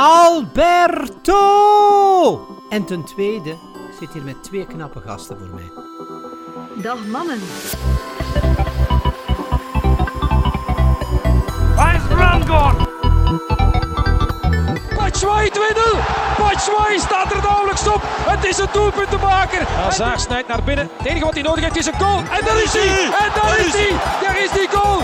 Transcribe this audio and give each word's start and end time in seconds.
Alberto! 0.00 1.40
En 2.70 2.84
ten 2.84 3.04
tweede, 3.04 3.50
ik 3.50 3.96
zit 3.98 4.12
hier 4.12 4.22
met 4.22 4.42
twee 4.42 4.66
knappe 4.66 5.00
gasten 5.00 5.38
voor 5.38 5.48
mij. 5.54 5.70
Dag 6.82 7.06
mannen. 7.06 7.40
Waar 11.76 11.94
is 11.94 12.02
Rangor? 12.16 12.88
Batshuayi 14.96 15.50
2-0. 15.50 15.58
Batshuayi 16.38 16.98
staat 16.98 17.32
er 17.32 17.42
nauwelijks 17.42 17.88
op. 17.88 18.00
Het 18.02 18.44
is 18.44 18.58
een 18.58 18.68
doelpunt 18.72 19.10
te 19.10 19.16
maken. 19.16 19.66
Hazard 19.66 20.20
snijdt 20.20 20.48
naar 20.48 20.62
binnen. 20.62 20.90
Het 20.96 21.06
enige 21.06 21.24
wat 21.24 21.34
hij 21.34 21.42
nodig 21.42 21.64
heeft 21.64 21.76
is 21.76 21.86
een 21.86 22.00
goal. 22.00 22.18
En 22.18 22.44
daar 22.44 22.62
is 22.62 22.72
hij. 22.72 23.04
En 23.04 23.30
daar 23.42 23.58
is 23.66 23.72
hij. 23.72 23.90
Daar 24.22 24.42
is 24.42 24.50
die 24.50 24.68
goal 24.68 25.00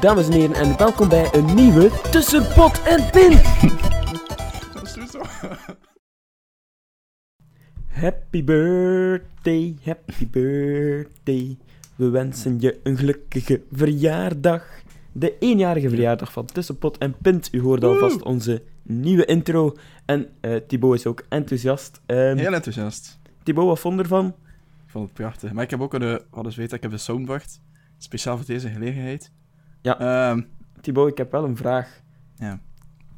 Dames 0.00 0.26
en 0.26 0.32
heren, 0.32 0.54
en 0.54 0.76
welkom 0.76 1.08
bij 1.08 1.34
een 1.34 1.54
nieuwe 1.54 1.90
Tussen 2.10 2.52
Pot 2.54 2.82
en 2.82 3.10
Pin. 3.10 3.30
Dat 4.74 4.82
is 4.82 4.92
sowieso. 4.92 5.20
Happy 7.88 8.44
birthday, 8.44 9.76
happy 9.84 10.28
birthday. 10.30 11.56
We 11.96 12.08
wensen 12.08 12.60
je 12.60 12.80
een 12.82 12.96
gelukkige 12.96 13.62
verjaardag. 13.72 14.66
De 15.12 15.38
eenjarige 15.38 15.88
verjaardag 15.88 16.32
van 16.32 16.46
Tussenpot 16.46 16.98
en 16.98 17.16
Pint. 17.22 17.48
U 17.52 17.60
hoort 17.60 17.84
alvast 17.84 18.22
onze 18.22 18.62
nieuwe 18.82 19.24
intro. 19.24 19.76
En 20.04 20.28
eh 20.40 20.56
Thibaut 20.66 20.94
is 20.94 21.06
ook 21.06 21.24
enthousiast. 21.28 22.00
Ehm 22.06 22.36
Heel 22.36 22.54
enthousiast. 22.54 23.18
Thibaut, 23.42 23.66
wat 23.66 23.80
vond 23.80 24.00
ervan? 24.00 24.26
Ik 24.84 24.90
vond 24.90 25.04
het 25.04 25.14
prachtig. 25.14 25.52
Maar 25.52 25.64
ik 25.64 25.70
heb 25.70 25.80
ook 25.80 25.94
een, 25.94 26.02
eh, 26.02 26.16
wat 26.30 26.44
eens 26.44 26.56
weten, 26.56 26.76
ik 26.76 26.82
heb 26.82 26.92
een 26.92 26.98
soundboard. 26.98 27.60
Speciaal 27.98 28.36
voor 28.36 28.46
deze 28.46 28.68
gelegenheid. 28.68 29.30
Ja. 29.80 30.36
Thibaut, 30.80 31.10
ik 31.10 31.18
heb 31.18 31.30
wel 31.32 31.44
een 31.44 31.56
vraag. 31.56 32.00
ja. 32.38 32.60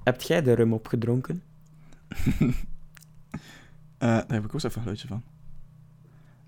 Hebt 0.05 0.27
jij 0.27 0.43
de 0.43 0.53
rum 0.53 0.73
opgedronken? 0.73 1.43
Eh, 3.99 4.09
daar 4.09 4.25
heb 4.33 4.45
ik 4.45 4.55
ook 4.55 4.63
even 4.63 4.65
een 4.75 4.81
geluidje 4.81 5.09
van. 5.09 5.23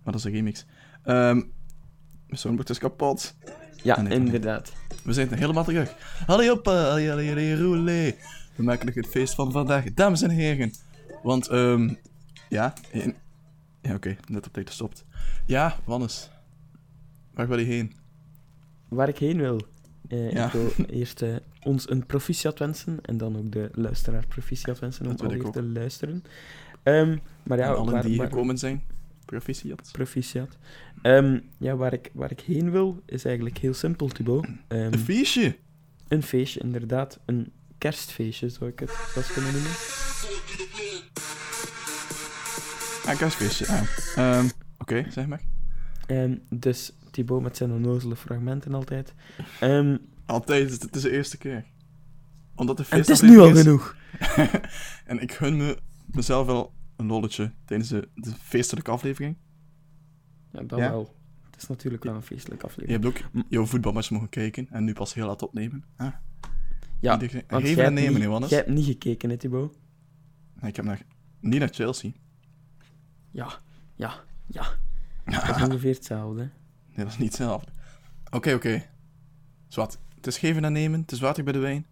Maar 0.03 0.13
dat 0.13 0.15
is 0.15 0.25
een 0.25 0.33
remix. 0.33 0.67
Ehm 1.03 1.37
mijn 2.27 2.41
soundboard 2.41 2.71
is 2.71 2.79
kapot. 2.79 3.35
Ja, 3.83 3.95
Ah, 3.95 4.03
nee, 4.03 4.13
inderdaad. 4.19 4.73
We 5.05 5.13
zijn 5.13 5.31
er 5.31 5.39
helemaal 5.39 5.65
terug. 5.65 5.95
Hallo 6.27 6.53
op, 6.53 6.67
hallo, 6.67 7.07
hallo, 7.07 7.25
hallo, 7.27 7.55
roulé. 7.55 8.15
We 8.55 8.63
maken 8.63 8.87
nog 8.87 8.95
het 8.95 9.07
feest 9.07 9.35
van 9.35 9.53
vandaag, 9.53 9.95
dames 9.95 10.23
en 10.23 10.31
heren. 10.31 10.73
Want, 11.23 11.49
ehm 11.49 11.95
ja. 12.49 12.73
in- 12.91 13.15
Ja, 13.81 13.95
oké, 13.95 14.17
net 14.29 14.47
op 14.47 14.53
tijd 14.53 14.69
gestopt. 14.69 15.05
Ja, 15.47 15.77
Wannes. 15.85 16.31
Waar 17.35 17.49
wil 17.49 17.59
je 17.59 17.65
heen? 17.67 17.93
Waar 18.89 19.09
ik 19.09 19.19
heen 19.19 19.37
wil. 19.37 19.61
Eh, 20.13 20.33
Ja. 20.33 20.47
Ik 20.47 20.53
wil 20.53 20.73
eerst 20.87 21.23
eh, 21.23 21.37
ons 21.63 21.91
een 21.91 22.07
proficiat 22.07 22.59
wensen 22.59 22.99
en 23.03 23.17
dan 23.17 23.37
ook 23.37 23.53
de 23.53 23.71
luisteraar 23.75 24.27
proficiat 24.27 24.79
wensen 24.79 25.07
om 25.07 25.17
alweer 25.17 25.51
te 25.51 25.63
luisteren. 25.63 26.25
Ehm, 26.83 27.17
maar 27.43 27.59
ja, 27.59 27.67
En 27.69 27.77
allen 27.77 27.93
waar, 27.93 28.03
die 28.03 28.17
waar- 28.17 28.29
gekomen 28.29 28.59
zijn. 28.59 28.83
Proficiat. 29.25 29.89
proficiat. 29.93 30.57
Ehm, 31.03 31.39
ja, 31.59 31.77
waar 31.77 31.93
ik, 31.93 32.11
waar 32.15 32.31
ik 32.31 32.41
heen 32.41 32.71
wil 32.71 33.03
is 33.07 33.25
eigenlijk 33.25 33.59
heel 33.59 33.75
simpel, 33.75 34.09
Thibaut. 34.09 34.47
Ehm, 34.69 34.93
Een 34.93 34.99
feestje. 34.99 35.57
een 36.09 36.23
feestje, 36.23 36.61
inderdaad. 36.61 37.19
Een 37.25 37.53
kerstfeestje, 37.79 38.49
zou 38.49 38.71
ik 38.71 38.79
het 38.79 38.91
zelfs 39.15 39.33
kunnen 39.33 39.53
noemen. 39.53 39.71
Een 43.07 43.17
kerstfeestje. 43.17 43.67
Ah. 44.17 44.45
Oké, 44.79 45.07
zeg 45.11 45.27
maar. 45.27 45.41
Dus 46.51 46.93
Thibaut 47.13 47.43
met 47.43 47.57
zijn 47.57 47.73
onnozele 47.73 48.17
fragmenten 48.17 48.75
altijd. 48.75 49.15
Ehm, 49.61 49.97
Altijd, 50.27 50.71
het 50.83 50.97
is- 50.97 51.03
de 51.03 51.11
eerste 51.11 51.39
keer. 51.39 51.65
Omdat 52.55 52.77
de 52.77 52.85
en 52.91 52.97
het 52.99 53.07
feest 53.07 53.23
is 53.23 53.29
nu 53.31 53.39
al 53.39 53.49
is. 53.51 53.61
genoeg. 53.63 53.97
en 55.07 55.19
ik 55.23 55.33
gun 55.33 55.57
me 55.57 55.79
mezelf 56.07 56.47
wel 56.47 56.73
een 56.97 57.07
lolletje 57.07 57.53
tijdens 57.65 57.89
de, 57.89 58.09
de 58.15 58.31
feestelijke 58.41 58.91
aflevering. 58.91 59.37
Ja, 60.53 60.63
dat 60.63 60.79
Ja? 60.79 60.91
wel. 60.91 61.15
Het 61.51 61.63
is 61.63 61.69
natuurlijk 61.69 62.05
wel 62.05 62.15
een 62.15 62.23
feestelijke 62.23 62.67
Je 62.67 62.71
aflevering. 62.73 63.05
hebt 63.05 63.37
ook 63.37 63.45
jouw 63.49 63.67
voetbalmatch 63.67 64.11
mogen 64.11 64.29
kijken 64.29 64.67
en 64.71 64.85
nu 64.85 64.93
pas 64.93 65.15
heel 65.15 65.27
laat 65.27 65.43
opnemen. 65.43 65.85
Ah, 65.97 66.13
Ja, 67.01 67.13
iedereen- 67.21 67.45
want 67.49 67.63
jij 67.69 67.75
hebt 67.75 67.95
nemen, 67.95 68.41
niet-? 68.41 68.49
Jij 68.51 68.59
hebt 68.59 68.71
niet 68.71 68.85
gekeken, 68.85 69.31
hè, 69.31 69.37
Thibaut? 69.37 69.79
Nee, 70.61 70.71
Ik 70.71 70.77
heb 70.77 70.85
naar, 70.85 71.03
niet 71.41 71.59
naar 71.61 71.69
Chelsea. 71.73 72.11
Ja, 73.31 73.59
ja, 73.95 74.15
ja. 74.47 74.67
Dat 75.47 75.57
is 75.57 75.63
ongeveer 75.63 75.95
hetzelfde. 75.95 76.51
Nee, 76.95 77.05
dat 77.05 77.15
is 77.15 77.19
niet 77.19 77.29
hetzelfde. 77.29 77.71
Oké, 78.31 78.53
oké. 78.55 78.83
Zwat. 79.69 79.99
Het 80.17 80.27
is 80.27 80.39
geven 80.39 80.65
en 80.65 80.73
nemen. 80.73 81.01
Het 81.01 81.13
is 81.13 81.21
water 81.21 81.45
bij 81.45 81.53
de 81.53 81.59
wijn. 81.59 81.87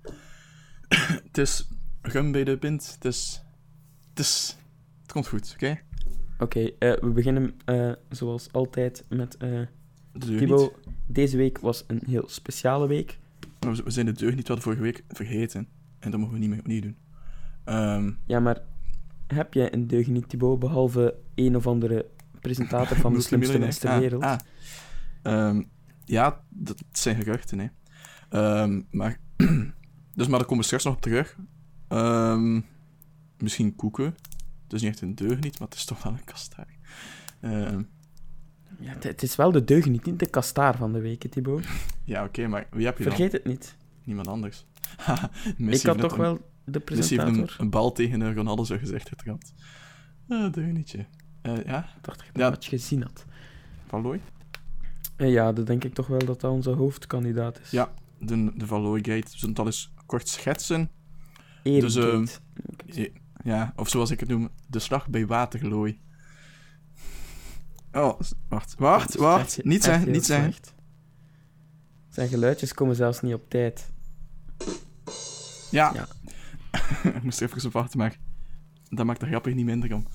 het 1.28 1.38
is 1.38 1.68
gum 2.02 2.32
bij 2.32 2.44
de 2.44 2.58
pint. 2.58 2.92
Het 2.94 3.04
is... 3.04 3.42
Het 4.10 4.18
is... 4.18 4.56
Het 5.02 5.12
komt 5.12 5.28
goed, 5.28 5.50
oké? 5.54 5.78
Oké, 6.38 6.60
eh, 6.78 6.92
we 7.00 7.10
beginnen 7.10 7.54
eh, 7.64 7.92
zoals 8.08 8.52
altijd 8.52 9.04
met 9.08 9.36
Thibaut. 10.18 10.72
Deze 11.06 11.36
week 11.36 11.58
was 11.58 11.84
een 11.86 12.02
heel 12.06 12.28
speciale 12.28 12.86
week. 12.88 13.18
We- 13.58 13.82
zijn 13.90 14.06
de 14.06 14.12
deur 14.12 14.34
niet 14.34 14.48
wat 14.48 14.60
vorige 14.60 14.82
week 14.82 15.04
vergeten. 15.08 15.68
En 15.98 16.10
dat 16.10 16.20
mogen 16.20 16.34
we 16.34 16.40
niet 16.40 16.50
meer 16.50 16.58
opnieuw 16.58 16.80
doen. 16.80 16.96
Ehm, 17.64 18.10
Ja, 18.26 18.40
maar 18.40 18.60
heb 19.26 19.54
jij 19.54 19.72
een 19.74 19.86
deugniet, 19.86 20.28
Thibaut, 20.28 20.58
behalve 20.58 21.14
een 21.34 21.56
of 21.56 21.66
andere 21.66 22.06
presentator 22.40 22.96
van 22.96 23.14
de 23.14 23.20
slimste 23.20 23.58
mens 23.58 23.78
ter 23.78 23.90
Ah, 23.90 23.98
wereld? 23.98 24.22
ah. 24.22 24.38
Ehm, 25.22 25.62
ja, 26.04 26.40
dat 26.48 26.82
zijn 26.92 27.16
geruchten, 27.16 27.58
hè. 27.58 27.66
Ehm, 28.28 28.82
maar... 28.90 29.18
dus 30.16 30.26
maar 30.28 30.38
daar 30.38 30.44
komen 30.48 30.58
we 30.58 30.64
straks 30.64 30.84
nog 30.84 30.94
op 30.94 31.00
terug. 31.00 31.36
Ehm, 31.88 32.60
misschien 33.38 33.76
koeken. 33.76 34.14
Het 34.62 34.72
is 34.72 34.82
niet 34.82 34.90
echt 34.90 35.00
een 35.00 35.14
deugniet, 35.14 35.58
maar 35.58 35.68
het 35.68 35.76
is 35.76 35.84
toch 35.84 36.02
wel 36.02 36.12
een 36.12 36.24
kastaar. 36.24 36.78
Ja, 38.80 38.94
het, 39.00 39.22
is 39.22 39.36
wel 39.36 39.52
de 39.52 39.64
deugniet, 39.64 40.04
niet 40.04 40.18
de 40.18 40.26
kastaar 40.30 40.76
van 40.76 40.92
de 40.92 41.00
week, 41.00 41.30
Thibaut. 41.30 41.66
ja, 42.04 42.24
oké, 42.24 42.46
maar 42.46 42.66
wie 42.70 42.84
heb 42.86 42.98
je 42.98 43.04
dan? 43.04 43.12
Vergeet 43.12 43.32
het 43.32 43.44
niet. 43.44 43.76
Niemand 44.04 44.28
anders. 44.28 44.66
Ik 45.56 45.82
had 45.82 45.98
toch 45.98 46.10
net 46.10 46.20
wel 46.20 46.50
de 46.64 46.82
een, 46.84 46.96
Messi 46.96 47.14
heeft 47.16 47.28
een, 47.28 47.32
presentator. 47.32 47.60
een 47.60 47.70
bal 47.70 47.92
tegen 47.92 48.20
een 48.20 48.34
Ronaldo 48.34 48.64
zo 48.64 48.78
gezegd 48.78 49.08
getrapt. 49.08 49.54
Ah, 50.28 50.52
deugnietje. 50.52 51.06
Eh 51.42 51.64
ja, 51.64 51.78
Ik 51.96 52.02
dacht 52.02 52.18
dat 52.18 52.26
je 52.32 52.38
Ja. 52.38 52.50
dat 52.50 52.64
je 52.64 52.70
gezien 52.70 53.02
had. 53.02 53.24
Valooi? 53.86 54.20
Ja, 55.28 55.52
dan 55.52 55.64
denk 55.64 55.84
ik 55.84 55.94
toch 55.94 56.06
wel 56.06 56.18
dat 56.18 56.40
dat 56.40 56.50
onze 56.50 56.70
hoofdkandidaat 56.70 57.60
is. 57.60 57.70
Ja. 57.70 57.92
De, 58.18 58.52
de 58.56 58.66
Valooi-gate. 58.66 59.30
We 59.30 59.38
zullen 59.38 59.48
het 59.48 59.58
al 59.58 59.66
eens 59.66 59.92
kort 60.06 60.28
schetsen. 60.28 60.90
Dus, 61.62 61.96
ehm, 61.96 62.26
Ja, 63.44 63.72
of 63.76 63.88
zoals 63.88 64.10
ik 64.10 64.20
het 64.20 64.28
noem, 64.28 64.48
de 64.68 64.78
slag 64.78 65.08
bij 65.08 65.26
Waterlooi. 65.26 66.00
Oh, 67.92 68.20
wacht, 68.48 68.74
wacht, 68.78 69.06
Dat 69.06 69.14
is 69.14 69.20
wacht. 69.20 69.40
echt- 69.56 69.64
Niet 69.64 69.86
heel 69.86 70.06
niet 70.06 70.24
slecht. 70.24 70.74
Zijn 72.08 72.28
geluidjes 72.28 72.74
komen 72.74 72.96
zelfs 72.96 73.20
niet 73.20 73.34
op 73.34 73.48
tijd. 73.50 73.92
Ja. 75.70 75.92
Ja. 75.94 76.06
ik 77.16 77.22
moest 77.22 77.40
er 77.40 77.48
even 77.48 77.66
op 77.66 77.72
wachten, 77.72 77.98
maar 77.98 78.18
dat 78.88 79.06
maakt 79.06 79.20
de 79.20 79.26
grappig 79.26 79.54
niet 79.54 79.64
minder 79.64 79.94
om. 79.94 80.06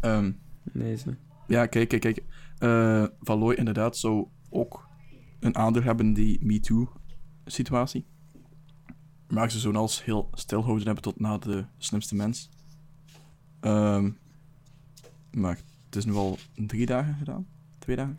Ehm, 0.00 0.32
Nee, 0.72 0.98
ja, 1.46 1.66
kijk, 1.66 1.88
kijk, 1.88 2.00
kijk. 2.00 2.22
Eh 2.58 3.04
Valooi 3.20 3.56
inderdaad 3.56 3.96
zou 3.96 4.26
ook 4.54 4.88
een 5.40 5.56
aandeel 5.56 5.82
hebben 5.82 6.12
die 6.12 6.44
MeToo-situatie. 6.44 8.06
Maar 9.28 9.50
ze 9.50 9.58
zouden 9.58 9.80
alles 9.80 10.04
heel 10.04 10.28
stilhouden 10.32 10.84
hebben 10.84 11.02
tot 11.02 11.20
na 11.20 11.38
de 11.38 11.64
slimste 11.78 12.14
mens. 12.14 12.48
Ehm, 13.60 14.10
maar 15.30 15.58
het 15.84 15.96
is 15.96 16.04
nu 16.04 16.12
al 16.12 16.38
drie 16.54 16.86
dagen 16.86 17.14
gedaan. 17.14 17.46
Twee 17.78 17.96
dagen. 17.96 18.18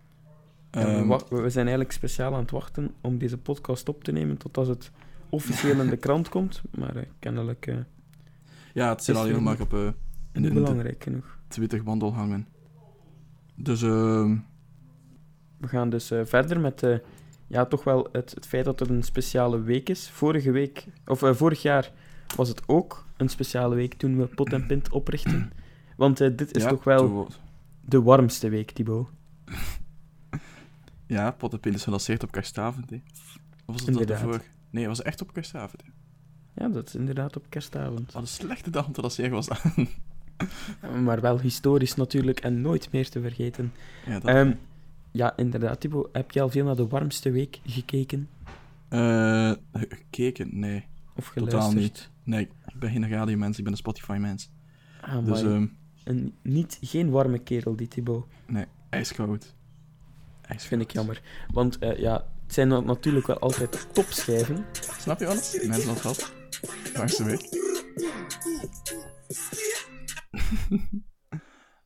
Ja, 0.72 0.86
we, 0.86 0.92
Ehm, 0.92 1.08
we 1.30 1.50
zijn 1.50 1.66
eigenlijk 1.66 1.92
speciaal 1.92 2.34
aan 2.34 2.40
het 2.40 2.52
wachten 2.52 2.94
om 3.02 3.18
deze 3.18 3.38
podcast 3.38 3.90
op 3.90 4.04
te 4.04 4.12
nemen 4.12 4.38
totdat 4.38 4.68
het 4.68 4.92
officieel 5.30 5.82
in 5.82 5.90
de 5.90 5.98
krant 5.98 6.30
komt. 6.30 6.62
Maar 6.78 6.96
eh, 6.96 7.06
kennelijk 7.20 7.68
eh, 7.68 7.78
ja, 8.74 8.90
het 8.90 9.04
zit 9.04 9.16
alleen 9.16 9.34
nog 9.34 9.42
maar 9.42 9.62
op 9.62 9.74
eh, 9.74 9.80
in, 9.80 9.94
in 10.32 10.42
de 10.42 10.54
belangrijk 10.54 11.04
genoeg. 11.04 11.40
Hangen. 12.14 12.48
Dus, 13.56 13.82
ehm 13.82 14.38
We 15.58 15.68
gaan 15.68 15.90
dus 15.90 16.12
eh, 16.12 16.22
verder 16.24 16.60
met 16.60 16.84
eh, 16.84 16.98
ja, 17.48 17.66
toch 17.66 17.84
wel 17.84 18.08
het, 18.12 18.32
het 18.32 18.46
feit 18.46 18.66
dat 18.66 18.80
het 18.80 18.90
een 18.90 19.04
speciale 19.04 19.62
week 19.62 19.90
is. 19.90 20.10
Vorige 20.10 20.52
week, 20.52 20.86
of 21.06 21.24
eh, 21.24 21.34
vorig 21.34 21.62
jaar 21.62 21.92
was 22.36 22.48
het 22.48 22.62
ook 22.68 23.06
een 23.18 23.30
speciale 23.30 23.76
week 23.76 23.94
toen 23.94 24.18
we 24.18 24.26
Pot 24.26 24.54
en 24.54 24.66
Pint 24.66 24.90
oprichten. 24.92 25.52
Want 25.98 26.18
dit 26.18 26.56
is 26.56 26.64
ja, 26.64 26.70
toch 26.70 26.84
wel 26.84 27.28
de 27.82 28.02
warmste 28.02 28.50
week, 28.50 28.72
Thibaut. 28.72 29.08
Ja, 31.08 31.32
Pottenpin 31.32 31.74
is 31.74 31.84
gelanceerd 31.84 32.24
op 32.24 32.32
kerstavond. 32.32 32.90
Hè. 32.90 33.02
Of 33.66 33.76
was 33.76 33.86
het 33.86 33.94
dat 33.94 34.10
ervoor? 34.10 34.42
Nee, 34.70 34.88
het 34.88 34.98
was 34.98 35.02
echt 35.02 35.22
op 35.22 35.34
kerstavond. 35.34 35.84
Hè. 35.86 35.92
Ja, 36.64 36.70
dat 36.70 36.88
is 36.88 36.96
inderdaad 36.96 37.36
op 37.36 37.46
kerstavond. 37.50 38.12
Wat 38.12 38.22
een 38.22 38.28
slechte 38.28 38.70
dag 38.70 38.86
om 38.86 38.92
te 38.92 39.02
lanceren 39.02 39.32
was 39.32 39.48
dat. 39.48 39.62
Maar 41.04 41.22
wel 41.22 41.40
historisch 41.40 41.96
natuurlijk 41.96 42.40
en 42.40 42.62
nooit 42.62 42.92
meer 42.92 43.10
te 43.10 43.22
vergeten. 43.22 43.74
ja, 44.06 44.20
dat... 44.20 44.24
Ehm, 44.24 44.54
ja, 45.16 45.38
inderdaad, 45.38 45.80
Thibaut. 45.80 46.10
Heb 46.12 46.32
je 46.32 46.42
al 46.42 46.50
veel 46.50 46.66
naar 46.66 46.76
de 46.76 46.88
warmste 46.88 47.32
week 47.32 47.60
gekeken? 47.66 48.30
Eh, 48.90 49.52
gekeken? 49.74 50.60
Nee. 50.60 50.86
Of 51.16 51.32
Totaal 51.36 51.48
geluisterd? 51.62 51.82
niet. 51.84 52.10
Nee, 52.24 52.42
ik 52.66 52.80
ben 52.80 52.92
geen 52.92 53.10
radiomens, 53.10 53.58
ik 53.58 53.64
ben 53.64 53.72
een 53.74 53.80
Spotify-mens. 53.80 54.52
Ah, 55.02 55.26
Dus 55.26 55.42
ehm, 55.42 55.68
een, 56.04 56.36
niet, 56.42 56.78
geen 56.82 57.10
warme 57.10 57.40
kerel, 57.40 57.76
die 57.76 57.88
Thibaut. 57.88 58.26
nee, 58.48 58.66
ijskoud. 58.90 59.56
IJskoud. 60.42 60.68
Vind 60.68 60.82
ik 60.82 60.92
jammer. 60.92 61.22
Want 61.52 61.78
eh, 61.80 62.00
ja, 62.00 62.14
het 62.44 62.54
zijn 62.54 62.68
na- 62.68 62.80
natuurlijk 62.80 63.28
wel 63.28 63.40
altijd 63.40 63.88
topschijven. 63.94 64.66
Snap 65.00 65.20
je 65.20 65.28
alles? 65.28 65.64
Mensen 65.68 65.88
dat 65.88 66.02
gehad. 66.02 66.34
Langste 66.94 67.24
week. 67.24 67.42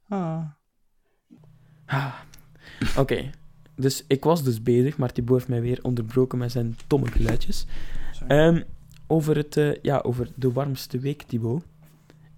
ah. 0.09 0.45
Ah. 1.85 2.13
Oké, 2.97 3.29
dus 3.75 4.03
ik 4.07 4.23
was 4.23 4.43
dus 4.43 4.61
bezig, 4.63 4.97
maar 4.97 5.11
Thibaut 5.11 5.37
heeft 5.37 5.49
mij 5.49 5.61
weer 5.61 5.79
onderbroken 5.81 6.37
met 6.37 6.51
zijn 6.51 6.77
domme 6.87 7.07
geluidjes. 7.11 7.65
Ehm, 8.27 8.61
over, 9.07 9.35
het, 9.37 9.57
eh, 9.57 9.75
ja, 9.81 9.97
over 9.99 10.27
de 10.35 10.51
warmste 10.51 10.99
week, 10.99 11.21
Thibaut. 11.21 11.63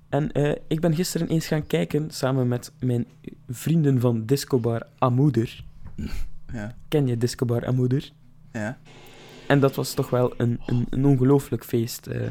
En 0.09 0.31
eh, 0.31 0.55
ik 0.67 0.79
ben 0.79 0.95
gisteren 0.95 1.27
eens 1.27 1.47
gaan 1.47 1.67
kijken 1.67 2.11
samen 2.11 2.47
met 2.47 2.71
mijn 2.79 3.05
vrienden 3.49 3.99
van 3.99 4.25
Discobar 4.25 4.87
Amoeder. 4.97 5.63
Ja. 6.53 6.75
Ken 6.87 7.07
je 7.07 7.17
Discobar 7.17 7.65
Amoeder? 7.65 8.11
Ja. 8.53 8.77
En 9.47 9.59
dat 9.59 9.75
was 9.75 9.93
toch 9.93 10.09
wel 10.09 10.33
een, 10.37 10.59
een, 10.65 10.87
een 10.89 11.05
ongelooflijk 11.05 11.63
feest. 11.65 12.07
eh, 12.07 12.21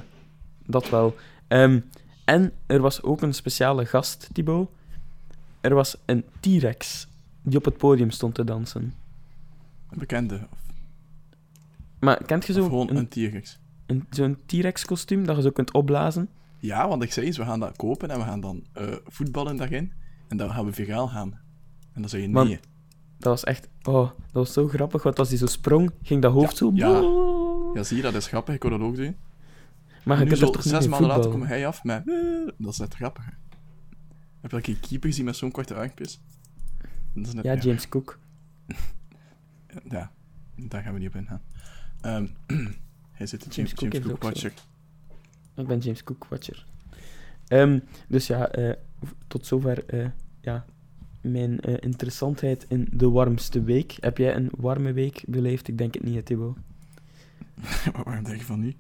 dat 0.67 0.91
wel. 0.91 1.17
Ehm, 1.49 1.81
en 2.25 2.53
er 2.67 2.81
was 2.81 3.03
ook 3.03 3.23
een 3.23 3.35
speciale 3.35 3.87
gast, 3.87 4.29
Thibaut. 4.33 4.69
Er 5.61 5.75
was 5.75 5.97
een 6.05 6.25
T-Rex 6.41 7.07
die 7.43 7.59
op 7.59 7.65
het 7.65 7.77
podium 7.77 8.11
stond 8.11 8.35
te 8.35 8.45
dansen. 8.45 8.83
Een 9.91 9.99
bekende. 9.99 10.35
Of, 10.53 10.59
Maar 12.01 12.25
kent 12.25 12.47
je 12.47 12.53
of 12.53 12.59
zo 12.59 12.65
gewoon 12.65 12.91
een, 12.91 12.97
een 12.97 13.09
T-Rex. 13.09 13.59
een, 13.87 14.07
zo'n 14.11 14.37
T-Rex-kostuum 14.47 15.25
dat 15.27 15.37
je 15.37 15.43
zo 15.43 15.51
kunt 15.51 15.73
opblazen? 15.73 16.29
Ja, 16.59 16.89
want 16.89 17.03
ik 17.03 17.13
zei 17.13 17.27
eens, 17.27 17.37
we 17.37 17.45
gaan 17.45 17.61
dat 17.61 17.77
kopen 17.77 18.11
en 18.11 18.19
we 18.19 18.25
gaan 18.25 18.41
dan 18.41 18.63
eh, 18.73 18.93
voetballen 19.07 19.57
daarin. 19.57 19.93
En 20.29 20.37
dan 20.37 20.51
gaan 20.51 20.65
we 20.65 20.73
viraal 20.73 21.09
gaan. 21.09 21.39
En 21.93 22.01
dan 22.01 22.09
zei 22.11 22.23
je 22.23 22.29
Man, 22.29 22.47
nee. 22.47 22.61
Dat 23.19 23.29
was 23.33 23.45
echt... 23.45 23.69
Oh, 23.83 24.09
dat 24.11 24.33
was 24.33 24.53
zo 24.53 24.69
grappig, 24.69 25.03
want 25.03 25.19
als 25.19 25.29
hij 25.29 25.39
zo 25.39 25.47
sprong, 25.47 25.91
ging 26.03 26.23
dat 26.23 26.33
hoofd 26.33 26.57
zo... 26.57 26.71
ja. 26.75 27.01
Ja, 27.75 27.83
zie 27.83 27.97
je, 27.97 28.03
dat 28.03 28.15
is 28.15 28.27
grappig. 28.27 28.55
Ik 28.55 28.61
kon 28.61 28.71
dat 28.71 28.81
ook 28.81 28.97
doen. 28.97 29.17
Maar 30.05 30.19
je 30.19 30.25
nu 30.25 30.29
kunt 30.31 30.41
er 30.41 30.47
zo 30.47 30.53
toch 30.53 30.63
zes 30.63 30.89
maanden 30.89 31.09
later 31.09 31.47
hij 31.47 31.67
af 31.67 31.85
met... 31.85 32.09
eh, 32.09 32.15
Dat 32.59 32.73
is 32.73 32.79
net 32.79 32.95
grappig. 32.95 33.25
Heb 34.41 34.51
je 34.51 34.57
een 34.73 34.81
keeper 34.81 35.09
gezien 35.09 35.25
met 35.25 35.37
zo'n 35.37 35.51
korte 35.51 35.75
armpjes? 35.75 36.21
Dat 37.15 37.27
is 37.27 37.35
net, 37.35 37.45
Ja, 37.45 37.55
James 37.55 37.89
Cook. 37.89 38.19
Ja, 39.89 40.11
daar 40.57 40.83
gaan 40.83 40.93
we 40.93 40.99
niet 40.99 41.09
op 41.09 41.15
ingaan. 41.15 41.43
Ehm 42.01 42.27
hij 43.19 43.27
zit 43.27 43.45
in 43.45 43.51
James 43.51 43.55
James, 43.55 43.73
Cook 43.75 43.93
James. 43.93 44.19
Watcher. 44.19 44.53
Ik 45.57 45.67
ben 45.67 45.79
James 45.79 46.05
Cook 46.05 46.27
Watcher. 46.29 46.67
Ehm, 47.47 47.79
dus 48.09 48.27
ja, 48.27 48.49
eh, 48.49 48.73
tot 49.27 49.47
zover 49.47 49.85
eh, 49.87 50.09
ja, 50.41 50.65
mijn 51.21 51.61
eh, 51.61 51.75
interessantheid 51.81 52.65
in 52.69 52.89
de 52.93 53.11
warmste 53.11 53.63
week. 53.63 53.97
Heb 54.01 54.19
jij 54.19 54.35
een 54.35 54.51
warme 54.57 54.93
week 54.93 55.25
beleefd? 55.27 55.69
Ik 55.69 55.79
denk 55.79 55.95
het 55.95 56.03
niet, 56.03 56.27
Thibaut. 56.27 56.57
Maar 57.93 58.05
waarom 58.05 58.25
denk 58.25 58.39
je 58.39 58.45
van 58.45 58.61
niet? 58.61 58.77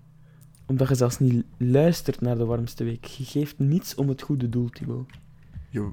Omdat 0.67 0.88
je 0.88 0.94
zelfs 0.94 1.19
niet 1.19 1.44
luistert 1.56 2.21
naar 2.21 2.37
de 2.37 2.44
warmste 2.44 2.85
week. 2.85 3.05
Je 3.05 3.25
geeft 3.25 3.59
niets 3.59 3.94
om 3.94 4.09
het 4.09 4.23
goede 4.23 4.49
doel, 4.49 4.69
Thibaut. 4.69 5.11
Jo, 5.71 5.93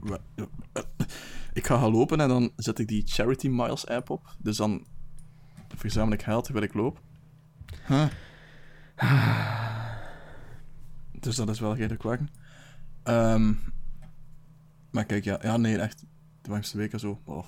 ik 1.57 1.65
ga 1.65 1.77
gaan 1.77 1.91
lopen 1.91 2.19
en 2.19 2.27
dan 2.27 2.51
zet 2.55 2.79
ik 2.79 2.87
die 2.87 3.03
Charity 3.05 3.47
Miles 3.47 3.87
app 3.87 4.09
op. 4.09 4.35
Dus 4.39 4.57
dan 4.57 4.85
verzamel 5.75 6.13
ik 6.13 6.23
geld 6.23 6.43
terwijl 6.43 6.65
ik 6.65 6.73
loop. 6.73 7.01
Huh. 7.87 8.07
Dus 11.19 11.35
dat 11.35 11.49
is 11.49 11.59
wel 11.59 11.75
redelijk 11.75 12.03
warm. 12.03 12.29
Ehm, 13.03 13.53
maar 14.91 15.05
kijk, 15.05 15.23
ja, 15.23 15.39
ja, 15.41 15.57
nee, 15.57 15.77
echt. 15.77 16.05
De 16.41 16.49
warmste 16.49 16.77
week 16.77 16.93
en 16.93 16.99
zo. 16.99 17.21
Oh. 17.23 17.45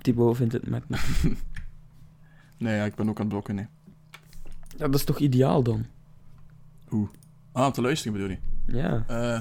Thibaut 0.00 0.36
vindt 0.36 0.52
het 0.52 0.68
met 0.68 0.88
me. 0.88 0.98
Nee, 2.58 2.76
ja, 2.76 2.84
ik 2.84 2.94
ben 2.94 3.08
ook 3.08 3.16
aan 3.16 3.24
het 3.24 3.32
blokken, 3.32 3.54
nee. 3.54 3.66
Ja, 4.68 4.86
dat 4.86 4.94
is 4.94 5.04
toch 5.04 5.18
ideaal 5.18 5.62
dan? 5.62 5.86
Ah, 7.52 7.66
om 7.66 7.72
te 7.72 7.80
luisteren 7.80 8.12
bedoel 8.12 8.28
je? 8.28 8.38
Ja. 8.66 9.04
Eh 9.06 9.40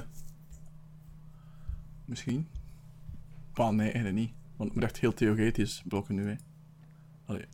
misschien. 2.10 2.48
Maar 3.56 3.74
nee, 3.74 3.92
eigenlijk 3.92 4.16
niet. 4.16 4.32
Want 4.56 4.70
het 4.70 4.74
moet 4.80 4.90
echt 4.90 5.00
heel 5.00 5.14
theoretisch 5.14 5.84
blokken 5.88 6.16
nu, 6.16 6.28
hè. 6.30 6.36
Allee, 7.26 7.46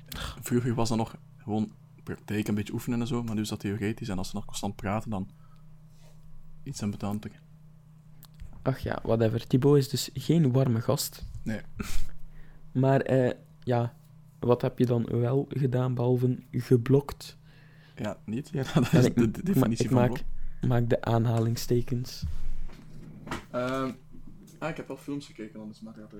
vroeger 0.41 0.73
was 0.75 0.89
dat 0.89 0.97
nog 0.97 1.15
gewoon 1.37 1.71
praktijk, 2.03 2.47
een 2.47 2.55
beetje 2.55 2.73
oefenen 2.73 3.01
en 3.01 3.07
zo, 3.07 3.23
maar 3.23 3.35
nu 3.35 3.41
is 3.41 3.49
dat 3.49 3.59
theoretisch. 3.59 4.09
En 4.09 4.17
als 4.17 4.29
ze 4.29 4.35
nog 4.35 4.45
constant 4.45 4.75
praten, 4.75 5.09
dan 5.09 5.29
iets 6.63 6.83
aan 6.83 6.91
betaald. 6.91 7.27
Ach 8.61 8.79
ja, 8.79 8.99
whatever. 9.03 9.47
Thibaut 9.47 9.77
is 9.77 9.89
dus 9.89 10.09
geen 10.13 10.51
warme 10.51 10.81
gast. 10.81 11.25
Nee. 11.43 11.59
Maar 12.71 13.01
eh, 13.01 13.31
ja, 13.59 13.93
wat 14.39 14.61
heb 14.61 14.79
je 14.79 14.85
dan 14.85 15.05
wel 15.05 15.45
gedaan 15.49 15.93
behalve 15.93 16.37
geblokt? 16.51 17.37
Ja, 17.95 18.17
niet? 18.25 18.49
Ja, 18.49 18.63
dat 18.73 18.93
is 18.93 19.05
ik- 19.05 19.15
de, 19.15 19.23
ik 19.23 19.45
definitie 19.45 19.85
ik 19.85 19.91
van 19.91 19.99
maak, 20.01 20.11
blok. 20.13 20.23
maak 20.69 20.89
de 20.89 21.01
aanhalingstekens. 21.01 22.23
Ehm, 23.51 23.91
ah, 24.65 24.71
ik 24.71 24.77
heb 24.77 24.87
wel 24.87 24.97
films 24.97 25.25
gekeken, 25.25 25.59
anders 25.59 25.81
maak 25.81 25.95
ik 25.95 26.01
dat... 26.01 26.13
eh. 26.13 26.19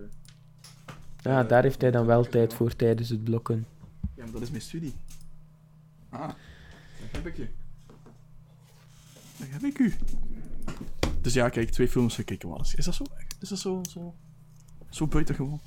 Ja, 1.22 1.44
Eh, 1.44 1.50
daar 1.50 1.64
heeft 1.64 1.82
hij 1.82 1.92
dan 1.92 2.06
wel 2.06 2.24
tijd 2.30 2.54
voor 2.54 2.76
tijdens 2.76 3.10
het 3.10 3.24
blokken. 3.24 3.66
Ja, 4.16 4.24
maar 4.24 4.32
dat 4.32 4.42
is 4.42 4.50
mijn 4.50 4.62
studie. 4.62 4.94
Ah, 6.10 6.20
daar 6.20 6.36
heb 7.12 7.26
ik 7.26 7.36
je. 7.38 7.48
Daar 9.38 9.48
heb 9.52 9.64
ik 9.64 9.80
u. 9.80 9.94
Dus 11.22 11.34
ja, 11.34 11.50
kijk, 11.50 11.70
twee 11.70 11.88
films 11.88 12.16
gekeken, 12.16 12.50
man. 12.50 12.66
Is 12.76 12.86
dat 12.86 12.94
zo? 12.96 13.04
Is 13.40 13.50
dat 13.50 13.60
zo, 13.60 13.82
zo, 13.90 14.14
zo 14.90 15.08
buitengewoon? 15.08 15.60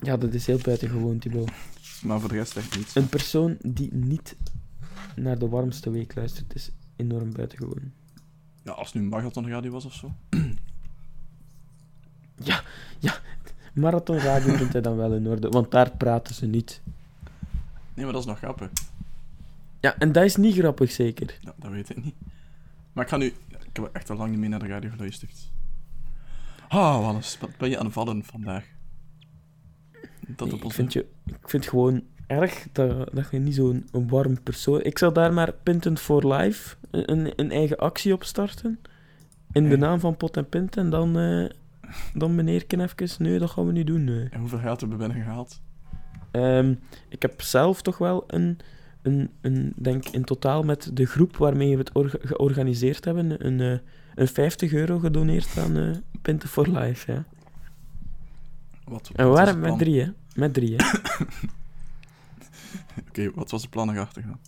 Ja, 0.00 0.16
dat 0.16 0.34
is 0.34 0.46
heel 0.46 0.58
buitengewoon, 0.62 1.18
Thibaut. 1.18 1.50
Maar 2.02 2.20
voor 2.20 2.28
de 2.28 2.34
rest 2.34 2.56
echt 2.56 2.76
niet. 2.76 2.96
Een 2.96 3.08
persoon 3.08 3.56
die 3.60 3.94
niet 3.94 4.36
naar 5.16 5.38
de 5.38 5.48
warmste 5.48 5.90
week 5.90 6.14
luistert, 6.14 6.54
is 6.54 6.70
enorm 6.96 7.32
buitengewoon. 7.32 7.92
Ja, 8.64 8.72
als 8.72 8.86
het 8.86 8.94
nu 8.96 9.00
een 9.02 9.08
marathonradio 9.08 9.70
was 9.70 9.84
of 9.84 9.94
zo. 9.94 10.12
Marathon 13.72 14.18
radio 14.18 14.56
vindt 14.56 14.72
hij 14.72 14.82
dan 14.82 14.96
wel 14.96 15.12
in 15.12 15.28
orde, 15.28 15.48
want 15.48 15.70
daar 15.70 15.90
praten 15.96 16.34
ze 16.34 16.46
niet. 16.46 16.80
Nee, 17.94 18.04
maar 18.04 18.12
dat 18.12 18.22
is 18.22 18.28
nog 18.28 18.38
grappig. 18.38 18.70
Ja, 19.80 19.98
en 19.98 20.12
dat 20.12 20.24
is 20.24 20.36
niet 20.36 20.54
grappig, 20.54 20.90
zeker. 20.90 21.38
Ja, 21.40 21.54
dat 21.56 21.70
weet 21.70 21.90
ik 21.90 22.04
niet. 22.04 22.14
Maar 22.92 23.04
ik 23.04 23.10
ga 23.10 23.16
nu... 23.16 23.26
Ik 23.48 23.82
heb 23.82 23.90
echt 23.92 24.10
al 24.10 24.16
lang 24.16 24.30
niet 24.30 24.38
meer 24.38 24.48
naar 24.48 24.58
de 24.58 24.66
radio 24.66 24.90
geluisterd. 24.90 25.50
Ah, 26.68 27.00
Wannes, 27.00 27.38
wat 27.40 27.50
ben 27.58 27.70
je 27.70 27.78
aan 27.78 27.84
het 27.84 27.94
vallen 27.94 28.24
vandaag? 28.24 28.64
Dat 30.26 30.48
Nee, 30.48 30.56
op 30.56 30.64
ik, 30.64 30.72
vind 30.72 30.92
je, 30.92 31.06
ik 31.26 31.48
vind 31.48 31.66
gewoon 31.68 32.02
erg 32.26 32.66
dat, 32.72 33.14
dat 33.14 33.30
je 33.30 33.38
niet 33.38 33.54
zo'n 33.54 33.88
een 33.92 34.08
warm 34.08 34.42
persoon... 34.42 34.82
Ik 34.82 34.98
zal 34.98 35.12
daar 35.12 35.32
maar 35.32 35.52
Pinten 35.52 35.98
for 35.98 36.34
Life 36.34 36.76
een, 36.90 37.32
een 37.36 37.50
eigen 37.50 37.76
actie 37.76 38.12
op 38.12 38.24
starten. 38.24 38.80
In 39.52 39.68
de 39.68 39.76
naam 39.76 40.00
van 40.00 40.16
Pot 40.16 40.36
en 40.36 40.48
Pint. 40.48 40.76
En 40.76 40.90
dan, 40.90 41.18
eh 41.18 41.50
dan 42.14 42.34
meneer 42.34 42.64
even... 42.68 43.08
Nee, 43.18 43.38
dat 43.38 43.50
gaan 43.50 43.66
we 43.66 43.72
niet 43.72 43.86
doen. 43.86 44.04
nee. 44.04 44.28
En 44.30 44.40
hoeveel 44.40 44.58
geld 44.58 44.80
hebben 44.80 44.98
we 44.98 45.06
binnengehaald? 45.06 45.60
Ehm, 46.30 46.74
ik 47.08 47.22
heb 47.22 47.40
zelf 47.42 47.82
toch 47.82 47.98
wel 47.98 48.24
een, 48.26 48.58
een, 49.02 49.30
een, 49.40 49.72
denk 49.76 50.08
in 50.08 50.24
totaal 50.24 50.62
met 50.62 50.90
de 50.92 51.06
groep 51.06 51.36
waarmee 51.36 51.70
we 51.70 51.78
het 51.78 51.94
orga- 51.94 52.18
georganiseerd 52.22 53.04
hebben, 53.04 53.46
een, 53.46 53.60
eh, 53.60 53.78
een 54.14 54.28
50 54.28 54.72
euro 54.72 54.98
gedoneerd 54.98 55.58
aan 55.58 55.76
eh 55.76 55.96
Pinten 56.22 56.48
for 56.48 56.68
Life. 56.68 57.12
Ja. 57.12 57.24
Wat, 58.84 59.08
wat 59.08 59.16
En 59.16 59.26
we 59.26 59.32
waren 59.32 59.60
met 59.60 59.78
drie, 59.78 60.00
hè? 60.00 60.08
Met 60.34 60.54
drie, 60.54 60.74
hè? 60.76 60.84
Oké, 63.08 63.30
wat 63.34 63.50
was 63.50 63.62
het 63.62 63.70
plan 63.70 63.90
erachter 63.90 64.22
dan? 64.22 64.38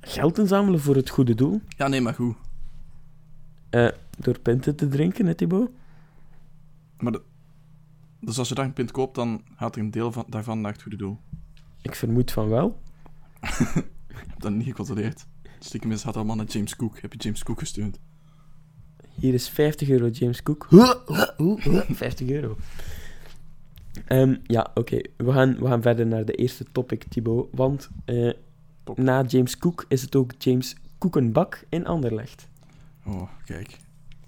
Geld 0.00 0.38
inzamelen 0.38 0.80
voor 0.80 0.96
het 0.96 1.08
goede 1.10 1.34
doel. 1.34 1.60
Ja, 1.68 1.88
nee, 1.88 2.00
maar 2.00 2.14
goed. 2.14 2.36
Eh, 3.70 3.88
door 4.18 4.38
pinten 4.40 4.76
te 4.76 4.88
drinken, 4.88 5.26
hè, 5.26 5.34
Thibaut? 5.34 5.70
Maar 6.98 7.12
de- 7.12 7.22
dus 8.20 8.38
als 8.38 8.48
je 8.48 8.54
daar 8.54 8.64
een 8.64 8.72
pint 8.72 8.90
koopt, 8.90 9.14
dan 9.14 9.42
gaat 9.56 9.74
er 9.76 9.82
een 9.82 9.90
deel 9.90 10.12
van, 10.12 10.24
daarvan 10.28 10.60
naar 10.60 10.72
het 10.72 10.82
goede 10.82 10.96
doel. 10.96 11.18
Ik 11.82 11.94
vermoed 11.94 12.30
van 12.32 12.48
wel. 12.48 12.80
Ik 14.08 14.24
heb 14.26 14.40
dat 14.40 14.52
niet 14.52 14.66
gecontroleerd. 14.66 15.26
Stiekem 15.58 15.92
is 15.92 16.02
het 16.02 16.16
allemaal 16.16 16.36
naar 16.36 16.46
James 16.46 16.76
Cook. 16.76 16.98
Heb 17.00 17.12
je 17.12 17.18
James 17.18 17.42
Cook 17.42 17.58
gesteund? 17.58 17.98
Hier 19.14 19.34
is 19.34 19.48
50 19.48 19.88
euro, 19.88 20.08
James 20.08 20.42
Cook. 20.42 20.66
50 21.88 22.28
euro. 22.36 22.56
Ehm, 24.06 24.36
ja, 24.42 24.70
oké. 24.74 25.00
We, 25.16 25.32
gaan, 25.32 25.56
we 25.58 25.66
gaan 25.66 25.82
verder 25.82 26.06
naar 26.06 26.24
de 26.24 26.32
eerste 26.32 26.64
topic, 26.72 27.04
Thibaut. 27.08 27.48
Want 27.52 27.88
eh, 28.04 28.32
Top. 28.84 28.98
na 28.98 29.22
James 29.22 29.58
Cook 29.58 29.84
is 29.88 30.02
het 30.02 30.16
ook 30.16 30.32
James 30.38 30.76
Koekenbak 30.98 31.64
in 31.68 31.86
Anderlecht. 31.86 32.48
Oh, 33.04 33.30
kijk. 33.44 33.70
Ik 33.72 33.78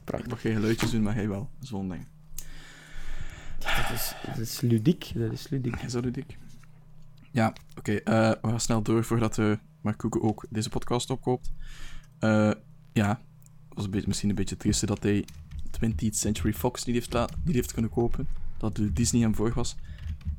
Prachtig. 0.04 0.30
mag 0.30 0.40
geen 0.40 0.54
geluidjes 0.54 0.90
doen, 0.90 1.02
maar 1.02 1.14
hij 1.14 1.28
wel. 1.28 1.48
Zo'n 1.60 1.88
ding. 1.88 2.06
Dat 3.58 3.90
is, 3.92 4.14
dat 4.26 4.38
is 4.38 4.60
ludiek. 4.60 5.10
Dat 5.14 5.32
is 5.32 5.48
ludiek. 5.48 5.76
Is 5.76 5.92
dat 5.92 6.04
ludiek? 6.04 6.38
Ja, 7.30 7.52
oké. 7.76 7.94
eh, 7.94 8.30
we 8.42 8.48
gaan 8.48 8.60
snel 8.60 8.82
door 8.82 9.04
voordat 9.04 9.38
uh, 9.38 9.56
Mark 9.80 9.98
Koeken 9.98 10.22
ook 10.22 10.46
deze 10.50 10.68
podcast 10.68 11.10
opkoopt. 11.10 11.52
Eh, 12.18 12.50
ja, 12.92 13.08
het 13.08 13.76
was 13.76 13.84
een 13.84 13.90
beetje, 13.90 14.08
misschien 14.08 14.28
een 14.28 14.34
beetje 14.34 14.56
triest 14.56 14.86
dat 14.86 15.02
hij 15.02 15.24
20th 15.84 16.10
Century 16.10 16.52
Fox 16.52 16.84
niet 16.84 16.94
heeft, 16.94 17.32
niet 17.44 17.54
heeft 17.54 17.72
kunnen 17.72 17.90
kopen. 17.90 18.28
Dat 18.56 18.76
de 18.76 18.92
Disney 18.92 19.22
hem 19.22 19.34
voor 19.34 19.52
was. 19.54 19.76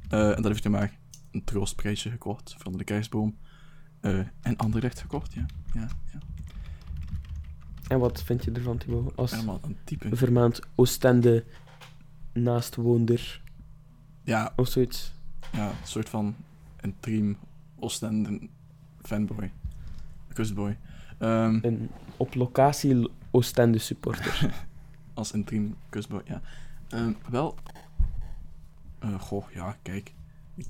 En 0.10 0.36
dat 0.36 0.46
heeft 0.46 0.64
hij 0.64 0.72
maar 0.72 0.98
een 1.32 1.44
troostprijsje 1.44 2.10
gekocht 2.10 2.56
van 2.58 2.78
de 2.78 2.84
kerstboom. 2.84 3.38
En 4.42 4.58
Anderlecht 4.58 5.02
gekocht, 5.02 5.34
ja. 5.34 5.46
ja, 5.74 5.88
ja. 6.14 6.20
En 7.88 8.00
wat 8.00 8.24
vind 8.24 8.44
je 8.44 8.52
ervan, 8.52 8.78
Thibaut? 8.78 9.16
Als 9.16 9.32
een 9.32 9.78
type. 9.84 10.16
vermaand 10.16 10.60
Oostende 10.76 11.46
naastwoonder 12.40 13.42
Ja, 14.24 14.54
of 14.56 14.68
zoiets. 14.68 15.14
ja, 15.52 15.70
een 15.70 15.76
soort 15.88 16.10
van 16.10 16.36
een 16.78 16.96
team 17.00 17.38
Oostende 17.80 18.40
fanboy. 19.02 19.52
Kustboy. 20.34 20.78
Ehm, 21.18 21.60
Een 21.62 21.90
op 22.18 22.36
locatie 22.36 23.10
Oostende 23.32 23.78
supporter. 23.78 24.54
als 25.14 25.34
een 25.34 25.44
team 25.44 25.76
kustboy, 25.90 26.22
ja. 26.26 26.42
Ehm, 26.90 27.12
wel, 27.30 27.56
eh, 29.00 29.20
goh, 29.20 29.52
ja, 29.52 29.78
kijk. 29.82 30.14
Ik, 30.56 30.68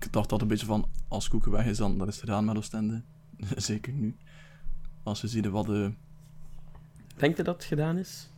ik 0.00 0.12
dacht 0.12 0.28
dat 0.28 0.40
een 0.42 0.48
beetje 0.48 0.66
van, 0.66 0.88
als 1.08 1.28
Koeken 1.28 1.50
weg 1.50 1.66
is, 1.66 1.76
dan 1.76 1.98
dat 1.98 2.08
is 2.08 2.14
het 2.14 2.24
gedaan 2.24 2.44
met 2.44 2.56
Oostende. 2.56 3.02
Zeker 3.56 3.92
nu. 3.92 4.16
Als 5.02 5.20
we 5.20 5.28
zien 5.28 5.50
wat 5.50 5.66
de... 5.66 5.92
Denk 7.16 7.36
je 7.36 7.42
dat 7.42 7.54
het 7.54 7.64
gedaan 7.64 7.96
is? 7.98 8.28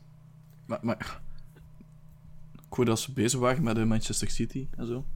Maar, 0.67 0.79
maar 0.83 1.21
ik 2.75 2.81
hoorde 2.81 2.95
dat 2.95 3.05
ze 3.05 3.13
bezig 3.13 3.41
waren 3.41 3.63
met 3.63 3.77
de 3.77 3.85
Manchester 3.85 4.31
City 4.31 4.69
en 4.77 4.87
zo. 4.87 5.07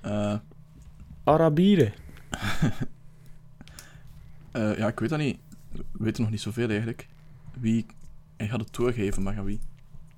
Eh, 0.00 0.38
Arabieren. 1.24 1.92
eh, 4.52 4.78
ja, 4.78 4.88
ik 4.88 5.00
weet 5.00 5.08
dat 5.08 5.18
niet. 5.18 5.38
We 5.72 5.84
weten 5.92 6.22
nog 6.22 6.30
niet 6.30 6.40
zoveel 6.40 6.68
eigenlijk. 6.68 7.08
Wie... 7.60 7.86
Hij 8.36 8.48
gaat 8.48 8.60
het 8.60 8.74
doorgeven, 8.74 9.22
maar 9.22 9.38
aan 9.38 9.44
wie? 9.44 9.60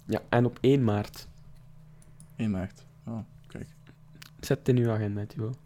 Ja, 0.04 0.20
en 0.28 0.44
op 0.44 0.58
1 0.60 0.84
maart. 0.84 1.28
1 2.36 2.50
maart. 2.50 2.86
Oh, 3.04 3.18
kijk. 3.46 3.66
Zet 4.40 4.58
het 4.58 4.68
in 4.68 4.76
uw 4.76 4.90
agenda, 4.90 5.26
Thibaut. 5.26 5.56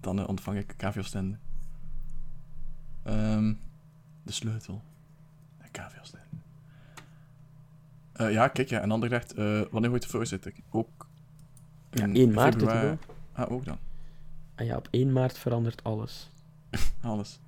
Dan 0.00 0.18
eh, 0.18 0.28
ontvang 0.28 0.58
ik 0.58 0.74
KV 0.76 0.96
Oostende. 0.96 1.36
Ehm 3.02 3.54
de 4.22 4.32
sleutel. 4.32 4.82
De 5.58 5.68
KV 5.70 5.98
Eh, 8.16 8.32
ja, 8.32 8.48
kijk, 8.48 8.68
ja, 8.68 8.80
en 8.80 8.90
Anderlecht, 8.90 9.34
eh 9.34 9.60
wanneer 9.70 9.90
wordt 9.90 10.04
de 10.04 10.10
voorzitter? 10.10 10.52
Ook 10.70 11.06
Ja, 11.90 12.04
in 12.04 12.14
1 12.16 12.32
maart, 12.32 12.54
februari. 12.54 12.98
Ah, 13.32 13.50
ook 13.52 13.64
dan. 13.64 13.78
En 14.54 14.64
ja, 14.64 14.76
op 14.76 14.88
1 14.90 15.12
maart 15.12 15.38
verandert 15.38 15.84
alles. 15.84 16.30
Alles. 17.00 17.40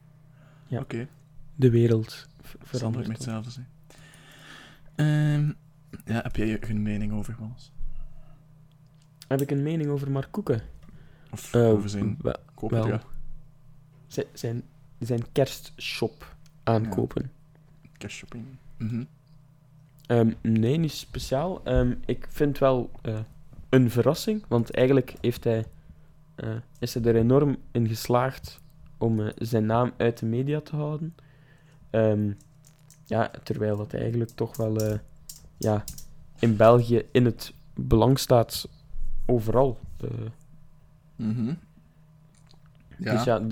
Ja. 0.66 0.80
Oké, 0.80 1.08
De 1.54 1.70
wereld 1.70 2.10
zal 2.42 2.60
verandert. 2.62 3.06
meer 3.08 3.16
dan. 3.18 3.34
hetzelfde 3.34 3.50
zijn. 3.50 3.68
Ehm, 4.94 5.46
ja, 6.14 6.22
heb 6.22 6.36
jij 6.36 6.62
een 6.68 6.82
mening 6.82 7.12
over, 7.12 7.36
Wallace? 7.38 7.70
Heb 9.28 9.40
ik 9.40 9.50
een 9.50 9.62
mening 9.62 9.90
over 9.90 10.10
Mark 10.10 10.28
Koeken? 10.30 10.60
Of 11.30 11.54
Eh, 11.54 11.62
over 11.68 11.88
zijn 11.88 12.16
wel, 12.20 12.34
koopbedrag? 12.54 13.12
zijn, 14.06 14.26
zijn, 14.32 14.62
zijn 14.98 15.32
kerstshop 15.32 16.36
aankopen. 16.62 17.30
Cash-shopping? 17.98 18.44
Mhm. 18.76 19.04
Ehm, 20.08 20.32
nee, 20.42 20.76
niet 20.76 20.92
speciaal. 20.92 21.60
Ehm, 21.64 21.94
ik 22.04 22.26
vind 22.30 22.58
wel 22.58 22.90
eh, 23.02 23.18
een 23.68 23.90
verrassing, 23.90 24.44
want 24.48 24.70
eigenlijk 24.70 25.14
heeft 25.20 25.44
hij, 25.44 25.64
eh, 26.34 26.48
is 26.78 26.94
hij 26.94 27.02
er 27.02 27.16
enorm 27.16 27.56
in 27.70 27.88
geslaagd 27.88 28.60
om 28.98 29.20
eh, 29.20 29.32
zijn 29.36 29.66
naam 29.66 29.92
uit 29.96 30.18
de 30.18 30.26
media 30.26 30.60
te 30.60 30.76
houden. 30.76 31.14
Ehm, 31.90 32.32
ja, 33.04 33.30
terwijl 33.42 33.76
dat 33.76 33.94
eigenlijk 33.94 34.30
toch 34.30 34.56
wel 34.56 34.98
ja, 35.56 35.84
in 36.38 36.56
België 36.56 37.02
in 37.12 37.24
het 37.24 37.52
belang 37.74 38.18
staat 38.18 38.68
overal. 39.26 39.78
Eh, 40.00 40.08
Mhm. 41.16 41.54
Ja, 42.98 43.12
Dus 43.12 43.24
ja, 43.24 43.42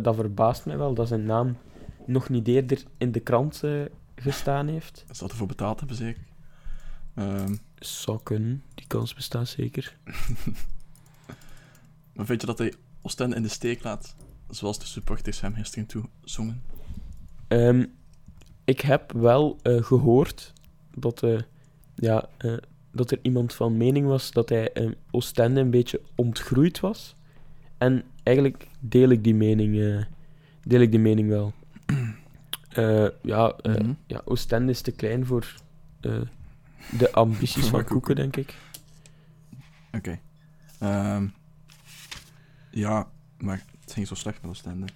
dat 0.00 0.14
verbaast 0.14 0.66
mij 0.66 0.78
wel 0.78 0.94
dat 0.94 1.08
zijn 1.08 1.24
naam 1.24 1.56
nog 2.06 2.28
niet 2.28 2.48
eerder 2.48 2.82
in 2.98 3.12
de 3.12 3.20
krant 3.20 3.62
gestaan 4.20 4.68
heeft. 4.68 5.04
zal 5.10 5.28
ervoor 5.28 5.46
betaald 5.46 5.78
hebben, 5.78 5.96
zeker. 5.96 6.22
Ehm, 7.14 7.54
Zou 7.78 8.20
kunnen, 8.22 8.62
die 8.74 8.86
kans 8.86 9.14
bestaat 9.14 9.48
zeker. 9.48 9.96
maar 12.14 12.26
vind 12.26 12.40
je 12.40 12.46
dat 12.46 12.58
hij 12.58 12.74
Oostende 13.02 13.36
in 13.36 13.42
de 13.42 13.48
steek 13.48 13.82
laat? 13.82 14.14
Zoals 14.48 14.78
de 14.78 14.86
supporters 14.86 15.40
hem 15.40 15.54
gisteren 15.54 15.86
toe 15.86 16.04
zongen. 16.24 16.62
Ehm, 17.48 17.84
ik 18.64 18.80
heb 18.80 19.12
wel 19.12 19.58
eh, 19.62 19.82
gehoord 19.82 20.52
dat, 20.94 21.22
eh, 21.22 21.38
ja, 21.94 22.28
eh, 22.38 22.54
dat 22.92 23.10
er 23.10 23.18
iemand 23.22 23.54
van 23.54 23.76
mening 23.76 24.06
was 24.06 24.32
dat 24.32 24.48
hij 24.48 24.72
eh, 24.72 24.90
Oostende 25.10 25.60
een 25.60 25.70
beetje 25.70 26.00
ontgroeid 26.14 26.80
was. 26.80 27.14
En 27.78 28.02
eigenlijk 28.22 28.66
deel 28.80 29.08
ik 29.08 29.24
die 29.24 29.34
mening, 29.34 29.80
eh, 29.80 30.02
deel 30.62 30.80
ik 30.80 30.90
die 30.90 31.00
mening 31.00 31.28
wel. 31.28 31.52
Eh, 32.70 33.06
ja, 33.22 33.54
Mhm. 33.62 33.92
ja, 34.06 34.22
Oostende 34.24 34.70
is 34.72 34.80
te 34.80 34.90
klein 34.92 35.26
voor 35.26 35.54
eh, 36.00 36.20
de 36.98 37.12
ambities 37.12 37.68
van 37.74 37.84
Koeken. 37.84 38.14
Denk 38.16 38.36
ik. 38.36 38.54
Oké. 39.92 40.18
Ehm, 40.78 41.26
ja, 42.70 43.08
maar 43.38 43.62
het 43.80 43.92
ging 43.92 44.06
zo 44.06 44.14
slecht 44.14 44.42
met 44.42 44.50
Oostende. 44.50 44.86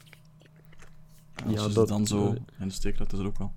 En 1.34 1.44
als 1.44 1.54
Ja, 1.54 1.68
ze 1.68 1.74
dat- 1.74 1.88
dan 1.88 2.06
zo 2.06 2.32
in 2.58 2.68
de 2.68 2.70
steek 2.74 2.98
laat, 2.98 3.12
is 3.12 3.18
het 3.18 3.26
ook 3.26 3.38
wel... 3.38 3.52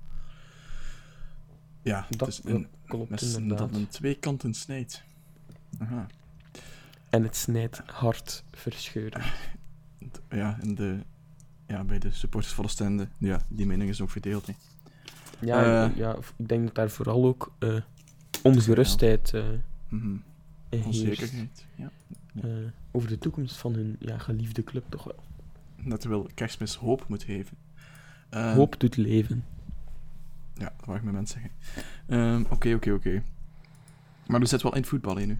Ja, 1.82 2.06
Dat, 2.10 2.20
het 2.20 2.28
is 2.46 2.52
een, 2.54 2.62
dat 2.62 2.70
klopt 2.86 3.10
mes 3.10 3.36
inderdaad. 3.36 3.70
dat 3.70 3.78
een 3.80 3.88
twee 3.88 4.16
kanten 4.16 4.54
snijdt. 4.54 5.04
Aha. 5.80 6.08
En 7.10 7.24
het 7.24 7.36
snijdt 7.36 7.82
hard 7.86 8.44
verscheuren. 8.52 9.22
Ja, 10.30 10.58
in 10.62 10.76
de, 10.76 11.00
ja, 11.68 11.84
bij 11.84 12.00
de 12.00 12.12
supporters 12.12 12.54
van 12.54 12.64
Oostende, 12.64 13.08
ja, 13.18 13.42
die 13.48 13.66
mening 13.66 13.90
is 13.90 14.02
ook 14.02 14.10
verdeeld. 14.10 14.48
Hè. 14.48 14.54
Ja, 15.40 15.86
Eh. 15.90 15.98
ja, 15.98 16.16
ik 16.38 16.48
denk 16.48 16.64
dat 16.66 16.76
daar 16.76 16.90
vooral 16.90 17.26
ook 17.26 17.54
eh, 17.60 17.76
ongerustheid 18.44 19.32
heerst. 20.70 20.86
Onzekerheid. 20.86 21.66
Ja. 21.76 21.92
over 22.92 23.10
de 23.10 23.18
toekomst 23.18 23.56
van 23.58 23.74
hun 23.74 23.96
ja, 24.00 24.18
geliefde 24.18 24.64
club 24.64 24.84
toch 24.90 25.04
wel. 25.04 25.24
Dat 25.86 26.04
wil 26.04 26.30
kerstmis 26.34 26.76
hoop 26.76 27.06
moet 27.08 27.24
geven. 27.24 27.58
Hoop 28.30 28.80
doet 28.80 28.98
leven. 28.98 29.46
Ja, 30.54 30.74
dat 30.78 30.86
wou 30.86 30.98
ik 30.98 31.04
met 31.04 31.14
mensen 31.14 31.40
zeggen. 31.42 31.60
Ehm, 32.08 32.44
Oké, 32.54 32.74
oké, 32.74 32.92
oké. 32.92 33.24
Maar 34.28 34.40
we 34.40 34.46
zitten 34.46 34.68
wel 34.68 34.76
in 34.76 34.82
het 34.82 34.90
voetbal 34.90 35.18
in 35.18 35.28
nu. 35.28 35.40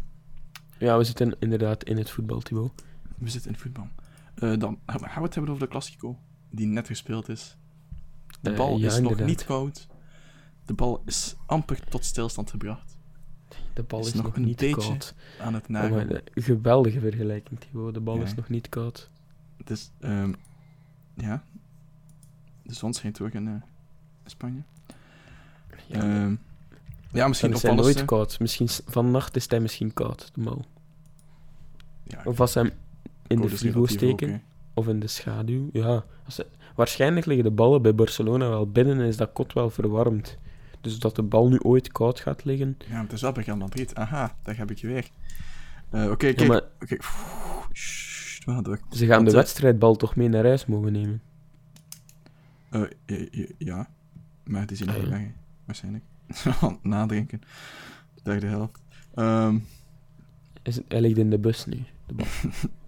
Ja, 0.78 0.98
we 0.98 1.04
zitten 1.04 1.36
inderdaad 1.40 1.84
in 1.84 1.98
het 1.98 2.10
voetbal, 2.10 2.40
Thibaut. 2.40 2.84
We 3.18 3.30
zitten 3.30 3.50
in 3.50 3.54
het 3.54 3.62
voetbal. 3.64 3.88
Eh, 4.38 4.58
dan 4.58 4.80
gaan 4.86 5.02
we 5.16 5.22
het 5.22 5.34
hebben 5.36 5.54
over 5.54 5.64
de 5.66 5.70
Classico, 5.72 6.20
die 6.50 6.66
net 6.68 6.88
gespeeld 6.88 7.30
is. 7.30 7.58
De 8.42 8.50
Eh, 8.52 8.58
bal 8.58 8.78
ja, 8.78 8.88
is 8.88 9.00
nog 9.00 9.20
niet 9.20 9.46
koud. 9.46 9.88
De 10.66 10.74
bal 10.74 11.02
is 11.06 11.36
amper 11.46 11.84
tot 11.90 12.06
stilstand 12.06 12.50
gebracht. 12.50 12.98
De 13.74 13.84
bal 13.84 14.00
Is 14.00 14.08
is, 14.08 14.14
nog 14.14 14.24
nog, 14.26 14.36
een 14.36 14.42
niet 14.44 14.58
beetje 14.58 14.76
koud. 14.76 15.16
Aan 15.42 15.54
het 15.54 15.70
Oh, 15.70 16.02
eh, 16.02 16.22
geweldige 16.34 17.00
vergelijking, 17.00 17.60
Thibaut. 17.60 17.94
De 17.94 18.00
bal 18.00 18.16
Ja. 18.18 18.24
is 18.24 18.36
nog 18.36 18.50
niet 18.50 18.70
koud. 18.70 19.10
Dus, 19.64 19.92
ehm, 20.00 20.34
ja. 21.14 21.44
De 22.64 22.74
zon 22.74 22.94
schijnt 22.94 23.22
ook 23.22 23.32
in 23.32 23.48
eh, 23.48 23.54
Spanje. 24.26 24.62
Ja, 25.88 26.02
Ehm, 26.02 26.36
ja, 27.12 27.28
misschien 27.28 27.50
hij 27.50 27.58
opvallend. 27.72 27.96
nooit 27.96 28.06
koud. 28.06 28.40
Misschien, 28.40 28.68
vannacht 28.86 29.36
is 29.36 29.50
hij 29.50 29.60
misschien 29.60 29.94
koud, 29.94 30.30
de 30.34 30.42
bal. 30.42 30.66
Ja, 32.04 32.22
Of 32.26 32.50
ze 32.50 32.60
hem 32.60 32.72
in 33.28 33.42
de 33.42 33.48
is 33.48 33.54
frigo 33.60 33.80
ook, 33.80 33.90
steken. 33.90 34.42
Of 34.74 34.88
in 34.88 35.00
de 35.00 35.08
schaduw, 35.08 35.70
ja. 35.74 36.06
Als 36.26 36.36
ze- 36.36 36.46
waarschijnlijk 36.76 37.26
liggen 37.26 37.46
de 37.46 37.52
ballen 37.52 37.82
bij 37.82 37.96
Barcelona 37.96 38.50
wel 38.50 38.72
binnen 38.72 39.00
en 39.00 39.06
is 39.08 39.18
dat 39.18 39.32
kot 39.34 39.54
wel 39.54 39.70
verwarmd. 39.70 40.38
Dus 40.82 41.00
dat 41.00 41.16
de 41.16 41.24
bal 41.24 41.50
nu 41.50 41.60
ooit 41.60 41.92
koud 41.92 42.20
gaat 42.20 42.44
liggen. 42.44 42.78
Ja, 42.88 42.94
maar 42.94 43.04
het 43.04 43.12
is 43.12 43.22
wel 43.22 43.32
bij 43.32 43.44
Real 43.44 43.58
Madrid. 43.58 43.96
Aha, 43.96 44.36
daar 44.44 44.58
heb 44.58 44.72
ik 44.72 44.78
je 44.78 44.88
weer. 44.88 45.10
Eh, 45.90 46.10
Oké, 46.12 46.26
Ja, 46.28 46.34
kijk. 46.34 46.48
maar 46.48 46.62
gaan 48.46 48.64
door. 48.64 48.80
ze 48.90 49.06
gaan 49.06 49.24
de 49.24 49.30
eh, 49.30 49.36
wedstrijdbal 49.36 49.96
toch 49.96 50.16
mee 50.16 50.28
naar 50.28 50.44
huis 50.46 50.66
mogen 50.66 50.92
nemen. 50.92 51.22
Eh, 52.70 52.82
ja, 53.06 53.26
ja, 53.32 53.46
ja, 53.58 53.90
maar 54.44 54.66
nog 54.86 54.96
Ah, 54.96 55.02
niet 55.02 55.12
ja. 55.12 55.18
weg, 55.18 55.28
waarschijnlijk. 55.66 56.04
Het 56.60 56.84
Nadenken. 56.84 57.42
Derde 58.24 58.48
helft. 58.48 58.80
Is 60.64 60.76
het- 60.76 60.86
hij 60.88 61.02
ligt 61.02 61.18
in 61.18 61.30
de 61.30 61.40
bus 61.40 61.66
nu, 61.66 61.84
de 62.06 62.14
bal. 62.14 62.26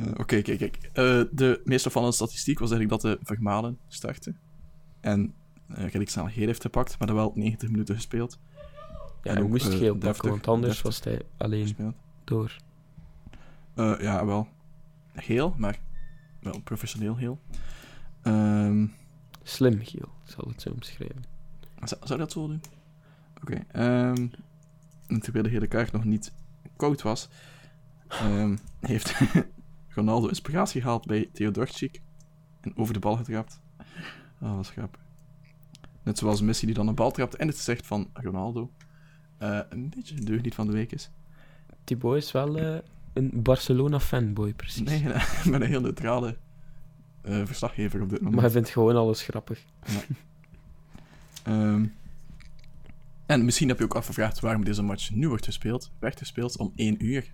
eh, 0.00 0.06
Oké, 0.16 0.42
kijk, 0.42 0.58
kijk. 0.58 0.76
Eh, 0.92 1.22
de 1.32 1.60
meest 1.64 1.86
opvallende 1.86 2.14
statistiek 2.14 2.58
was 2.58 2.70
eigenlijk 2.70 3.02
dat 3.02 3.12
de 3.20 3.26
Vermalen 3.26 3.78
startte. 3.88 4.34
En 5.00 5.34
uh, 5.68 5.76
Reddick 5.76 6.08
snel 6.10 6.26
Heer 6.26 6.46
heeft 6.46 6.62
gepakt, 6.62 6.98
maar 6.98 7.08
dat 7.08 7.16
wel 7.16 7.32
90 7.34 7.70
minuten 7.70 7.94
gespeeld. 7.94 8.38
Ja, 9.22 9.30
En 9.30 9.34
hij 9.34 9.42
ook, 9.42 9.48
moest 9.48 9.66
eh, 9.66 9.72
geel 9.78 9.92
pakken, 9.92 10.08
deftig- 10.08 10.30
want 10.30 10.46
anders 10.48 10.66
deftig 10.82 10.84
was 11.04 11.04
hij 11.04 11.22
alleen 11.36 11.62
gespeeld. 11.62 11.94
door. 12.24 12.56
Eh, 13.74 13.94
ja, 14.00 14.26
wel. 14.26 14.48
Heel, 15.12 15.54
maar 15.58 15.78
wel 16.40 16.60
professioneel 16.60 17.16
heel. 17.16 17.40
Ehm, 18.22 18.86
Slim 19.42 19.80
geel, 19.84 20.08
ik 20.24 20.30
zal 20.30 20.44
het 20.48 20.62
zo 20.62 20.70
omschrijven. 20.70 21.24
zou, 21.84 22.00
zou 22.06 22.18
dat 22.18 22.32
zo 22.32 22.46
doen? 22.46 22.60
Oké. 23.42 23.64
ehm, 23.72 24.26
en 25.06 25.20
terwijl 25.20 25.44
de 25.44 25.50
hele 25.50 25.66
kaart 25.66 25.92
nog 25.92 26.04
niet 26.04 26.32
koud 26.76 27.02
was, 27.02 27.28
ehm, 28.08 28.56
heeft 28.80 29.12
Ronaldo 30.00 30.28
inspiratie 30.28 30.80
gehaald 30.80 31.06
bij 31.06 31.28
Theodorczyk 31.32 32.00
en 32.60 32.76
over 32.76 32.94
de 32.94 33.00
bal 33.00 33.16
getrapt. 33.16 33.60
Oh, 34.40 34.54
dat 34.56 34.60
is 34.64 34.70
grappig. 34.70 35.00
Net 36.02 36.18
zoals 36.18 36.40
Messi 36.40 36.66
die 36.66 36.74
dan 36.74 36.88
een 36.88 36.94
bal 36.94 37.10
trapt 37.10 37.36
en 37.36 37.46
het 37.48 37.56
zegt 37.58 37.86
van 37.86 38.08
Ronaldo. 38.12 38.70
eh, 39.38 39.60
een 39.68 39.88
beetje 39.96 40.16
een 40.16 40.24
deugniet 40.24 40.54
van 40.54 40.66
de 40.66 40.72
week 40.72 40.92
is. 40.92 41.10
Thibaut 41.84 42.16
is 42.16 42.32
wel 42.32 42.58
eh, 42.58 42.78
een 43.12 43.30
Barcelona-fanboy, 43.42 44.54
precies. 44.54 44.82
Nee, 44.88 45.00
ik 45.44 45.50
ben 45.50 45.62
een 45.62 45.68
heel 45.68 45.80
neutrale 45.80 46.36
eh, 47.22 47.44
verslaggever 47.44 48.02
op 48.02 48.08
dit 48.08 48.18
moment. 48.18 48.34
Maar 48.34 48.44
hij 48.44 48.52
vindt 48.52 48.68
gewoon 48.68 48.96
alles 48.96 49.22
grappig. 49.22 49.64
Ehm, 51.42 51.86
en 53.26 53.44
misschien 53.44 53.68
heb 53.68 53.78
je 53.78 53.84
ook 53.84 53.94
afgevraagd 53.94 54.40
waarom 54.40 54.64
deze 54.64 54.82
match 54.82 55.10
nu 55.10 55.28
wordt 55.28 55.44
gespeeld. 55.44 55.90
Werd 55.98 56.18
gespeeld 56.18 56.56
om 56.56 56.72
1 56.74 57.04
uur. 57.04 57.32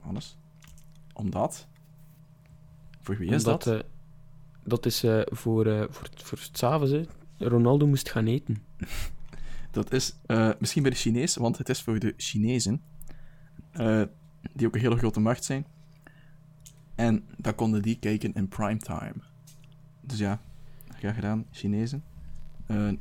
Hannes. 0.00 0.36
Omdat? 1.12 1.66
Voor 3.06 3.16
wie 3.16 3.30
is 3.30 3.44
Omdat, 3.44 3.62
dat? 3.62 3.74
eh, 3.74 3.86
dat 4.64 4.86
is 4.86 5.02
eh, 5.04 5.20
voor, 5.24 5.66
eh 5.66 5.84
voor, 5.90 6.08
voor 6.14 6.38
het 6.38 6.58
s'avonds, 6.58 6.92
hè. 6.92 7.02
Ronaldo 7.38 7.86
moest 7.86 8.10
gaan 8.10 8.26
eten. 8.26 8.56
Dat 9.70 9.92
is 9.92 10.14
misschien 10.58 10.82
bij 10.82 10.90
de 10.90 10.96
Chinees, 10.96 11.36
want 11.36 11.58
het 11.58 11.68
is 11.68 11.82
voor 11.82 11.98
de 11.98 12.14
Chinezen. 12.16 12.82
die 14.52 14.66
ook 14.66 14.74
een 14.74 14.80
hele 14.80 14.96
grote 14.96 15.20
markt 15.20 15.44
zijn. 15.44 15.66
En 16.94 17.24
dan 17.36 17.54
konden 17.54 17.82
die 17.82 17.98
kijken 17.98 18.34
in 18.34 18.48
primetime. 18.48 19.14
Dus 20.00 20.18
ja, 20.18 20.40
graag 20.88 21.14
gedaan, 21.14 21.46
Chinezen. 21.50 22.04
Dan 22.66 22.98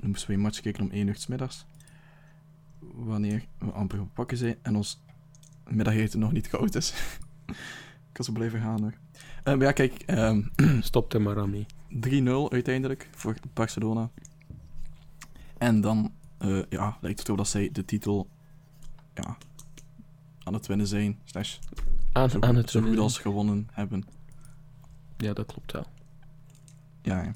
moesten 0.00 0.28
we 0.28 0.34
een 0.34 0.40
match 0.40 0.60
kijken 0.60 0.82
om 0.82 0.90
1 0.90 1.06
uur 1.06 1.16
's 1.16 1.26
middags. 1.26 1.66
Wanneer 2.78 3.44
we 3.58 3.70
amper 3.70 4.00
op 4.00 4.14
pakken 4.14 4.36
zijn 4.36 4.56
en 4.62 4.76
ons 4.76 5.02
middageten 5.68 6.18
nog 6.18 6.32
niet 6.32 6.48
koud 6.56 6.74
is. 6.74 6.94
Ik 8.12 8.18
kan 8.18 8.24
zo 8.24 8.32
blijven 8.32 8.60
gaan 8.60 8.80
hoor. 8.80 8.94
Maar 9.44 9.66
ja, 9.66 9.72
kijk, 9.72 10.02
ehm, 10.06 10.42
Stop 10.80 11.12
er 11.12 11.22
maar 11.22 11.38
aan 11.38 11.50
mee. 11.50 11.66
3-0 12.48 12.52
uiteindelijk 12.52 13.08
voor 13.14 13.36
Barcelona. 13.52 14.10
En 15.58 15.80
dan 15.80 16.12
eh, 16.38 16.62
ja, 16.68 16.96
lijkt 17.00 17.18
het 17.18 17.26
erop 17.26 17.38
dat 17.38 17.48
zij 17.48 17.68
de 17.72 17.84
titel 17.84 18.28
ja, 19.14 19.36
aan 20.44 20.54
het 20.54 20.66
winnen 20.66 20.86
zijn. 20.86 21.18
Slash, 21.24 21.58
Aan, 22.12 22.30
zo, 22.30 22.40
aan 22.40 22.56
het 22.56 22.70
zo 22.70 22.80
goed 22.80 22.98
als 22.98 23.18
gewonnen 23.18 23.68
hebben. 23.72 24.04
Ja, 25.16 25.32
dat 25.32 25.46
klopt 25.46 25.72
wel. 25.72 25.86
Ja, 27.02 27.22
ja. 27.22 27.34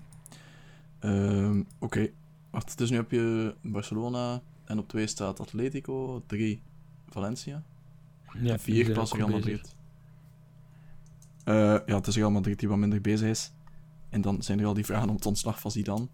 Ehm, 0.98 1.62
Oké, 1.78 2.08
wacht. 2.50 2.78
Dus 2.78 2.90
nu 2.90 2.96
heb 2.96 3.10
je 3.10 3.54
Barcelona 3.62 4.42
en 4.64 4.78
op 4.78 4.88
2 4.88 5.06
staat 5.06 5.40
Atletico, 5.40 6.22
3 6.26 6.60
Valencia, 7.08 7.62
Ja, 8.40 8.52
en 8.52 8.60
4 8.60 8.92
pas 8.92 9.12
Real 9.12 9.28
Madrid. 9.28 9.75
Eh, 11.46 11.54
ja, 11.86 11.94
het 11.94 12.06
is 12.06 12.16
Real 12.16 12.30
Madrid 12.30 12.58
die 12.58 12.68
wat 12.68 12.78
minder 12.78 13.00
bezig 13.00 13.28
is. 13.28 13.52
En 14.08 14.20
dan 14.20 14.42
zijn 14.42 14.60
er 14.60 14.66
al 14.66 14.74
die 14.74 14.84
vragen 14.84 15.08
om 15.08 15.14
het 15.14 15.26
ontslag 15.26 15.60
van 15.60 15.70
Zidane. 15.70 16.08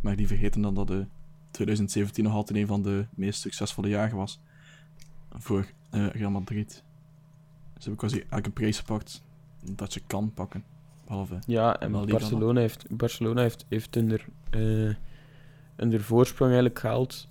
Maar 0.00 0.16
die 0.16 0.26
vergeten 0.26 0.60
dan 0.60 0.74
dat 0.74 0.86
de 0.86 1.06
2017 1.50 2.24
nog 2.24 2.32
altijd 2.32 2.58
een 2.58 2.66
van 2.66 2.82
de 2.82 3.06
meest 3.14 3.40
succesvolle 3.40 3.88
jaren 3.88 4.16
was. 4.16 4.40
Voor 5.30 5.66
eh, 5.90 6.06
Real 6.06 6.30
Madrid. 6.30 6.72
Ze 6.72 7.90
hebben 7.90 7.96
quasi 7.96 8.24
elke 8.28 8.50
prijs 8.50 8.78
gepakt 8.78 9.22
dat 9.72 9.94
je 9.94 10.00
kan 10.06 10.32
pakken. 10.34 10.64
Behalve 11.06 11.38
Ja, 11.46 11.80
en 11.80 11.92
Barcelona 12.06 12.60
heeft, 12.60 12.96
Barcelona 12.96 13.40
heeft, 13.40 13.66
heeft 13.68 13.94
hun, 13.94 14.10
er, 14.10 14.26
eh, 14.50 14.94
hun 15.76 15.92
er 15.92 16.02
voorsprong 16.02 16.50
eigenlijk 16.50 16.80
gehaald 16.80 17.28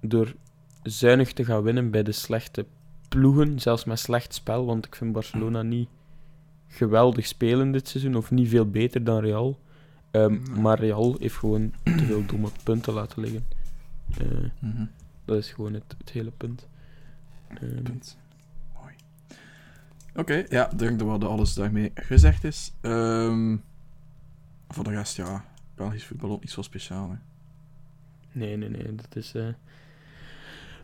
door 0.00 0.34
zuinig 0.82 1.32
te 1.32 1.44
gaan 1.44 1.62
winnen 1.62 1.90
bij 1.90 2.02
de 2.02 2.12
slechte 2.12 2.66
ploegen, 3.08 3.60
zelfs 3.60 3.84
met 3.84 3.98
slecht 3.98 4.34
spel, 4.34 4.64
want 4.64 4.86
ik 4.86 4.96
vind 4.96 5.12
Barcelona 5.12 5.62
niet 5.62 5.88
geweldig 6.74 7.26
spelen 7.26 7.72
dit 7.72 7.88
seizoen, 7.88 8.16
of 8.16 8.30
niet 8.30 8.48
veel 8.48 8.70
beter 8.70 9.04
dan 9.04 9.20
Real. 9.20 9.58
Ehm, 10.10 10.30
Nee. 10.32 10.60
Maar 10.60 10.78
Real 10.78 11.16
heeft 11.18 11.34
gewoon 11.36 11.72
te 11.84 12.04
veel 12.04 12.26
domme 12.30 12.48
punten 12.64 12.92
laten 12.92 13.20
liggen. 13.22 13.44
Eh, 14.18 14.26
Mhm. 14.58 14.84
dat 15.24 15.36
is 15.36 15.52
gewoon 15.52 15.74
het, 15.74 15.94
het 15.98 16.10
hele 16.10 16.30
punt. 16.30 16.66
Ehm, 17.48 17.82
Punt. 17.82 18.16
Mooi. 18.80 18.94
Oké, 20.14 20.44
ja, 20.48 20.70
ik 20.70 20.78
denk 20.78 20.98
dat 20.98 21.24
alles 21.24 21.54
daarmee 21.54 21.90
gezegd 21.94 22.44
is. 22.44 22.72
Ehm, 22.80 23.56
voor 24.68 24.84
de 24.84 24.90
rest, 24.90 25.16
ja, 25.16 25.44
Belgisch 25.74 26.04
voetbal 26.06 26.30
ook 26.30 26.40
niet 26.40 26.50
zo 26.50 26.62
speciaal. 26.62 27.10
Hè. 27.10 27.16
Nee, 28.32 28.56
nee, 28.56 28.68
nee. 28.68 28.94
Dat 28.94 29.16
is 29.16 29.34
eh, 29.34 29.46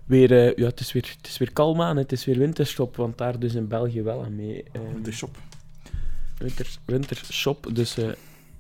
weer, 0.05 0.33
eh, 0.33 0.57
ja, 0.57 0.67
het 0.67 0.81
is 0.81 0.93
weer, 0.93 1.15
het 1.17 1.27
is 1.27 1.39
weer 1.39 1.53
kalm 1.53 1.81
aan. 1.81 1.97
Het 1.97 2.13
is 2.13 2.25
weer 2.25 2.39
winterstop, 2.39 2.97
want 2.97 3.19
daar 3.19 3.39
dus 3.39 3.55
in 3.55 3.69
België 3.69 4.03
wel 4.03 4.25
aan 4.25 4.37
mee. 4.37 4.63
eh, 4.73 4.81
De 6.41 6.49
shop. 6.49 6.57
winters, 6.57 6.79
winterstop, 6.85 7.75
dus 7.75 7.97
eh, 7.99 8.11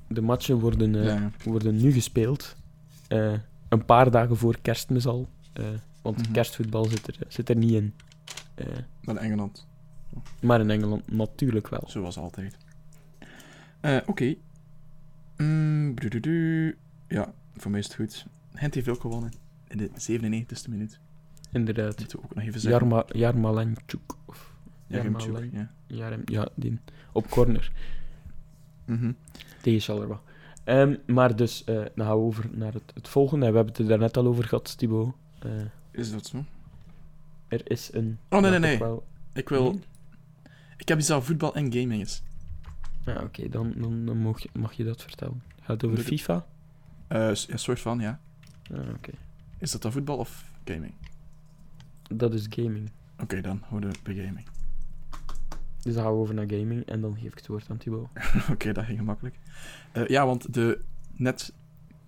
de 0.08 0.20
matchen 0.20 0.58
worden, 0.60 0.94
eh, 0.94 1.04
Ja, 1.04 1.30
worden 1.44 1.76
nu 1.76 1.92
gespeeld. 1.92 2.56
Eh, 3.08 3.32
een 3.68 3.84
paar 3.84 4.10
dagen 4.10 4.36
voor 4.36 4.58
kerstmis 4.62 5.06
al. 5.06 5.28
want 6.02 6.18
Mhm. 6.22 6.32
kerstvoetbal 6.32 6.84
zit 6.84 7.06
er, 7.06 7.16
zit 7.28 7.48
er 7.48 7.56
niet 7.56 7.70
in. 7.72 7.94
Eh, 8.54 8.66
Naar 9.00 9.16
Engeland, 9.16 9.66
maar 10.40 10.60
in 10.60 10.70
Engeland 10.70 11.12
natuurlijk 11.12 11.68
wel. 11.68 11.82
zoals 11.86 12.16
altijd. 12.18 12.56
Oké. 14.06 14.34
Mm, 15.36 15.94
ja, 17.08 17.32
voor 17.56 17.70
mij 17.70 17.80
is 17.80 17.86
het 17.86 17.94
goed. 17.94 18.26
Gent 18.54 18.74
heeft 18.74 18.88
ook 18.88 19.00
gewonnen. 19.00 19.32
In 19.68 19.76
de 19.76 19.90
97e 19.96 20.70
minuut. 20.70 21.00
Inderdaad. 21.52 21.98
Moeten 21.98 22.18
we 22.18 22.24
ook 22.24 22.34
nog 22.34 22.44
even 22.44 22.60
zeggen. 22.60 22.80
Jarma, 22.80 23.04
Jarmalenchuk. 23.08 24.14
Of 24.26 24.49
Jaremchuk, 24.90 25.20
Jarmalen- 25.20 25.68
ja. 25.86 26.18
Ja, 26.24 26.48
die. 26.54 26.78
Op 27.12 27.28
corner. 27.30 27.72
Mhm. 28.84 29.12
Tegen 29.62 29.80
Charleroi. 29.80 30.18
Ehm, 30.64 30.96
maar 31.06 31.36
dus, 31.36 31.64
eh, 31.64 31.74
dan 31.74 32.06
gaan 32.06 32.16
we 32.16 32.22
over 32.22 32.48
naar 32.52 32.72
het, 32.72 32.92
het 32.94 33.08
volgende. 33.08 33.46
We 33.50 33.54
hebben 33.56 33.72
het 33.72 33.78
er 33.82 33.88
daarnet 33.88 34.16
al 34.16 34.26
over 34.26 34.44
gehad, 34.44 34.78
Thibaut. 34.78 35.14
Eh, 35.38 35.50
Is 35.90 36.10
dat 36.12 36.26
zo? 36.26 36.44
er 37.48 37.70
is 37.70 37.92
een... 37.92 38.18
Oh, 38.28 38.40
nee, 38.40 38.50
ja, 38.52 38.58
nee, 38.58 38.70
nee. 38.70 38.78
wel- 38.78 39.06
Ik 39.32 39.48
wil... 39.48 39.70
Nee? 39.72 39.80
Ik 40.76 40.88
heb 40.88 40.98
iets 40.98 41.10
aan 41.10 41.24
voetbal 41.24 41.54
en 41.54 41.72
gaming 41.72 42.00
is. 42.02 42.22
Ja, 43.04 43.22
oké, 43.22 43.48
dan, 43.48 43.72
dan, 43.76 44.06
dan 44.06 44.16
mag, 44.18 44.40
je, 44.42 44.48
mag 44.52 44.72
je 44.72 44.84
dat 44.84 45.02
vertellen. 45.02 45.42
Gaat 45.60 45.80
het 45.80 45.84
over 45.90 46.04
FIFA? 46.04 46.46
Eh, 47.06 47.34
ja, 47.34 47.56
soort 47.56 47.80
van, 47.80 48.00
ja. 48.00 48.20
Ah, 48.72 48.88
oké. 48.88 49.10
Is 49.58 49.70
dat 49.70 49.82
dan 49.82 49.92
voetbal 49.92 50.16
of 50.16 50.44
gaming? 50.64 50.92
Dat 52.14 52.34
is 52.34 52.46
gaming. 52.50 52.90
Oké, 53.18 53.40
dan 53.40 53.62
houden 53.68 53.90
we 53.90 53.98
bij 54.02 54.14
gaming. 54.24 54.46
Dus 55.82 55.94
dan 55.94 56.02
gaan 56.02 56.12
we 56.12 56.18
over 56.18 56.34
naar 56.34 56.48
gaming 56.48 56.86
en 56.86 57.00
dan 57.00 57.16
geef 57.16 57.30
ik 57.32 57.38
het 57.38 57.46
woord 57.46 57.70
aan 57.70 57.76
Thibaut. 57.76 58.08
Oké, 58.52 58.72
dat 58.72 58.84
ging 58.84 58.98
gemakkelijk. 58.98 59.38
Eh, 59.92 60.06
ja, 60.06 60.26
want 60.26 60.54
de 60.54 60.80
net 61.12 61.52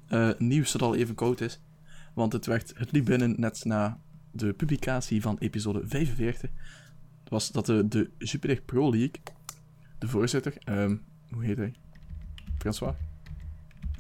eh, 0.08 0.30
nieuws 0.38 0.72
dat 0.72 0.82
al 0.82 0.94
even 0.94 1.14
koud 1.14 1.40
is. 1.40 1.61
Want 2.14 2.32
het, 2.32 2.46
werd, 2.46 2.72
het 2.76 2.92
liep 2.92 3.04
binnen 3.04 3.35
net 3.40 3.64
na 3.64 3.98
de 4.30 4.52
publicatie 4.52 5.22
van 5.22 5.38
episode 5.38 5.82
45. 5.85 6.50
Was 7.28 7.52
dat 7.52 7.66
de, 7.66 7.88
de 7.88 8.11
Super 8.18 8.61
Pro 8.61 8.90
League, 8.90 9.22
de 9.98 10.08
voorzitter, 10.08 10.54
ehm, 10.64 10.96
hoe 11.30 11.44
heet 11.44 11.56
hij? 11.56 11.74
François? 12.58 12.94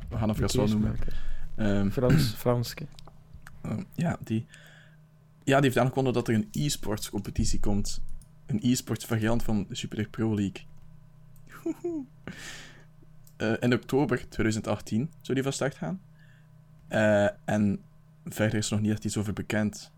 We 0.08 0.16
gaan 0.16 0.28
hem 0.28 0.36
François 0.36 0.70
noemen. 0.70 0.96
Ehm, 1.54 1.90
Frans, 1.90 2.34
Franske. 2.42 2.86
Ehm, 3.62 3.82
ja, 3.94 4.18
die, 4.24 4.46
ja, 5.44 5.56
die 5.56 5.64
heeft 5.64 5.78
aangekondigd 5.78 6.14
dat 6.14 6.28
er 6.28 6.34
een 6.34 6.48
e-sports 6.52 7.10
competitie 7.10 7.60
komt. 7.60 8.02
Een 8.52 8.60
e-sports 8.62 9.04
variant 9.04 9.42
van 9.42 9.66
de 9.68 9.74
Super 9.74 10.08
Pro 10.08 10.34
League. 10.34 10.64
Eh, 13.36 13.52
in 13.60 13.72
oktober 13.74 14.28
2018 14.28 15.10
zou 15.20 15.34
die 15.34 15.42
van 15.42 15.52
start 15.52 15.74
gaan. 15.74 16.00
Eh, 16.88 17.28
en 17.44 17.80
verder 18.24 18.58
is 18.58 18.66
er 18.66 18.72
nog 18.72 18.80
niet 18.82 18.90
echt 18.92 19.04
iets 19.04 19.16
over 19.16 19.32
bekend. 19.32 19.92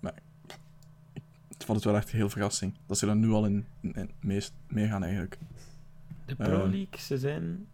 Maar 0.00 0.14
ik 1.48 1.64
vond 1.66 1.76
het 1.78 1.86
wel 1.86 1.96
echt 1.96 2.10
een 2.12 2.16
heel 2.18 2.28
verrassing. 2.28 2.74
Dat 2.86 2.98
ze 2.98 3.06
er 3.08 3.16
nu 3.16 3.30
al 3.30 3.44
in, 3.46 3.66
in, 3.80 3.94
in 3.94 4.10
meest 4.20 4.52
meegaan 4.68 5.02
eigenlijk. 5.02 5.38
De 6.26 6.34
Eh, 6.38 6.46
Pro 6.48 6.58
League, 6.68 6.98
ze 6.98 7.18
zijn 7.18 7.66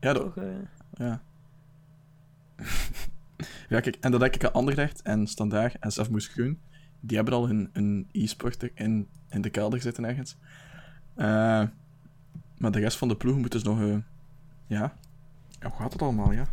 Ja, 0.00 0.12
toch... 0.12 0.36
eh, 0.36 0.44
Ja. 0.92 1.22
ja, 3.68 3.80
kijk, 3.80 3.96
en 4.00 4.10
dat 4.10 4.20
denk 4.20 4.34
ik 4.34 4.44
aan 4.44 4.52
Anderlecht 4.52 5.02
en 5.02 5.26
Standaard 5.26 5.76
en 5.78 5.92
zelfs 5.92 6.10
Moes 6.10 6.26
Groen. 6.26 6.58
Die 7.00 7.16
hebben 7.16 7.34
al 7.34 7.50
een, 7.50 7.70
een 7.72 8.08
e-sporter 8.12 8.70
in, 8.74 9.08
in 9.28 9.40
de 9.40 9.50
kelder 9.50 9.80
zitten 9.80 10.04
ergens. 10.04 10.36
Eh, 11.14 11.62
maar 12.58 12.70
de 12.70 12.80
rest 12.80 12.98
van 12.98 13.08
de 13.08 13.16
ploeg 13.16 13.36
moet 13.36 13.52
dus 13.52 13.62
nog... 13.62 13.80
eh, 13.80 13.96
ja. 14.66 14.96
ja, 15.60 15.68
hoe 15.68 15.78
gaat 15.78 15.92
het 15.92 16.02
allemaal, 16.02 16.32
ja? 16.32 16.46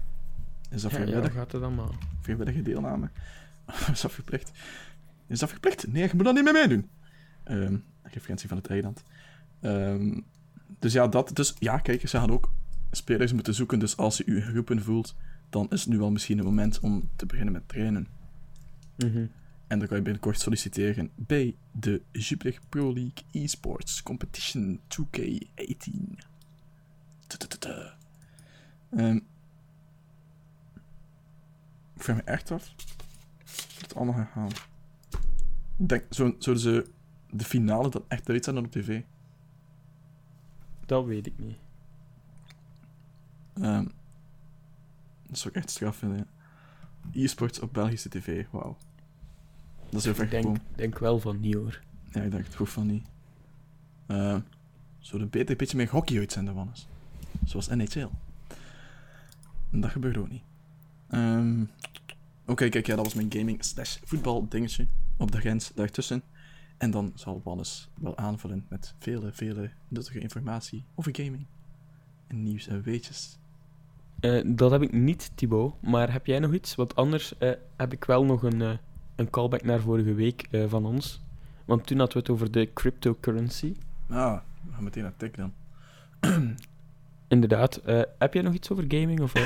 Is 0.70 0.82
dat 0.82 0.92
ja, 0.92 0.98
vrijwillig, 0.98 1.34
gaat 1.34 1.52
het 1.52 1.62
allemaal. 1.62 1.96
vrijwillige 2.22 2.62
deelname? 2.62 3.10
is 3.92 4.02
dat 4.02 4.12
verplicht? 4.12 4.52
Is 5.28 5.40
dat 5.40 5.50
verplicht? 5.50 5.88
Nee, 5.88 6.04
je 6.04 6.10
moet 6.14 6.26
dat 6.26 6.34
niet 6.34 6.44
meer 6.44 6.54
meedoen. 6.54 6.90
Ehm 7.44 7.76
referentie 8.14 8.48
van 8.48 8.58
het 8.58 8.68
eiland. 8.68 9.04
Ehm, 9.60 10.20
dus 10.80 10.94
ja, 10.94 11.08
dat. 11.08 11.36
Dus 11.36 11.54
ja, 11.60 11.78
kijk, 11.78 12.08
ze 12.08 12.18
gaan 12.18 12.32
ook 12.32 12.52
spelers 12.92 13.34
moeten 13.34 13.54
zoeken. 13.54 13.80
Dus 13.80 13.98
als 13.98 14.18
je 14.18 14.34
je 14.34 14.42
geroepen 14.42 14.84
voelt, 14.84 15.16
dan 15.50 15.68
is 15.70 15.82
het 15.82 15.90
nu 15.90 15.98
wel 15.98 16.12
misschien 16.12 16.38
een 16.38 16.46
moment 16.46 16.80
om 16.80 17.10
te 17.16 17.26
beginnen 17.26 17.54
met 17.54 17.68
trainen. 17.68 18.08
Mhm. 18.96 19.26
En 19.68 19.80
dan 19.80 19.88
kan 19.88 19.98
je 19.98 20.04
binnenkort 20.04 20.40
solliciteren 20.40 21.12
bij 21.16 21.56
de 21.72 22.02
Jupiler 22.12 22.60
Pro 22.70 22.94
League 22.94 23.24
Esports 23.32 24.04
Competition 24.04 24.80
2K18. 24.88 26.18
Tutututu. 27.28 27.90
Ehm, 28.90 29.16
ik 31.96 32.04
vraag 32.04 32.16
me 32.16 32.22
echt 32.22 32.52
af 32.52 32.74
hoe 33.48 33.82
het 33.82 33.96
allemaal 33.96 34.14
gaat 34.14 34.32
gaan. 34.32 34.50
Denk, 35.76 36.14
zo, 36.14 36.36
zouden 36.40 36.64
ze 36.64 36.90
de 37.30 37.44
finale 37.44 37.90
dan 37.90 38.04
echt 38.08 38.30
uitzenden 38.30 38.66
op 38.66 38.72
tv? 38.72 39.02
Dat 40.86 41.06
weet 41.06 41.28
ik 41.28 41.38
niet. 41.38 41.58
Ehm, 43.54 43.88
dat 45.28 45.38
zou 45.38 45.50
ik 45.50 45.56
echt 45.56 45.70
straf 45.70 45.96
vinden. 45.96 46.18
ja. 46.18 46.26
E-sports 47.12 47.60
op 47.60 47.74
Belgische 47.74 48.10
tv, 48.10 48.46
wauw. 48.52 48.78
Dat 49.90 50.06
is 50.06 50.20
Ik 50.20 50.30
denk, 50.30 50.58
denk 50.76 51.00
wel 51.00 51.20
van 51.20 51.40
niet 51.40 51.54
hoor. 51.54 51.82
Ja, 52.12 52.22
ik 52.22 52.32
dacht 52.32 52.46
het 52.46 52.56
goed 52.56 52.70
van 52.70 52.88
niet. 52.88 53.06
Uh, 54.08 54.38
zouden 55.00 55.30
beter 55.30 55.50
een 55.52 55.58
beetje 55.58 55.78
meer 55.78 55.90
hockey 55.90 56.18
uitzenden, 56.18 56.54
Wannes. 56.54 56.88
Zoals 57.46 57.68
NHL. 57.68 58.08
En 59.72 59.82
dat 59.82 59.92
gebeurt 59.92 60.18
ook 60.18 60.30
niet. 60.30 60.44
Ehm, 61.10 61.64
Oké, 62.50 62.70
kijk, 62.70 62.86
ja, 62.88 62.96
dat 62.96 63.06
was 63.06 63.14
mijn 63.14 63.34
gaming 63.34 63.64
slash 63.64 63.98
voetbal 64.04 64.48
dingetje. 64.50 64.88
Op 65.18 65.32
de 65.32 65.40
grens 65.40 65.72
daartussen. 65.76 66.24
En 66.78 66.92
dan 66.92 67.12
zal 67.16 67.42
Wannes 67.44 67.90
wel 67.94 68.18
aanvullen 68.18 68.66
met 68.70 68.94
vele, 69.00 69.32
vele 69.34 69.70
nuttige 69.88 70.20
informatie 70.20 70.84
over 70.96 71.16
gaming. 71.16 71.46
En 72.28 72.44
nieuws 72.44 72.68
en 72.68 72.82
weetjes. 72.82 73.38
Eh, 74.20 74.42
dat 74.46 74.72
heb 74.72 74.82
ik 74.82 74.92
niet, 74.92 75.32
Thibaut. 75.36 75.82
Maar 75.82 76.12
heb 76.12 76.26
jij 76.26 76.40
nog 76.40 76.54
iets? 76.54 76.76
Want 76.76 76.96
anders 76.96 77.38
eh, 77.38 77.52
heb 77.78 77.94
ik 77.94 78.06
wel 78.06 78.26
nog 78.26 78.44
een, 78.44 78.62
eh, 78.62 78.78
een 79.18 79.30
callback 79.30 79.64
naar 79.64 79.80
vorige 79.80 80.14
week 80.14 80.48
eh, 80.52 80.64
van 80.68 80.86
ons. 80.86 81.22
Want 81.66 81.88
toen 81.88 81.98
hadden 81.98 82.16
we 82.18 82.22
het 82.24 82.30
over 82.32 82.52
de 82.52 82.74
cryptocurrency. 82.74 83.76
Ah, 84.10 84.38
we 84.68 84.74
gaan 84.74 84.84
meteen 84.84 85.04
naar 85.04 85.16
tech 85.18 85.32
dan. 85.32 85.54
Inderdaad. 87.28 87.76
eh, 87.76 88.02
heb 88.18 88.34
jij 88.34 88.42
nog 88.44 88.54
iets 88.54 88.72
over 88.72 88.86
gaming? 88.88 89.22
Of 89.22 89.34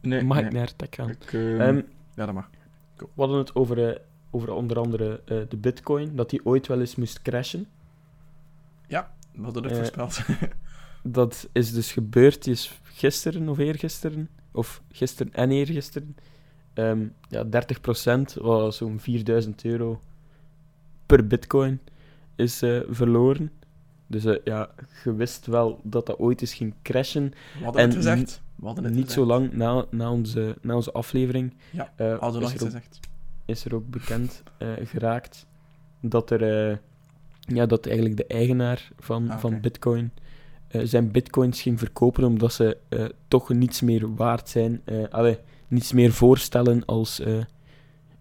Nee, 0.00 0.22
mag 0.24 0.36
nee. 0.36 0.46
ik 0.46 0.52
naar 0.52 0.76
tech 0.76 0.88
gaan? 0.90 1.08
Ik, 1.10 1.32
ehm, 1.32 1.60
Ehm, 1.60 1.80
ja, 2.14 2.26
dat 2.26 2.34
mag. 2.34 2.50
we 2.96 3.06
hadden 3.16 3.38
het 3.38 3.54
over, 3.54 3.88
eh, 3.88 4.00
over 4.30 4.52
onder 4.52 4.78
andere 4.78 5.20
eh, 5.24 5.38
de 5.48 5.56
bitcoin. 5.56 6.16
Dat 6.16 6.30
die 6.30 6.44
ooit 6.46 6.66
wel 6.66 6.80
eens 6.80 6.96
moest 6.96 7.22
crashen. 7.22 7.66
We 9.36 9.42
hadden 9.42 9.64
het 9.64 9.76
voorspeld. 9.76 10.20
Dat 11.02 11.48
is 11.52 11.72
dus 11.72 11.92
gebeurd. 11.92 12.44
Die 12.44 12.52
is 12.52 12.80
gisteren 12.82 13.48
of 13.48 13.58
eergisteren. 13.58 14.28
Of 14.52 14.82
gisteren 14.92 15.32
en 15.34 15.50
eergisteren. 15.50 16.16
Ehm 16.74 17.00
ja, 17.28 17.44
30% 17.44 18.34
was 18.40 18.76
zo'n 18.76 19.00
4000 19.00 19.64
euro 19.64 20.00
per 21.06 21.26
bitcoin 21.26 21.80
is 22.36 22.62
eh, 22.62 22.80
verloren. 22.88 23.50
Dus 24.06 24.24
eh, 24.24 24.36
ja, 24.44 24.70
je 25.04 25.14
wist 25.14 25.46
wel 25.46 25.80
dat 25.82 26.06
dat 26.06 26.18
ooit 26.18 26.40
eens 26.40 26.54
ging 26.54 26.74
crashen. 26.82 27.32
We 27.58 27.64
hadden 27.64 27.82
en 27.82 27.88
het 27.88 27.96
gezegd. 27.96 28.42
We 28.56 28.66
hadden 28.66 28.84
het 28.84 28.92
Niet 28.94 29.04
gezegd. 29.04 29.20
zo 29.20 29.26
lang 29.26 29.52
na, 29.52 29.84
na, 29.90 30.10
onze, 30.12 30.56
na 30.62 30.74
onze 30.74 30.92
aflevering 30.92 31.54
Ja, 31.70 31.92
eh, 31.96 32.18
Hadden 32.18 32.40
we 32.40 32.46
is, 32.46 32.52
er 32.54 32.58
ook, 32.60 32.64
gezegd. 32.66 33.00
is 33.44 33.64
er 33.64 33.74
ook 33.74 33.88
bekend 33.90 34.42
geraakt 34.84 35.46
dat 36.00 36.30
er 36.30 36.80
ja, 37.40 37.66
dat 37.66 37.86
eigenlijk 37.86 38.16
de 38.16 38.26
eigenaar 38.26 38.90
van, 38.98 39.30
Ah, 39.30 39.38
van 39.38 39.60
bitcoin 39.60 40.10
zijn 40.68 41.10
bitcoins 41.10 41.62
ging 41.62 41.78
verkopen 41.78 42.24
omdat 42.24 42.52
ze 42.52 42.76
toch 43.28 43.48
niets 43.48 43.80
meer 43.80 44.14
waard 44.14 44.48
zijn. 44.48 44.82
allee, 45.10 45.38
niets 45.74 45.92
meer 45.92 46.12
voorstellen 46.12 46.84
als 46.84 47.20
eh, 47.20 47.44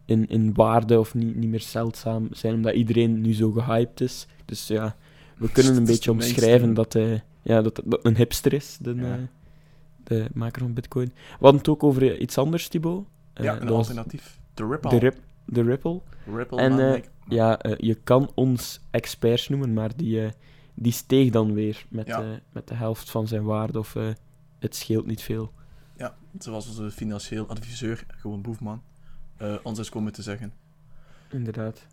in, 0.05 0.27
in 0.27 0.53
waarde 0.53 0.99
of 0.99 1.13
niet, 1.13 1.35
niet 1.35 1.49
meer 1.49 1.61
zeldzaam 1.61 2.27
zijn, 2.31 2.53
omdat 2.53 2.73
iedereen 2.73 3.21
nu 3.21 3.33
zo 3.33 3.51
gehyped 3.51 4.01
is. 4.01 4.27
Dus 4.45 4.67
ja, 4.67 4.95
we 5.37 5.51
kunnen 5.55 5.75
een 5.75 5.85
beetje 5.85 6.11
omschrijven 6.11 6.73
dat, 6.73 6.95
eh 6.95 7.19
ja, 7.41 7.61
dat 7.61 7.81
dat 7.85 8.05
een 8.05 8.15
hipster 8.15 8.53
is, 8.53 8.77
de, 8.81 8.95
Ja. 8.95 9.13
eh, 9.13 9.19
de 10.03 10.25
maker 10.33 10.61
van 10.61 10.73
bitcoin. 10.73 11.05
We 11.15 11.37
hadden 11.39 11.57
het 11.57 11.69
ook 11.69 11.83
over 11.83 12.19
iets 12.19 12.37
anders, 12.37 12.67
Thibaut. 12.67 13.05
Ja, 13.33 13.61
een 13.61 13.69
alternatief. 13.69 14.39
De 14.53 14.67
Ripple. 14.67 14.89
de, 14.89 14.97
rip, 14.97 15.17
de 15.45 15.61
Ripple. 15.63 16.01
Ripple 16.35 16.57
En, 16.61 17.03
Ja, 17.27 17.59
je 17.77 17.95
kan 18.03 18.31
ons 18.35 18.79
experts 18.91 19.49
noemen, 19.49 19.73
maar 19.73 19.91
die, 19.95 20.21
die 20.73 20.91
steeg 20.91 21.29
dan 21.31 21.53
weer 21.53 21.85
met, 21.89 22.07
Ja. 22.07 22.23
met 22.51 22.67
de 22.67 22.73
helft 22.73 23.09
van 23.09 23.27
zijn 23.27 23.43
waarde. 23.43 23.79
Of 23.79 23.95
het 24.59 24.75
scheelt 24.75 25.05
niet 25.05 25.21
veel. 25.21 25.51
Ja, 25.97 26.15
zoals 26.39 26.67
onze 26.67 26.91
financieel 26.91 27.47
adviseur, 27.47 28.05
gewoon 28.07 28.41
Boefman, 28.41 28.81
eh, 29.37 29.55
ons 29.63 29.79
is 29.79 29.89
komen 29.89 30.11
te 30.13 30.21
zeggen. 30.21 30.53
Inderdaad. 31.29 31.85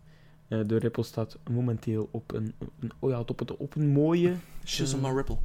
Eh, 0.47 0.59
de 0.67 0.77
Ripple 0.77 1.03
staat 1.03 1.37
momenteel 1.51 2.09
op 2.11 2.33
een, 2.33 2.53
een, 2.79 2.91
oh 2.99 3.09
ja, 3.09 3.19
op, 3.19 3.39
het, 3.39 3.57
op 3.57 3.75
een 3.75 3.89
mooie 3.89 4.35
Shizzle 4.65 5.07
Eh, 5.07 5.13
Ripple. 5.15 5.37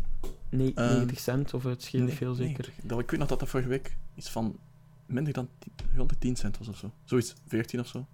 nee, 0.49 0.75
Ehm, 0.75 0.93
90 0.95 1.19
cent, 1.19 1.55
of 1.55 1.63
het 1.65 1.83
scheelt 1.83 2.07
Nee, 2.07 2.17
veel 2.17 2.35
zeker. 2.35 2.65
90. 2.65 2.75
Dat, 2.89 2.99
ik 3.01 3.11
weet 3.11 3.21
nog 3.21 3.29
dat 3.29 3.39
dat 3.41 3.49
vorige 3.49 3.69
week 3.69 3.97
iets 4.15 4.31
van 4.31 4.57
minder 5.07 5.33
dan 5.33 5.49
10, 5.59 5.73
110 5.97 6.37
cent 6.37 6.59
was 6.59 6.69
of 6.69 6.77
zo. 6.77 6.93
Zoiets, 7.05 7.35
14 7.47 7.81
of 7.81 7.87
zo. 7.87 8.07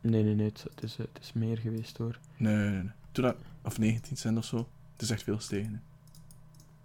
Nee, 0.00 0.22
nee, 0.22 0.34
nee, 0.34 0.46
het, 0.46 0.62
het 0.74 0.82
is, 0.82 0.96
het 0.96 1.18
is 1.20 1.32
meer 1.32 1.58
geweest 1.58 1.96
hoor. 1.96 2.18
Nee, 2.36 2.56
nee, 2.56 2.70
nee. 2.82 2.90
Toen 3.12 3.24
dat, 3.24 3.36
of 3.62 3.78
19 3.78 4.16
cent 4.16 4.38
of 4.38 4.44
zo. 4.44 4.56
Het 4.92 5.02
is 5.02 5.10
echt 5.10 5.22
veel 5.22 5.36
gestegen. 5.36 5.72
hè. 5.72 5.78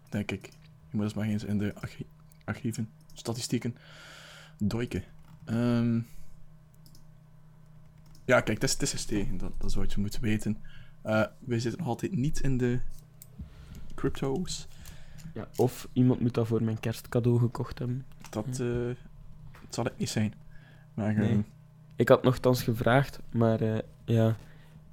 Denk 0.10 0.32
ik. 0.32 0.46
Je 0.90 0.96
moet 0.96 1.04
eens 1.04 1.14
maar 1.14 1.28
eens 1.28 1.44
in 1.44 1.58
de 1.58 1.74
archieven, 2.48 2.90
statistieken, 3.14 3.76
duiken. 4.58 5.04
Ehm, 5.46 6.00
ja, 8.26 8.42
kijk, 8.42 8.62
het 8.62 8.82
is, 8.82 8.90
gestegen. 8.92 9.38
Dat, 9.38 9.52
dat 9.58 9.70
is 9.70 9.76
wat 9.76 9.94
je 9.94 10.00
moet 10.00 10.20
weten. 10.20 10.58
Eh, 11.02 11.24
wij 11.40 11.60
zitten 11.60 11.80
nog 11.80 11.88
altijd 11.90 12.16
niet 12.16 12.40
in 12.40 12.58
de 12.58 12.80
crypto's. 13.96 14.68
Ja, 15.34 15.48
of 15.56 15.88
iemand 15.94 16.20
moet 16.20 16.34
dat 16.34 16.48
voor 16.48 16.64
mijn 16.64 16.80
kerstcadeau 16.80 17.40
gekocht 17.40 17.80
hebben. 17.80 18.06
Dat, 18.30 18.46
eh, 18.48 18.86
dat 19.62 19.70
zal 19.76 19.84
het 19.84 19.98
niet 19.98 20.10
zijn. 20.10 20.34
Maar 20.94 21.14
Nee. 21.14 21.30
ehm, 21.32 21.42
Ik 21.96 22.10
had 22.10 22.24
nogthans 22.24 22.64
gevraagd, 22.64 23.20
maar 23.32 23.62
eh, 23.62 23.80
ja, 24.06 24.36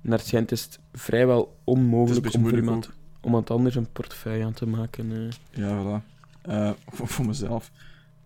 naar 0.01 0.19
het 0.19 0.27
schijnt 0.27 0.53
is 0.53 0.63
het 0.65 0.79
vrijwel 0.93 1.57
onmogelijk 1.65 2.35
om 2.35 2.49
iemand, 2.49 2.87
om 2.87 2.95
iemand 3.25 3.51
anders 3.51 3.75
een 3.75 3.93
portefeuille 3.93 4.45
aan 4.45 4.53
te 4.53 4.67
maken. 4.67 5.31
Ja, 5.51 6.01
voilà. 6.01 6.14
Eh, 6.45 6.71
voor, 6.87 7.09
voor 7.09 7.27
mezelf. 7.27 7.71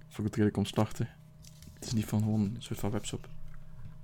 Voor 0.08 0.24
het 0.24 0.32
redelijk 0.34 0.56
omslachtig. 0.56 1.08
Het 1.74 1.84
is 1.86 1.92
niet 1.92 2.04
van 2.04 2.18
gewoon 2.22 2.40
een 2.40 2.56
soort 2.58 2.78
van 2.78 2.90
webshop. 2.90 3.28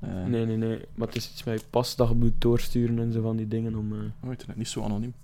Eh, 0.00 0.24
Nee, 0.24 0.46
nee, 0.46 0.57
nee. 0.57 0.85
Maar 0.94 1.07
het 1.07 1.16
is 1.16 1.31
iets 1.31 1.44
met 1.44 1.61
je 1.61 1.66
pas 1.70 1.96
dat 1.96 2.09
je 2.09 2.14
moet 2.14 2.40
doorsturen 2.40 2.98
en 2.98 3.12
zo 3.12 3.22
van 3.22 3.37
die 3.37 3.48
dingen 3.48 3.74
om... 3.74 3.92
eh, 3.92 3.98
Oh, 4.20 4.31
internet, 4.31 4.57
niet 4.57 4.68
zo 4.68 4.83
anoniem. 4.83 5.14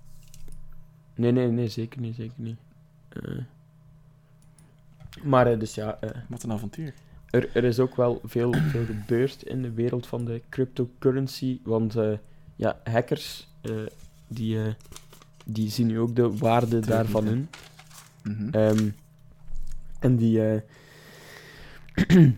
Nee, 1.15 1.31
nee, 1.31 1.47
nee, 1.47 1.67
zeker 1.67 2.01
niet, 2.01 2.15
zeker 2.15 2.33
niet. 2.37 2.57
Maar 5.23 5.59
dus 5.59 5.75
ja, 5.75 5.99
Wat 6.27 6.43
een 6.43 6.51
avontuur. 6.51 6.93
er, 7.29 7.55
er 7.55 7.63
is 7.63 7.79
ook 7.79 7.95
wel 7.95 8.21
veel, 8.23 8.53
veel 8.53 8.85
gebeurd 8.85 9.43
in 9.43 9.61
de 9.61 9.71
wereld 9.71 10.07
van 10.07 10.25
de 10.25 10.41
cryptocurrency. 10.49 11.59
Want 11.63 11.95
ja, 12.55 12.79
hackers, 12.83 13.47
die, 14.27 14.59
die 15.45 15.69
zien 15.69 15.87
nu 15.87 15.99
ook 15.99 16.15
de 16.15 16.37
waarde 16.37 16.79
daarvan 16.79 17.25
hè? 17.27 17.41
Mhm. 18.23 18.49
Ehm, 18.51 18.89
en 20.01 20.15
die, 20.15 20.45
eh, 20.45 20.61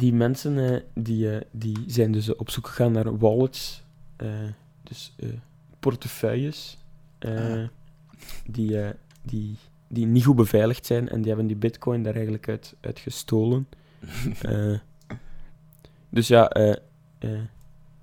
die 0.00 0.12
mensen 0.12 0.58
eh, 0.58 0.80
die, 0.94 1.30
eh, 1.30 1.40
die 1.50 1.84
zijn 1.86 2.12
dus 2.12 2.34
op 2.36 2.50
zoek 2.50 2.66
gegaan 2.66 2.92
naar 2.92 3.18
wallets, 3.18 3.82
dus 4.82 5.14
portefeuilles, 5.80 6.78
Ah. 7.18 7.68
die, 8.46 8.78
die, 9.22 9.56
die 9.88 10.06
niet 10.06 10.24
goed 10.24 10.36
beveiligd 10.36 10.86
zijn 10.86 11.08
en 11.08 11.16
die 11.18 11.26
hebben 11.26 11.46
die 11.46 11.56
bitcoin 11.56 12.02
daar 12.02 12.14
eigenlijk 12.14 12.48
uit, 12.48 12.74
uit 12.80 12.98
gestolen. 12.98 13.68
Dus 16.08 16.28
ja, 16.28 16.50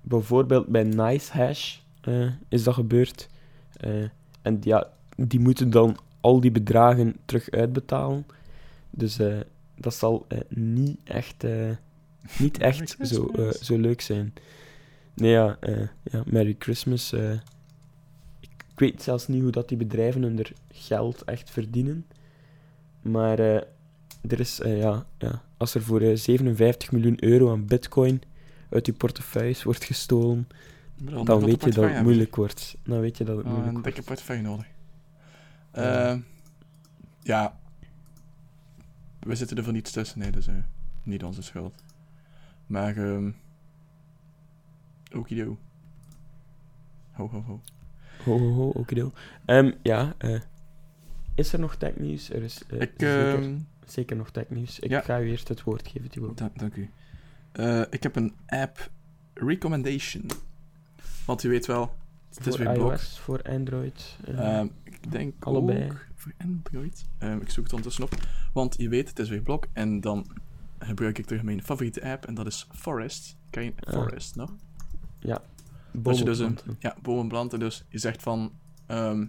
bijvoorbeeld 0.00 0.66
bij 0.66 0.82
NiceHash 0.82 1.78
eh 2.00 2.26
is 2.48 2.62
dat 2.62 2.74
gebeurd. 2.74 3.28
En 4.42 4.58
ja, 4.60 4.90
die 5.16 5.40
moeten 5.40 5.70
dan 5.70 5.96
al 6.22 6.40
die 6.40 6.50
bedragen 6.50 7.16
terug 7.24 7.50
uitbetalen. 7.50 8.26
Dus 8.90 9.18
eh, 9.18 9.40
dat 9.76 9.94
zal 9.94 10.24
eh, 10.28 10.38
niet 10.48 11.00
echt, 11.04 11.44
eh, 11.44 11.70
niet 12.38 12.58
echt 12.68 12.96
zo, 13.00 13.30
zo 13.60 13.78
leuk 13.78 14.00
zijn. 14.00 14.32
Nee, 15.14 15.30
ja, 15.30 15.58
ja 16.02 16.22
Merry 16.26 16.56
Christmas. 16.58 17.12
ik, 18.40 18.50
weet 18.74 19.02
zelfs 19.02 19.28
niet 19.28 19.42
hoe 19.42 19.50
dat 19.50 19.68
die 19.68 19.76
bedrijven 19.76 20.22
hun 20.22 20.46
geld 20.70 21.24
echt 21.24 21.50
verdienen. 21.50 22.06
Maar 23.02 23.38
er 24.28 24.40
is, 24.40 24.60
ja, 24.64 25.06
ja, 25.18 25.42
als 25.62 25.74
er 25.74 25.82
voor 25.82 26.00
eh, 26.00 26.16
57 26.16 26.92
miljoen 26.92 27.24
euro 27.24 27.50
aan 27.50 27.66
bitcoin 27.66 28.22
uit 28.70 28.86
je 28.86 28.92
portefeuilles 28.92 29.62
wordt 29.62 29.84
gestolen, 29.84 30.48
een 31.04 31.24
dan 31.24 31.44
weet 31.44 31.48
je 31.48 31.48
dat 31.48 31.58
portefeuille 31.58 31.94
het 31.94 32.02
moeilijk 32.02 32.36
wordt. 32.36 32.76
Dan 32.84 33.00
weet 33.00 33.18
je 33.18 33.24
dat 33.24 33.36
het 33.36 33.44
moeilijk 33.44 33.66
een 33.68 33.72
wordt. 33.72 33.88
dikke 33.88 34.02
portefeuille 34.02 34.42
nodig. 34.42 34.66
Ja. 35.72 36.10
Eh, 36.12 36.18
ja. 37.22 37.58
We 39.20 39.34
zitten 39.34 39.56
er 39.56 39.64
voor 39.64 39.72
niets 39.72 39.90
tussen, 39.92 40.18
nee, 40.18 40.30
dus 40.30 40.46
eh, 40.46 40.54
niet 41.02 41.24
onze 41.24 41.42
schuld. 41.42 41.82
Maar, 42.66 42.96
ehm 42.96 43.30
Okido. 45.14 45.58
Ho, 47.12 47.28
ho, 47.28 47.42
ho. 47.42 47.60
Ho, 48.24 48.38
ho, 48.38 48.52
ho, 48.52 48.68
okido. 48.68 49.12
Ehm, 49.44 49.72
ja, 49.82 50.14
eh, 50.18 50.40
is 51.34 51.52
er 51.52 51.58
nog 51.58 51.74
technieuws? 51.76 52.30
Er 52.30 52.42
is 52.42 52.62
Ik, 52.62 52.68
zeker, 52.96 53.34
ehm 53.42 53.58
zeker 53.86 54.16
nog 54.16 54.30
technieuws. 54.30 54.78
Ik 54.78 54.90
ja. 54.90 55.00
ga 55.00 55.20
u 55.20 55.30
eerst 55.30 55.48
het 55.48 55.62
woord 55.62 55.88
geven, 55.88 56.34
da- 56.34 56.50
dank 56.54 56.74
u. 56.76 56.90
Ik 57.90 58.02
heb 58.02 58.16
een 58.16 58.34
app 58.46 58.90
recommendation. 59.34 60.26
Want 61.26 61.42
u 61.42 61.48
weet 61.48 61.66
wel, 61.66 61.94
het 62.36 62.46
is 62.46 62.56
voor 62.56 62.64
weer 62.64 62.74
blok. 62.74 62.90
iOS, 62.90 63.18
voor 63.18 63.42
Android. 63.42 64.16
eh, 64.24 64.58
Ehm, 64.58 64.66
ik 64.82 65.12
denk 65.12 65.44
allebei. 65.44 65.84
ook 65.90 66.06
voor 66.14 66.32
Android. 66.38 67.04
Ehm, 67.18 67.36
ik 67.38 67.50
zoek 67.50 67.64
het 67.64 67.72
ondertussen 67.72 68.04
op. 68.04 68.14
Want 68.52 68.74
je 68.78 68.88
weet, 68.88 69.08
het 69.08 69.18
is 69.18 69.28
weer 69.28 69.42
blok. 69.42 69.66
En 69.72 70.00
dan 70.00 70.26
gebruik 70.78 71.18
ik 71.18 71.26
terug 71.26 71.42
mijn 71.42 71.62
favoriete 71.62 72.02
app. 72.10 72.24
En 72.26 72.34
dat 72.34 72.46
is 72.46 72.66
Forest. 72.72 73.36
Ken 73.50 73.64
je 73.64 73.72
Ah. 73.80 73.92
Forest 73.92 74.36
nog? 74.36 74.54
bomen 75.92 76.18
je 76.18 76.24
dus 76.24 76.38
een-. 76.38 76.58
Ja, 76.78 76.96
bomen 77.02 77.28
planten. 77.28 77.58
Dus 77.58 77.84
je 77.88 77.98
zegt 77.98 78.22
van... 78.22 78.52
ehm, 78.86 79.26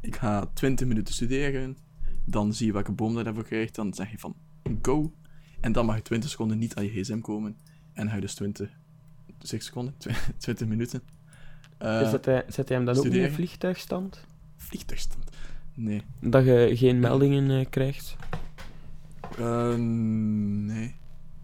ik 0.00 0.16
ga 0.16 0.46
20 0.54 0.86
minuten 0.86 1.14
studeren. 1.14 1.76
Dan 2.24 2.52
zie 2.54 2.66
je 2.66 2.72
welke 2.72 2.92
boom 2.92 3.14
dat 3.14 3.26
ervoor 3.26 3.44
krijgt. 3.44 3.74
Dan 3.74 3.94
zeg 3.94 4.10
je 4.10 4.18
van 4.18 4.34
go. 4.82 5.12
En 5.60 5.72
dan 5.72 5.86
mag 5.86 5.96
je 5.96 6.02
20 6.02 6.30
seconden 6.30 6.58
niet 6.58 6.74
aan 6.74 6.84
je 6.84 6.90
gsm 6.90 7.20
komen. 7.20 7.56
En 7.92 8.08
hou 8.08 8.20
dus 8.20 8.34
20... 8.34 8.70
6 9.38 9.64
seconden? 9.64 9.94
20 10.38 10.66
minuten. 10.66 11.02
Eh, 11.84 12.10
hij, 12.24 12.44
zet 12.48 12.68
hij 12.68 12.76
hem 12.76 12.84
dan 12.84 12.96
ook 12.96 13.04
in 13.04 13.10
studeren. 13.10 13.32
vliegtuigstand? 13.34 14.24
Vliegtuigstand. 14.56 15.24
Nee. 15.74 16.02
Dat 16.20 16.44
je 16.44 16.70
geen 16.74 17.00
meldingen 17.00 17.50
eh, 17.60 17.66
krijgt? 17.70 18.16
Eh, 19.38 19.74
nee. 19.76 20.94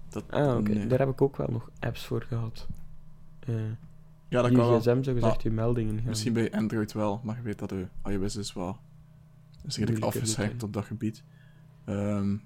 Dat, 0.09 0.24
Ah, 0.31 0.57
oké. 0.57 0.72
nee. 0.72 0.87
Daar 0.87 0.98
heb 0.98 1.09
ik 1.09 1.22
ook 1.22 1.37
wel 1.37 1.48
nog 1.50 1.70
apps 1.79 2.05
voor 2.07 2.22
gehad. 2.22 2.66
Eh 3.40 3.55
Ja, 4.29 4.42
dat 4.42 4.53
kan 4.53 4.68
wel. 4.68 4.81
gsm 4.81 5.03
zo 5.03 5.12
gezegd 5.12 5.42
je 5.42 5.50
meldingen 5.50 5.96
gaan. 5.98 6.09
Misschien 6.09 6.33
bij 6.33 6.53
Android 6.53 6.92
wel, 6.92 7.20
maar 7.24 7.37
je 7.37 7.42
weet 7.42 7.59
dat 7.59 7.68
de 7.68 7.87
iOS 8.05 8.37
is 8.37 8.53
wel 8.53 8.76
is 9.66 9.76
redelijk 9.76 10.62
op 10.62 10.72
dat 10.72 10.85
gebied. 10.85 11.22
Ehm, 11.85 12.33
ik 12.35 12.40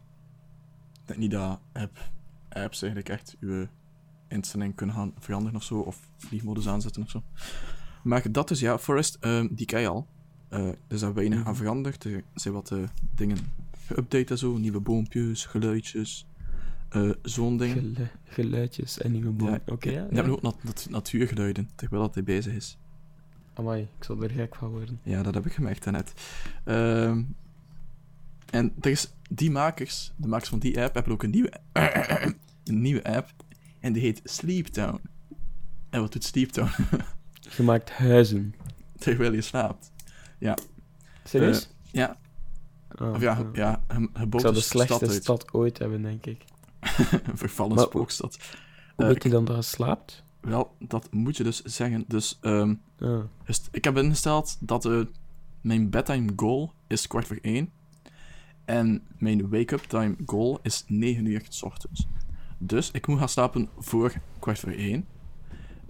denk 1.04 1.18
niet 1.18 1.30
dat 1.30 1.58
app, 1.72 2.10
apps 2.48 2.82
eigenlijk 2.82 3.08
echt 3.08 3.36
uw 3.40 3.66
instelling 4.28 4.74
kunnen 4.74 4.94
gaan 4.94 5.12
veranderen 5.18 5.56
of 5.56 5.62
zo, 5.62 5.78
of 5.78 6.00
vliegmodus 6.16 6.68
aanzetten 6.68 7.02
of 7.02 7.10
zo. 7.10 7.22
Maar 8.04 8.32
dat 8.32 8.50
is 8.50 8.60
ja, 8.60 8.78
Forest, 8.78 9.16
ehm, 9.20 9.46
die 9.50 9.66
ken 9.66 9.80
je 9.80 9.88
al. 9.88 10.06
Eh 10.48 10.66
er 10.68 10.76
is 10.88 11.00
daar 11.00 11.14
weinig 11.14 11.38
Mhm. 11.38 11.48
aan 11.48 11.56
veranderd. 11.56 12.04
Er 12.04 12.22
zijn 12.34 12.54
wat 12.54 12.70
eh, 12.70 12.78
dingen 13.14 13.36
geüpdate 13.86 14.30
en 14.30 14.38
zo, 14.38 14.56
nieuwe 14.56 14.80
boompjes, 14.80 15.44
geluidjes, 15.46 16.26
eh, 16.88 17.10
zo'n 17.22 17.56
ding. 17.56 17.72
Gelu- 17.72 18.08
geluidjes 18.24 18.98
en 18.98 19.12
nieuwe 19.12 19.30
bomen. 19.30 19.60
Ja, 19.66 19.72
Oké, 19.72 19.90
ja. 19.90 20.06
Je 20.10 20.14
hebt 20.14 20.26
ja. 20.26 20.32
ook 20.32 20.42
nat- 20.42 20.64
nat- 20.64 20.86
natuurgeluiden, 20.90 21.70
terwijl 21.74 22.02
dat 22.02 22.14
hij 22.14 22.24
bezig 22.24 22.52
is. 22.54 22.78
Amai, 23.54 23.82
ik 23.98 24.04
zal 24.04 24.22
er 24.22 24.30
gek 24.30 24.54
van 24.54 24.68
worden. 24.70 25.00
Ja, 25.02 25.22
dat 25.22 25.34
heb 25.34 25.46
ik 25.46 25.52
gemerkt 25.52 25.84
daarnet. 25.84 26.12
Ehm 26.64 27.22
en 28.50 28.72
er 28.80 28.90
is 28.90 29.12
die 29.30 29.50
makers, 29.50 30.12
de 30.16 30.28
makers 30.28 30.48
van 30.48 30.58
die 30.58 30.80
app, 30.80 30.94
hebben 30.94 31.12
ook 31.12 31.22
een 31.22 31.30
nieuwe, 31.30 31.52
een 32.64 32.80
nieuwe 32.80 33.04
app. 33.04 33.32
En 33.80 33.92
die 33.92 34.02
heet 34.02 34.20
Sleep 34.24 34.66
Town. 34.66 35.00
En 35.90 36.00
wat 36.00 36.12
doet 36.12 36.24
Sleep 36.24 36.48
Town? 36.48 36.70
Je 37.56 37.62
maakt 37.62 37.90
huizen. 37.90 38.54
Terwijl 38.98 39.32
je 39.32 39.40
slaapt. 39.40 39.92
Serieus? 41.24 41.68
Ja, 41.90 42.16
Ah, 42.88 43.10
of 43.12 43.20
ja, 43.20 43.32
ah. 43.32 43.54
ja 43.54 43.84
een 43.88 44.10
de 44.30 44.38
stad 44.38 44.56
slechtste 44.62 45.06
uit. 45.06 45.22
stad 45.22 45.52
ooit 45.52 45.78
hebben, 45.78 46.02
denk 46.02 46.26
ik. 46.26 46.44
een 46.80 47.36
vervallen 47.44 47.74
Maar- 47.74 47.84
spookstad. 47.84 48.38
Hoe 48.96 49.04
Eh, 49.04 49.12
weet 49.12 49.22
je 49.22 49.28
dan 49.28 49.44
dat 49.44 49.56
je 49.56 49.62
slaapt? 49.62 50.22
Wel, 50.40 50.74
dat 50.78 51.12
moet 51.12 51.36
je 51.36 51.42
dus 51.44 51.62
zeggen. 51.62 52.04
Dus 52.08 52.38
ehm, 52.40 52.74
Ah. 52.98 53.20
Ik 53.70 53.84
heb 53.84 53.96
ingesteld 53.96 54.56
dat 54.60 54.84
eh, 54.84 55.00
mijn 55.60 55.90
bedtime 55.90 56.32
goal 56.36 56.72
is 56.86 57.06
kwart 57.06 57.26
voor 57.26 57.38
één. 57.42 57.70
En 58.64 59.02
mijn 59.18 59.48
wake-up 59.48 59.80
time 59.80 60.16
goal 60.26 60.58
is 60.62 60.84
9 60.86 61.26
uur 61.26 61.42
s 61.48 61.62
ochtends. 61.62 62.06
Dus 62.58 62.90
ik 62.90 63.06
moet 63.06 63.18
gaan 63.18 63.28
slapen 63.28 63.68
voor 63.78 64.12
kwart 64.38 64.58
voor 64.58 64.70
één. 64.72 65.06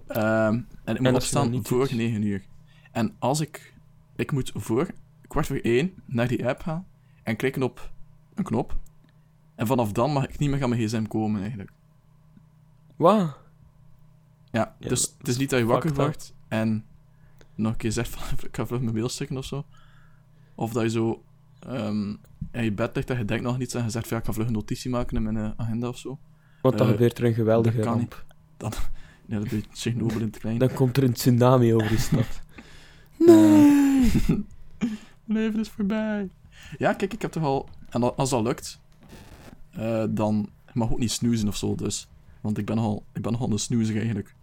Ehm, 0.07 0.53
en 0.83 0.95
ik 0.95 0.99
moet 0.99 1.03
dat 1.03 1.13
opstaan 1.13 1.65
voor 1.65 1.87
doet? 1.87 1.97
9 1.97 2.21
uur. 2.21 2.43
En 2.91 3.15
als 3.19 3.39
ik... 3.39 3.73
Ik 4.15 4.31
moet 4.31 4.51
voor 4.55 4.87
kwart 5.27 5.47
voor 5.47 5.57
één 5.57 5.93
naar 6.05 6.27
die 6.27 6.47
app 6.47 6.61
gaan 6.61 6.85
en 7.23 7.35
klikken 7.35 7.63
op 7.63 7.91
een 8.33 8.43
knop. 8.43 8.77
En 9.55 9.67
vanaf 9.67 9.91
dan 9.91 10.11
mag 10.13 10.23
ik 10.27 10.39
niet 10.39 10.49
meer 10.49 10.63
aan 10.63 10.69
mijn 10.69 10.81
gsm 10.81 11.03
komen, 11.05 11.39
eigenlijk. 11.41 11.71
Wat? 12.95 13.15
Ja, 13.15 13.35
Ja, 14.51 14.75
dus 14.89 15.01
dat 15.01 15.15
het 15.17 15.27
is 15.27 15.37
niet 15.37 15.49
dat 15.49 15.59
je 15.59 15.65
wakker 15.65 15.93
wordt 15.93 16.33
en 16.47 16.85
nog 17.55 17.71
een 17.71 17.77
keer 17.77 17.91
zegt 17.91 18.09
van 18.09 18.37
ik 18.47 18.55
ga 18.55 18.65
vlug 18.65 18.81
mijn 18.81 18.93
mail 18.93 19.09
stikken 19.09 19.37
of 19.37 19.45
zo. 19.45 19.65
Of 20.55 20.73
dat 20.73 20.83
je 20.83 20.89
zo 20.89 21.23
ehm, 21.59 22.09
in 22.51 22.63
je 22.63 22.71
bed 22.71 22.95
ligt 22.95 23.09
en 23.09 23.17
je 23.17 23.25
denkt 23.25 23.43
nog 23.43 23.53
aan 23.53 23.61
iets 23.61 23.73
en 23.73 23.83
je 23.83 23.89
zegt 23.89 24.07
van 24.07 24.17
ja, 24.17 24.23
ik 24.23 24.29
ga 24.29 24.33
vlug 24.35 24.47
een 24.47 24.53
notitie 24.53 24.89
maken 24.91 25.17
in 25.17 25.23
mijn 25.23 25.37
eh, 25.37 25.51
agenda 25.57 25.87
of 25.87 25.97
zo. 25.97 26.19
Want 26.61 26.77
dan 26.77 26.87
Eh, 26.87 26.93
gebeurt 26.93 27.17
er 27.17 27.25
een 27.25 27.33
geweldige 27.33 27.77
dat 27.77 27.85
ramp. 27.85 28.25
Ja, 29.27 29.39
dat 29.39 29.49
doet 29.49 29.65
Chernobyl 29.71 30.17
in 30.19 30.25
het 30.25 30.37
klein. 30.37 30.57
Dan 30.57 30.73
komt 30.73 30.97
er 30.97 31.03
een 31.03 31.13
tsunami 31.13 31.73
over 31.73 31.89
de 31.89 31.97
stad. 31.97 32.25
Nee! 33.17 34.11
Mijn 35.25 35.39
leven 35.45 35.59
is 35.59 35.69
voorbij. 35.69 36.29
Ja, 36.77 36.93
kijk, 36.93 37.13
ik 37.13 37.21
heb 37.21 37.31
toch 37.31 37.43
al... 37.43 37.69
En 37.89 38.03
al- 38.03 38.15
als 38.15 38.29
dat 38.29 38.43
lukt, 38.43 38.79
eh, 39.71 40.03
dan 40.09 40.49
mag 40.73 40.91
ook 40.91 40.99
niet 40.99 41.11
snoezen 41.11 41.47
of 41.47 41.55
zo, 41.55 41.75
dus. 41.75 42.07
Want 42.41 42.57
ik 42.57 42.65
ben 42.65 42.75
nogal, 42.75 43.03
ik 43.13 43.21
ben 43.21 43.31
nogal 43.31 43.51
een 43.51 43.59
snoezer 43.59 43.95
eigenlijk. 43.95 44.35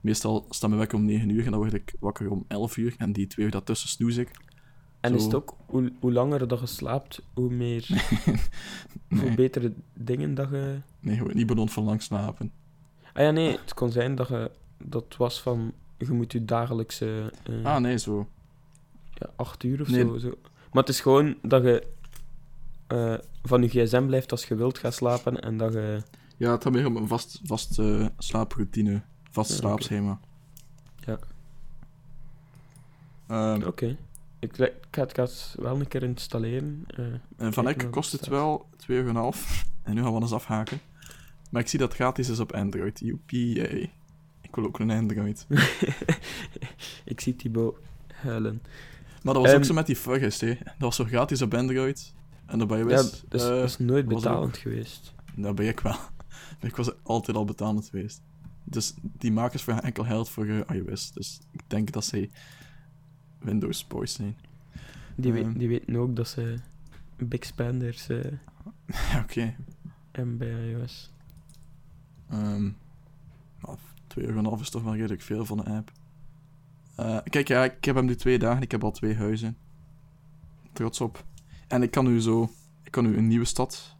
Meestal 0.00 0.46
staat 0.48 0.68
mijn 0.68 0.80
wekker 0.80 0.98
om 0.98 1.04
9 1.04 1.28
uur 1.28 1.44
en 1.44 1.50
dan 1.50 1.60
word 1.60 1.74
ik 1.74 1.94
wakker 2.00 2.30
om 2.30 2.44
11 2.48 2.76
uur. 2.76 2.94
En 2.98 3.12
die 3.12 3.26
twee 3.26 3.44
uur 3.46 3.50
daartussen 3.52 3.88
snoes 3.88 4.16
ik. 4.16 4.30
En 5.00 5.10
Zo. 5.10 5.16
is 5.16 5.22
het 5.24 5.34
ook, 5.34 5.56
hoe, 5.66 5.92
hoe 6.00 6.12
langer 6.12 6.48
dat 6.48 6.60
je 6.60 6.66
slaapt, 6.66 7.22
hoe 7.34 7.50
meer, 7.50 7.86
hoe 9.20 9.34
betere 9.34 9.72
dingen 9.94 10.34
dat 10.34 10.50
je... 10.50 10.80
nee 11.00 11.14
je 11.14 11.20
wordt 11.20 11.34
niet 11.36 11.46
benond 11.46 11.72
van 11.72 11.84
lang 11.84 12.02
slapen. 12.02 12.52
Ah 13.12 13.22
ja, 13.22 13.30
nee, 13.30 13.50
het 13.58 13.74
kon 13.74 13.90
zijn 13.90 14.14
dat 14.14 14.28
je... 14.28 14.50
Dat 14.78 15.16
was 15.16 15.40
van, 15.42 15.72
je 15.98 16.12
moet 16.12 16.32
je 16.32 16.44
dagelijkse 16.44 17.32
eh, 17.42 17.64
Ah, 17.64 17.80
nee, 17.80 17.98
zo. 17.98 18.28
ja, 19.14 19.30
acht 19.36 19.62
uur 19.62 19.80
of 19.80 19.88
Nee. 19.88 20.00
zo, 20.04 20.18
zo. 20.18 20.28
Maar 20.72 20.82
het 20.82 20.88
is 20.88 21.00
gewoon 21.00 21.36
dat 21.42 21.62
je 21.62 21.86
eh, 22.86 23.14
van 23.42 23.62
je 23.62 23.68
gsm 23.68 24.06
blijft 24.06 24.30
als 24.30 24.44
je 24.46 24.54
wilt 24.54 24.78
gaan 24.78 24.92
slapen 24.92 25.40
en 25.40 25.56
dat 25.56 25.72
je... 25.72 26.02
Ja, 26.36 26.50
het 26.52 26.62
gaat 26.62 26.72
meer 26.72 26.86
om 26.86 26.96
een 26.96 27.08
vast, 27.08 27.40
vast 27.44 27.78
eh, 27.78 28.06
slaaproutine. 28.18 29.02
Vast 29.30 29.50
Ja, 29.50 29.56
slaapschema. 29.56 30.20
Ja. 31.06 31.18
Ehm, 33.26 33.62
Oké. 33.66 33.96
Ik, 34.38 34.56
ga 34.56 34.62
het, 34.64 34.72
ik 35.10 35.16
ga 35.16 35.22
het 35.22 35.54
wel 35.58 35.80
een 35.80 35.88
keer 35.88 36.02
installeren. 36.02 36.84
En 37.36 37.52
van 37.52 37.68
ik 37.68 37.86
kost 37.90 38.12
het 38.12 38.26
wel 38.26 38.68
2,5 38.76 38.92
En 39.82 39.94
nu 39.94 40.02
gaan 40.02 40.14
we 40.14 40.20
eens 40.20 40.32
afhaken. 40.32 40.80
Maar 41.50 41.62
ik 41.62 41.68
zie 41.68 41.78
dat 41.78 41.88
het 41.88 41.96
gratis 41.96 42.28
is 42.28 42.40
op 42.40 42.52
Android. 42.52 42.98
Joepie. 43.00 43.60
Ik 44.40 44.54
wil 44.54 44.64
ook 44.64 44.78
een 44.78 44.90
Android. 44.90 45.46
ik 47.04 47.20
zie 47.20 47.36
Thibaut 47.36 47.76
huilen. 48.14 48.62
Maar 49.22 49.34
dat 49.34 49.42
was 49.42 49.52
ook 49.52 49.58
Ehm, 49.58 49.66
zo 49.66 49.74
met 49.74 49.86
die 49.86 49.96
Forest, 49.96 50.40
hè. 50.40 50.54
Dat 50.54 50.74
was 50.78 50.96
zo 50.96 51.04
gratis 51.04 51.42
op 51.42 51.54
Android. 51.54 52.14
En 52.46 52.66
ben 52.66 52.78
je 52.78 52.84
Ja, 52.84 52.88
wist... 52.96 53.24
dat 53.28 53.40
is, 53.40 53.46
eh, 53.46 53.54
dat 53.54 53.64
is 53.68 53.78
nooit 53.78 54.06
betalend 54.08 54.56
geweest. 54.56 55.14
Dat 55.34 55.54
ben 55.54 55.68
ik 55.68 55.80
wel. 55.80 55.96
ik 56.60 56.76
was 56.76 56.90
altijd 57.02 57.36
al 57.36 57.44
betalend 57.44 57.88
geweest. 57.88 58.22
Dus 58.64 58.94
die 59.02 59.32
makers 59.32 59.62
vragen 59.62 59.82
enkel 59.82 60.04
geld 60.04 60.28
voor 60.30 60.46
eh, 60.46 60.76
iOS. 60.76 61.12
Dus 61.12 61.40
ik 61.50 61.60
denk 61.66 61.92
dat 61.92 62.04
zij 62.04 62.30
Windows 63.38 63.86
boys 63.86 64.12
zijn. 64.12 64.36
Die, 65.16 65.32
weet- 65.32 65.44
Ehm. 65.44 65.58
die 65.58 65.68
weten 65.68 65.96
ook 65.96 66.16
dat 66.16 66.28
ze 66.28 66.56
big 67.16 67.44
spenders 67.44 68.08
eh 68.08 68.24
Ja, 68.86 69.20
oké. 69.24 69.56
hebben 70.12 70.36
bij 70.38 70.70
iOS. 70.70 71.10
Ehm 72.30 72.70
nou, 73.60 73.78
2,5 74.56 74.60
is 74.60 74.70
toch 74.70 74.82
wel 74.82 74.94
redelijk 74.94 75.22
veel 75.22 75.44
van 75.44 75.58
een 75.58 75.74
app. 75.74 75.92
Eh, 76.96 77.18
kijk, 77.24 77.48
ja, 77.48 77.64
ik 77.64 77.84
heb 77.84 77.94
hem 77.94 78.04
nu 78.04 78.16
twee 78.16 78.38
dagen. 78.38 78.62
Ik 78.62 78.70
heb 78.70 78.84
al 78.84 78.90
twee 78.90 79.16
huizen. 79.16 79.56
Trots 80.72 81.00
op. 81.00 81.24
En 81.68 81.82
ik 81.82 81.90
kan 81.90 82.04
nu 82.04 82.20
zo... 82.20 82.50
Ik 82.82 82.90
kan 82.90 83.04
nu 83.04 83.16
een 83.16 83.28
nieuwe 83.28 83.44
stad 83.44 83.96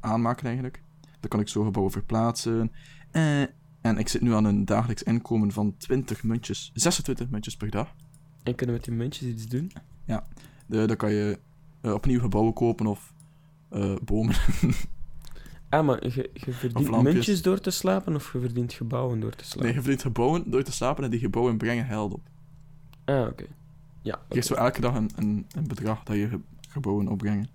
aanmaken, 0.00 0.44
eigenlijk. 0.44 0.82
Dan 1.20 1.30
kan 1.30 1.40
ik 1.40 1.48
zo 1.48 1.64
gebouwen 1.64 1.92
verplaatsen. 1.92 2.72
Eh, 3.10 3.40
en 3.80 3.98
ik 3.98 4.08
zit 4.08 4.20
nu 4.20 4.34
aan 4.34 4.44
een 4.44 4.64
dagelijks 4.64 5.02
inkomen 5.02 5.52
van 5.52 5.76
20 5.76 6.22
muntjes. 6.22 6.70
26 6.74 7.30
muntjes 7.30 7.56
per 7.56 7.70
dag. 7.70 7.94
En 8.42 8.54
kunnen 8.54 8.74
we 8.74 8.80
met 8.80 8.84
die 8.84 8.94
muntjes 8.94 9.28
iets 9.28 9.46
doen? 9.46 9.72
De, 10.66 10.86
dan 10.86 10.96
kan 10.96 11.12
je 11.12 11.38
eh, 11.80 11.92
opnieuw 11.92 12.20
gebouwen 12.20 12.52
kopen 12.52 12.86
of 12.86 13.12
eh, 13.68 13.96
bomen. 14.04 14.34
Ah 15.74 15.80
Ah, 15.80 15.86
maar 15.86 16.04
je, 16.14 16.30
je 16.34 16.52
verdient 16.52 17.02
muntjes 17.02 17.42
door 17.42 17.60
te 17.60 17.70
slapen 17.70 18.14
of 18.14 18.32
je 18.32 18.38
verdient 18.40 18.72
gebouwen 18.72 19.20
door 19.20 19.34
te 19.34 19.44
slapen? 19.44 19.62
Nee, 19.62 19.72
je 19.74 19.78
verdient 19.80 20.02
gebouwen 20.02 20.50
door 20.50 20.62
te 20.62 20.72
slapen 20.72 21.04
en 21.04 21.10
die 21.10 21.20
gebouwen 21.20 21.56
brengen 21.56 21.86
geld 21.86 22.12
op. 22.12 22.20
Ah, 23.04 23.26
oké. 23.26 23.44
Ja, 24.02 24.12
Je 24.12 24.18
krijgt 24.28 24.46
zo 24.48 24.54
elke 24.54 24.80
dag 24.80 24.94
een, 24.94 25.10
een, 25.16 25.46
een 25.56 25.66
bedrag 25.68 26.02
dat 26.02 26.16
je 26.16 26.28
ge- 26.28 26.40
gebouwen 26.68 27.08
opbrengen. 27.08 27.48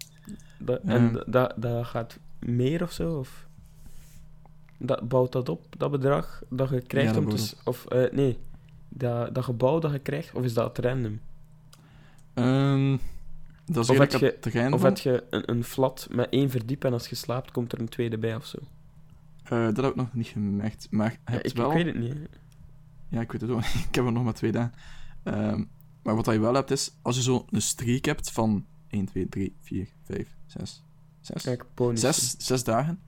En 0.86 1.12
Ja. 1.14 1.24
da- 1.28 1.54
dat 1.56 1.86
gaat 1.86 2.20
meer 2.40 2.84
of 2.84 2.92
zo? 2.92 3.18
Of 3.18 3.48
dat, 4.78 5.08
bouwt 5.08 5.32
dat 5.32 5.50
op, 5.50 5.66
dat 5.78 5.92
bedrag 5.92 6.42
dat 6.50 6.70
je 6.70 6.82
krijgt? 6.82 7.14
dat 7.14 7.24
om 7.24 7.30
te, 7.36 7.56
of 7.64 7.86
eh, 7.86 8.12
nee, 8.12 8.38
dat, 8.90 9.36
dat 9.36 9.44
gebouw 9.44 9.80
dat 9.80 9.92
je 9.92 10.00
krijgt, 10.00 10.34
of 10.34 10.44
is 10.44 10.54
dat 10.54 10.78
random? 10.78 11.20
Ehm, 12.34 12.98
dat 13.70 13.84
is 13.84 13.90
Of 13.90 13.98
heb 13.98 14.12
je- 14.12 14.72
Of 14.74 14.82
heb 14.82 14.98
je 14.98 15.24
een, 15.30 15.52
een 15.52 15.64
flat 15.64 16.08
met 16.12 16.30
één 16.30 16.50
verdiep 16.50 16.84
en 16.84 16.94
als 16.94 17.08
je 17.08 17.16
slaapt 17.16 17.52
komt 17.52 17.72
er 17.74 17.80
een 17.80 17.90
tweede 17.90 18.18
bij 18.18 18.36
of 18.36 18.46
zo? 18.46 18.58
Eh, 19.44 19.50
dat 19.66 19.76
heb 19.78 19.86
ik 19.86 19.96
nog 19.96 20.14
niet 20.14 20.28
gemerkt. 20.28 20.88
Maar 20.92 21.12
Ja, 21.12 21.32
hebt 21.32 21.46
ik, 21.46 21.56
wel... 21.56 21.70
ik 21.70 21.76
weet 21.76 21.86
het 21.86 22.04
niet. 22.04 22.14
hè. 22.14 22.24
Ja, 23.08 23.22
ik 23.22 23.32
weet 23.32 23.42
het 23.42 23.50
ook 23.50 23.62
niet. 23.62 23.86
Ik 23.90 23.96
heb 23.96 24.06
er 24.06 24.12
nog 24.12 24.24
maar 24.24 24.34
twee 24.34 24.52
dagen. 24.52 24.74
Ehm, 25.24 25.64
maar 26.04 26.16
wat 26.16 26.26
je 26.26 26.40
wel 26.40 26.54
hebt 26.54 26.72
is, 26.72 26.98
als 27.02 27.16
je 27.16 27.22
zo 27.22 27.46
een 27.50 27.62
streak 27.62 28.06
hebt 28.06 28.32
van 28.32 28.66
1, 28.88 29.06
2, 29.06 29.30
3, 29.30 29.56
4, 29.62 29.88
5, 30.04 30.36
6, 30.46 30.84
6, 31.22 31.44
Kijk, 31.44 31.66
zes, 31.94 32.36
zes 32.38 32.64
dagen, 32.64 33.00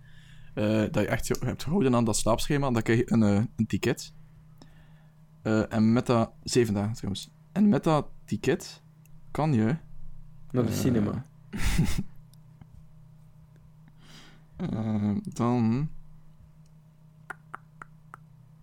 eh, 0.53 0.65
dat 0.91 0.95
je 0.95 1.07
echt 1.07 1.27
je 1.27 1.35
hebt 1.39 1.63
gehouden 1.63 1.95
aan 1.95 2.05
dat 2.05 2.17
slaapschema, 2.17 2.71
dan 2.71 2.81
krijg 2.81 2.99
je 2.99 3.11
een, 3.11 3.23
eh, 3.23 3.43
een 3.55 3.67
ticket. 3.67 4.13
En 5.69 5.93
met 5.93 6.05
dat... 6.05 6.31
Zeven 6.43 6.73
dagen 6.73 6.93
trouwens. 6.93 7.31
En 7.51 7.69
met 7.69 7.83
dat 7.83 8.07
ticket 8.25 8.81
kan 9.31 9.53
je... 9.53 9.75
Naar 10.51 10.65
de 10.65 10.71
eh, 10.71 10.75
cinema. 10.77 11.25
eh, 14.55 15.15
dan... 15.23 15.89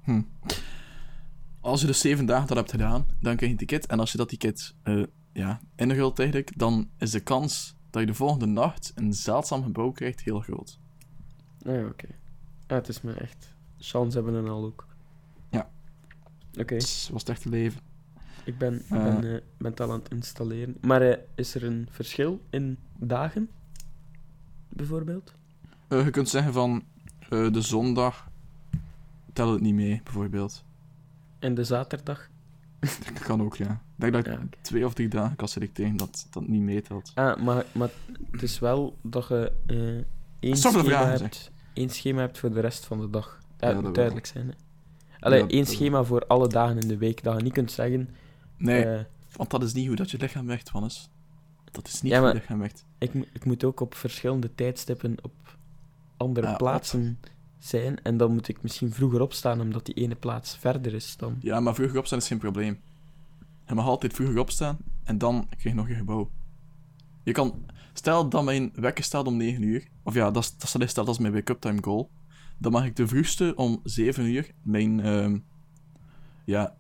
Hm. 0.03 0.23
Als 1.61 1.81
je 1.81 1.87
dus 1.87 2.01
zeven 2.01 2.27
dagen 2.27 2.47
dat 2.47 2.57
hebt 2.57 2.71
gedaan, 2.71 3.07
dan 3.21 3.37
krijg 3.37 3.41
je 3.41 3.49
een 3.49 3.57
ticket. 3.57 3.87
En 3.87 4.01
als 4.01 4.13
je 4.13 4.19
dat 4.19 4.29
ticket 4.29 4.75
eh 4.83 5.03
ja, 5.33 5.61
inruilt 5.77 6.19
eigenlijk, 6.19 6.59
dan 6.59 6.91
is 6.97 7.11
de 7.11 7.21
kans 7.21 7.77
dat 7.91 8.01
je 8.01 8.07
de 8.07 8.15
volgende 8.15 8.47
nacht 8.47 8.93
een 8.95 9.13
zeldzaam 9.13 9.63
gebouw 9.63 9.91
krijgt 9.91 10.21
heel 10.21 10.41
groot. 10.41 10.79
Ah, 11.67 11.75
ja, 11.75 11.87
oké. 11.87 12.07
Ja, 12.67 12.75
het 12.75 12.89
is 12.89 13.01
me 13.01 13.13
echt... 13.13 13.57
Chance 13.79 14.17
hebben 14.17 14.37
en 14.37 14.49
al 14.51 14.65
ook. 14.65 14.87
Ja. 15.51 15.71
Oké, 16.61 16.75
Het 16.75 17.09
was 17.13 17.21
het 17.21 17.29
echte 17.29 17.49
leven. 17.49 17.81
Ik 18.49 18.59
ben, 18.59 18.75
ik 18.75 18.83
Eh. 18.91 19.03
ben, 19.05 19.15
eh, 19.35 19.41
ben 19.59 19.71
het 19.71 19.81
al 19.81 19.91
aan 19.93 19.99
het 19.99 20.11
installeren. 20.11 20.77
Maar 20.81 21.03
eh, 21.03 21.19
is 21.35 21.55
er 21.55 21.65
een 21.65 21.89
verschil 21.91 22.41
in 22.51 22.79
dagen? 22.99 23.49
Bijvoorbeeld? 24.69 25.33
Eh, 25.89 26.05
je 26.05 26.11
kunt 26.11 26.29
zeggen 26.29 26.53
van 26.53 26.83
eh, 27.29 27.53
de 27.53 27.61
zondag 27.61 28.29
tel 29.33 29.53
het 29.53 29.61
niet 29.61 29.75
mee, 29.75 30.01
bijvoorbeeld. 30.05 30.65
En 31.39 31.55
de 31.55 31.65
zaterdag? 31.65 32.29
Dat 33.15 33.23
kan 33.23 33.43
ook, 33.43 33.57
ja. 33.57 33.71
Ik 33.71 33.79
denk 33.97 34.13
dat 34.13 34.27
ik 34.27 34.33
Ja, 34.33 34.39
oké. 34.39 34.49
twee 34.61 34.85
of 34.87 34.95
drie 34.95 35.09
dagen 35.09 35.37
kan 35.37 35.49
selecteren 35.49 35.97
dat 35.97 36.27
dat 36.31 36.49
niet 36.49 36.63
meetelt. 36.63 37.13
Ah, 37.15 37.43
maar, 37.43 37.65
maar 37.73 37.91
het 38.31 38.43
is 38.43 38.59
wel 38.59 38.97
dat 39.03 39.29
je 39.29 39.53
eh 39.67 40.05
één, 40.41 40.57
schema 40.57 40.85
vragen, 40.85 41.21
hebt, 41.23 41.51
één 41.73 41.89
schema 41.91 42.21
hebt 42.21 42.39
voor 42.39 42.53
de 42.53 42.61
rest 42.61 42.85
van 42.87 43.01
de 43.01 43.11
dag. 43.11 43.39
Dat 43.57 43.57
Ja, 43.59 43.67
dat 43.67 43.75
moet 43.75 43.83
wel. 43.85 43.93
duidelijk 43.93 44.27
zijn. 44.27 44.47
Hè. 44.47 44.53
Allee, 45.21 45.41
Ja, 45.43 45.49
één 45.49 45.67
schema 45.67 46.05
voor 46.05 46.27
alle 46.27 46.49
dagen 46.49 46.79
in 46.79 46.89
de 46.89 46.97
week. 46.97 47.23
Dat 47.23 47.37
je 47.37 47.43
niet 47.43 47.53
kunt 47.53 47.71
zeggen... 47.73 48.09
Nee, 48.59 48.85
eh, 48.85 49.05
want 49.37 49.51
dat 49.51 49.63
is 49.63 49.73
niet 49.73 49.87
hoe 49.87 49.97
dat 49.97 50.11
je 50.11 50.19
lichaam 50.19 50.47
werkt, 50.47 50.71
Wannes. 50.71 51.11
Dat 51.71 51.87
is 51.87 52.03
niet 52.03 52.13
Ja, 52.13 52.19
hoe 52.19 52.29
je 52.29 52.35
lichaam 52.35 52.59
werkt. 52.59 52.85
ik, 52.99 53.13
ik 53.15 53.45
moet 53.45 53.65
ook 53.65 53.81
op 53.81 53.95
verschillende 53.95 54.55
tijdstippen 54.55 55.17
op 55.23 55.33
andere 56.17 56.47
Ah, 56.47 56.53
op. 56.53 56.59
plaatsen 56.59 57.19
zijn. 57.59 58.03
En 58.03 58.17
dan 58.17 58.33
moet 58.33 58.49
ik 58.49 58.63
misschien 58.63 58.93
vroeger 58.93 59.21
opstaan, 59.21 59.61
omdat 59.61 59.87
die 59.87 59.95
ene 59.95 60.15
plaats 60.15 60.57
verder 60.57 60.95
is 60.95 61.17
dan... 61.17 61.37
Ja, 61.41 61.61
maar 61.61 61.75
vroeger 61.75 61.99
opstaan 61.99 62.19
is 62.19 62.27
geen 62.27 62.39
probleem. 62.39 62.81
Je 63.67 63.75
mag 63.75 63.87
altijd 63.87 64.13
vroeger 64.13 64.39
opstaan 64.39 64.79
en 65.05 65.19
dan 65.19 65.47
krijg 65.49 65.63
je 65.63 65.75
nog 65.75 65.89
je 65.89 65.95
gebouw. 65.95 66.31
Je 67.23 67.33
kan... 67.33 67.65
Stel 67.93 68.29
dat 68.29 68.45
mijn 68.45 68.73
wekker 68.75 69.05
staat 69.05 69.27
om 69.27 69.37
9 69.37 69.63
uur, 69.63 69.89
of 70.03 70.15
ja, 70.15 70.31
dat, 70.31 70.43
is- 70.43 70.57
dat 70.57 70.69
staat 70.69 70.91
stel 70.91 71.05
dat 71.05 71.15
is 71.15 71.21
mijn 71.21 71.33
wake-up 71.33 71.61
time 71.61 71.83
goal, 71.83 72.11
dan 72.59 72.73
mag 72.73 72.85
ik 72.85 72.97
de 72.97 73.07
vroegste 73.09 73.53
om 73.57 73.81
7 73.85 74.25
uur 74.25 74.51
mijn... 74.63 75.01
ehm, 75.01 75.39
ja, 76.45 76.77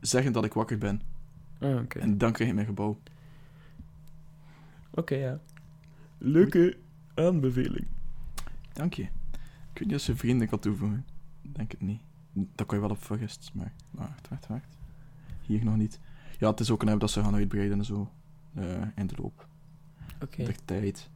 zeggen 0.00 0.32
dat 0.32 0.44
ik 0.44 0.52
wakker 0.52 0.78
ben. 0.78 1.00
Ah, 1.58 1.76
oké. 1.82 1.98
En 1.98 2.18
dan 2.18 2.32
krijg 2.32 2.48
ik 2.50 2.54
mijn 2.56 2.66
gebouw. 2.66 2.98
Oké, 4.90 5.14
ja. 5.14 5.38
Leuke 6.18 6.76
aanbeveling. 7.14 7.86
Dank 8.72 8.94
je. 8.94 9.02
Ik 9.72 9.78
weet 9.78 9.86
niet 9.88 9.96
of 9.96 10.06
je 10.06 10.16
vrienden 10.16 10.48
kan 10.48 10.58
toevoegen. 10.58 11.06
Denk 11.42 11.70
het 11.70 11.80
niet. 11.80 12.00
Dat 12.32 12.66
kan 12.66 12.76
je 12.78 12.82
wel 12.86 12.92
op 12.96 13.04
vergist, 13.04 13.50
maar... 13.54 13.72
Wacht, 13.90 14.28
wacht, 14.28 14.46
wacht. 14.46 14.76
Hier 15.42 15.64
nog 15.64 15.76
niet. 15.76 16.00
Ja, 16.38 16.50
het 16.50 16.60
is 16.60 16.70
ook 16.70 16.82
een 16.82 16.88
app 16.88 17.00
dat 17.00 17.10
ze 17.10 17.22
gaan 17.22 17.34
uitbreiden 17.34 17.78
en 17.78 17.84
zo. 17.84 18.10
eh, 18.54 18.82
in 18.94 19.06
de 19.06 19.14
loop 19.22 19.46
Oké. 20.22 20.44
der 20.44 20.64
tijd. 20.64 21.10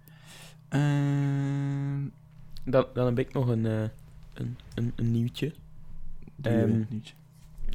Ehm 0.69 2.09
Dan, 2.65 2.87
dan 2.95 3.07
heb 3.07 3.19
ik 3.19 3.33
nog 3.33 3.49
een, 3.49 3.67
eh, 3.67 3.83
een, 4.35 4.57
een, 4.75 4.93
een 4.97 5.11
nieuwtje. 5.11 5.55
doe 6.37 6.53
je 6.53 6.59
Ehm, 6.65 6.85
niet. 6.89 7.15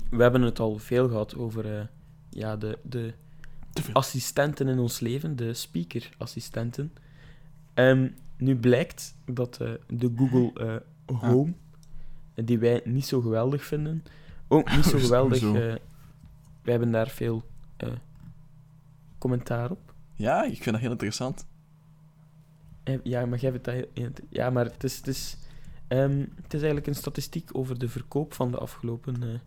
We 0.10 0.22
hebben 0.22 0.42
het 0.42 0.60
al 0.60 0.78
veel 0.78 1.08
gehad 1.08 1.36
over 1.36 1.78
eh, 1.80 1.86
ja, 2.38 2.56
de, 2.58 2.78
de 2.82 3.14
assistenten 3.94 4.68
in 4.68 4.80
ons 4.80 5.00
leven, 5.00 5.36
de 5.36 5.54
speaker-assistenten. 5.54 6.94
Ehm, 7.74 8.10
nu 8.38 8.56
blijkt 8.56 9.16
dat 9.26 9.58
eh, 9.62 9.72
de 9.88 10.12
Google 10.16 10.54
eh, 11.06 11.20
Home, 11.20 11.54
die 12.34 12.60
wij 12.60 12.82
niet 12.86 13.06
zo 13.06 13.22
geweldig 13.22 13.64
vinden, 13.64 14.04
ook 14.48 14.76
niet 14.76 14.86
zo 14.86 14.98
geweldig. 15.06 15.44
Eh 15.44 15.76
wij 16.68 16.76
hebben 16.76 16.92
daar 16.92 17.10
veel 17.10 17.44
eh, 17.78 17.92
commentaar 19.18 19.72
op. 19.72 19.94
Ja, 20.14 20.44
ik 20.44 20.64
vind 20.64 20.72
dat 20.72 20.80
heel 20.80 20.92
interessant. 20.92 21.48
Eh, 22.84 22.98
Ja, 23.04 23.26
maar 23.26 23.40
jij 23.40 23.62
dat 23.62 24.22
Ja, 24.30 24.50
maar 24.50 24.66
het 24.66 24.84
is, 24.84 24.98
het, 24.98 25.08
is, 25.08 25.38
ehm, 25.88 26.20
het 26.20 26.54
is 26.54 26.60
eigenlijk 26.60 26.88
een 26.88 26.96
statistiek 26.96 27.50
over 27.58 27.80
de 27.80 27.90
verkoop 27.90 28.34
van 28.34 28.52
de 28.52 28.58
afgelopen 28.58 29.24
eh, 29.24 29.40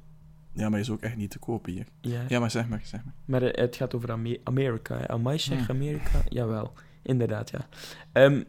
Ja, 0.52 0.68
maar 0.68 0.80
is 0.80 0.90
ook 0.90 1.00
echt 1.00 1.16
niet 1.16 1.30
te 1.30 1.38
kopen 1.38 1.72
hier. 1.72 1.86
jaar. 2.00 2.24
Ja, 2.28 2.38
maar 2.40 2.50
zeg 2.50 2.68
maar, 2.68 2.80
zeg 2.84 3.04
maar. 3.04 3.14
Maar 3.24 3.42
eh, 3.42 3.60
het 3.60 3.76
gaat 3.76 3.94
over 3.94 4.12
Ame- 4.12 4.40
Amerika. 4.44 4.96
Hè. 4.98 5.08
Amai, 5.08 5.38
zeg 5.38 5.58
Hmm. 5.66 5.76
Amerika? 5.76 6.20
Jawel, 6.28 6.72
inderdaad, 7.02 7.50
ja. 7.50 7.66
Ehm, 8.12 8.42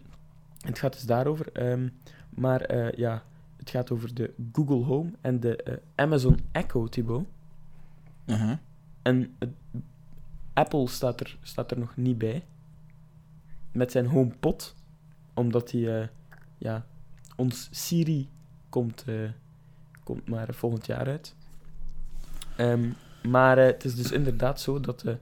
het 0.62 0.80
gaat 0.80 0.94
dus 0.94 1.02
daarover. 1.04 1.52
ehm, 1.52 1.90
maar 2.30 2.62
eh, 2.62 2.92
ja, 2.98 3.24
het 3.58 3.70
gaat 3.70 3.92
over 3.92 4.14
de 4.14 4.34
Google 4.54 4.84
Home 4.84 5.12
en 5.22 5.40
de 5.40 5.56
eh, 5.64 5.78
Amazon 5.96 6.40
Echo, 6.52 6.88
Thibaut. 6.88 7.26
Uh-huh. 8.26 8.58
En 9.02 9.38
Apple 10.54 10.88
staat 10.88 11.20
er, 11.20 11.38
staat 11.42 11.72
er 11.72 11.80
nog 11.80 11.96
niet 11.98 12.18
bij. 12.18 12.44
Met 13.72 13.92
zijn 13.92 14.06
HomePod. 14.06 14.76
Omdat 15.34 15.72
hij, 15.72 16.10
ja, 16.58 16.86
ons 17.36 17.68
Siri 17.72 18.30
komt, 18.70 19.06
komt 20.04 20.28
maar 20.30 20.54
volgend 20.54 20.86
jaar 20.86 21.08
uit. 21.08 21.36
Ehm, 22.62 22.92
maar 23.32 23.58
eh, 23.58 23.66
het 23.66 23.86
is 23.86 23.96
dus 23.96 24.12
inderdaad 24.12 24.62
zo 24.62 24.80
dat 24.80 25.04
eh, 25.04 25.14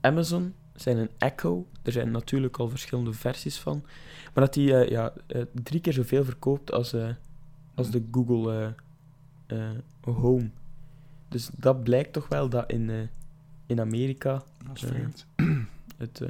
Amazon 0.00 0.54
zijn 0.74 0.96
een 0.96 1.10
Echo, 1.18 1.66
er 1.82 1.92
zijn 1.92 2.10
natuurlijk 2.10 2.56
al 2.56 2.68
verschillende 2.68 3.12
versies 3.12 3.58
van, 3.58 3.82
maar 4.34 4.44
dat 4.44 4.54
die 4.54 4.74
eh, 4.74 4.90
ja, 4.90 5.12
drie 5.62 5.80
keer 5.80 5.92
zoveel 5.92 6.24
verkoopt 6.24 6.72
als, 6.72 6.94
als 7.74 7.90
de 7.90 8.04
Google 8.12 8.74
Home. 10.00 10.50
Dus 11.28 11.50
dat 11.56 11.82
blijkt 11.82 12.12
toch 12.12 12.28
wel 12.28 12.48
dat 12.48 12.70
in, 12.70 13.08
in 13.66 13.80
Amerika 13.80 14.42
het, 15.96 16.22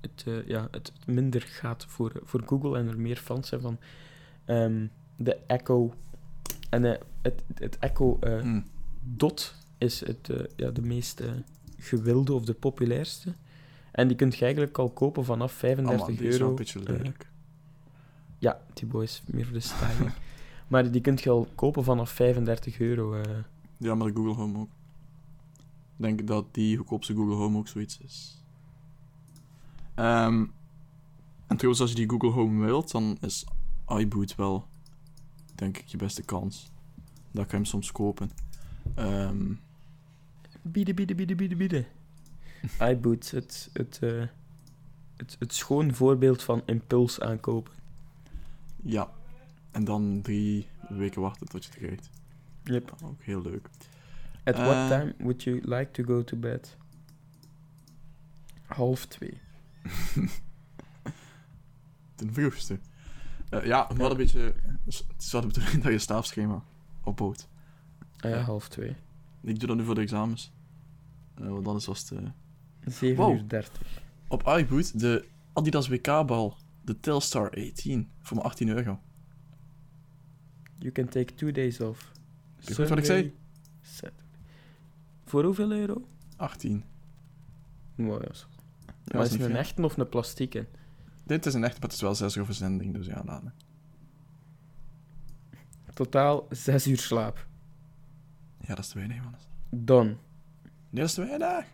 het, 0.00 0.24
ja, 0.46 0.68
het 0.70 0.92
minder 1.06 1.40
gaat 1.40 1.84
voor, 1.88 2.12
voor 2.22 2.42
Google 2.46 2.78
en 2.78 2.88
er 2.88 3.00
meer 3.00 3.16
fans 3.16 3.48
zijn 3.48 3.60
van 3.60 3.78
ehm, 4.44 4.86
de 5.16 5.36
Echo. 5.46 5.94
En 6.70 6.82
het, 6.82 7.42
het 7.54 7.78
Echo 7.78 8.18
eh, 8.20 8.40
Hm. 8.40 8.60
Dot 9.16 9.54
is 9.78 10.00
het, 10.06 10.30
eh, 10.30 10.44
ja, 10.56 10.70
de 10.70 10.82
meest 10.82 11.20
eh, 11.20 11.30
gewilde 11.76 12.32
of 12.32 12.44
de 12.44 12.54
populairste. 12.54 13.34
En 13.92 14.08
die 14.08 14.16
kun 14.16 14.30
je 14.30 14.44
eigenlijk 14.44 14.78
al 14.78 14.90
kopen 14.90 15.24
vanaf 15.24 15.52
Oh 15.52 15.58
35 15.58 16.06
man, 16.06 16.16
die 16.16 16.26
is 16.26 16.30
wel 16.30 16.40
euro. 16.40 16.50
een 16.50 16.56
beetje 16.56 16.78
eh, 16.78 16.86
lelijk. 16.86 17.30
ja, 18.38 18.60
Thibaut 18.72 19.02
is 19.02 19.22
meer 19.26 19.44
voor 19.44 19.54
de 19.54 19.60
styling. 19.60 20.12
maar 20.68 20.90
die 20.90 21.00
kun 21.00 21.18
je 21.22 21.30
al 21.30 21.48
kopen 21.54 21.84
vanaf 21.84 22.10
35 22.10 22.80
euro. 22.80 23.22
Ja, 23.76 23.94
maar 23.94 24.06
de 24.06 24.14
Google 24.14 24.34
Home 24.34 24.58
ook. 24.58 24.70
Ik 25.96 26.04
denk 26.04 26.26
dat 26.26 26.54
die 26.54 26.76
goedkoopste 26.76 27.14
Google 27.14 27.34
Home 27.34 27.58
ook 27.58 27.68
zoiets 27.68 27.98
is. 27.98 28.42
Ehm, 29.94 30.44
en 31.46 31.56
trouwens, 31.56 31.80
als 31.80 31.90
je 31.90 31.96
die 31.96 32.08
Google 32.08 32.30
Home 32.30 32.64
wilt, 32.64 32.90
dan 32.90 33.16
is 33.20 33.46
iBoot 33.88 34.34
wel, 34.34 34.66
denk 35.54 35.78
ik, 35.78 35.86
je 35.86 35.96
beste 35.96 36.22
kans. 36.22 36.70
Dat 37.30 37.46
kan 37.46 37.46
je 37.46 37.54
hem 37.56 37.64
soms 37.64 37.92
kopen. 37.92 38.30
Ehm, 38.94 39.52
Bieden, 40.62 40.94
bieden, 40.94 41.16
bieden, 41.16 41.36
bieden, 41.36 41.58
bieden. 41.58 41.86
iBoot, 42.80 43.30
het, 43.30 43.70
het, 43.72 43.98
eh, 44.02 44.22
het, 45.16 45.36
het 45.38 45.54
schoon 45.54 45.94
voorbeeld 45.94 46.42
van 46.42 46.62
impuls 46.66 47.20
aankopen. 47.20 47.72
Ja. 48.82 49.10
En 49.70 49.84
dan 49.84 50.20
drie 50.22 50.68
weken 50.88 51.20
wachten 51.20 51.46
tot 51.48 51.64
je 51.64 51.70
het 51.70 51.78
krijgt. 51.78 52.10
Yep. 52.64 52.94
Ook 53.04 53.22
heel 53.22 53.42
leuk. 53.42 53.68
At 54.44 54.54
Eh. 54.54 54.64
what 54.66 54.88
time 54.88 55.14
would 55.18 55.42
you 55.42 55.60
like 55.64 55.90
to 55.90 56.04
go 56.04 56.24
to 56.24 56.36
bed? 56.36 56.76
Half 58.66 59.06
twee. 59.06 59.40
Ten 62.14 62.32
vroegste. 62.32 62.78
Eh, 63.50 63.64
ja, 63.64 63.86
hadden 63.86 64.10
een 64.10 64.16
beetje... 64.16 64.54
Het 64.84 65.04
is 65.18 65.32
wel 65.32 65.40
de 65.40 65.46
bedoeling 65.46 65.82
dat 65.82 65.92
je 65.92 65.98
slaapschema 65.98 66.64
opbouwt. 67.04 67.48
Ah 68.20 68.30
ja, 68.30 68.36
Ja. 68.36 68.42
half 68.42 68.68
twee. 68.68 68.96
Ik 69.40 69.58
doe 69.58 69.68
dat 69.68 69.76
nu 69.76 69.84
voor 69.84 69.94
de 69.94 70.00
examens. 70.00 70.52
Eh, 71.34 71.48
want 71.48 71.66
anders 71.66 71.86
was 71.86 72.00
het... 72.00 72.10
eh, 72.10 72.28
7 72.86 73.16
Wow. 73.24 73.34
uur 73.36 73.48
30. 73.48 74.00
Op 74.28 74.42
iBoot, 74.46 75.00
de 75.00 75.28
Adidas 75.52 75.88
WK-bal, 75.88 76.56
de 76.84 77.00
Telstar 77.00 77.50
18, 77.50 78.08
voor 78.20 78.36
maar 78.36 78.46
18 78.46 78.68
euro. 78.68 79.00
You 80.78 80.92
can 80.92 81.08
take 81.08 81.34
two 81.34 81.50
days 81.52 81.80
off. 81.80 82.12
je 82.58 82.74
goed 82.74 82.88
wat 82.88 82.98
ik 82.98 83.04
zei? 83.04 83.34
Saturday. 83.80 84.24
Voor 85.24 85.44
hoeveel 85.44 85.72
euro? 85.72 86.08
18. 86.36 86.84
Wow, 87.94 88.08
ja, 88.08 88.16
maar 88.18 88.24
dat 89.04 89.20
is 89.20 89.26
is 89.26 89.32
het 89.32 89.40
een 89.40 89.46
veel. 89.50 89.56
echte 89.56 89.82
of 89.82 89.96
een 89.96 90.08
plastieke? 90.08 90.66
Dit 91.24 91.46
is 91.46 91.54
een 91.54 91.64
echt, 91.64 91.72
maar 91.72 91.82
het 91.82 91.92
is 91.92 92.00
wel 92.00 92.14
6 92.14 92.34
euro 92.34 92.46
verzending, 92.46 92.94
dus 92.94 93.06
ja, 93.06 93.22
laat 93.24 93.42
me. 93.42 93.50
Totaal 95.94 96.46
6 96.50 96.86
uur 96.86 96.98
slaap. 96.98 97.46
Ja, 98.68 98.74
dat 98.74 98.84
is 98.84 98.88
te 98.90 98.96
weinig, 98.96 99.22
man. 99.22 99.34
Done. 99.70 100.08
Nee, 100.08 100.16
dat 100.90 101.04
is 101.04 101.14
te 101.14 101.24
weinig. 101.26 101.66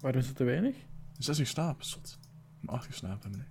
Waarom 0.00 0.20
is 0.20 0.26
het 0.26 0.36
te 0.36 0.44
weinig? 0.44 0.76
6 1.18 1.38
uur 1.38 1.46
slaap, 1.46 1.82
zot. 1.82 2.18
Maar 2.60 2.74
8 2.74 2.86
uur 2.86 2.94
slaap 2.94 3.22
hebben. 3.22 3.46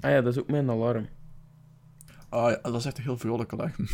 Ah 0.00 0.10
ja, 0.10 0.20
dat 0.20 0.32
is 0.34 0.40
ook 0.40 0.50
mijn 0.50 0.70
alarm. 0.70 1.08
Ah 2.28 2.50
ja, 2.50 2.58
dat 2.62 2.74
is 2.74 2.84
echt 2.84 2.96
een 2.98 3.02
heel 3.02 3.18
vrolijk 3.18 3.52
alarm. 3.52 3.74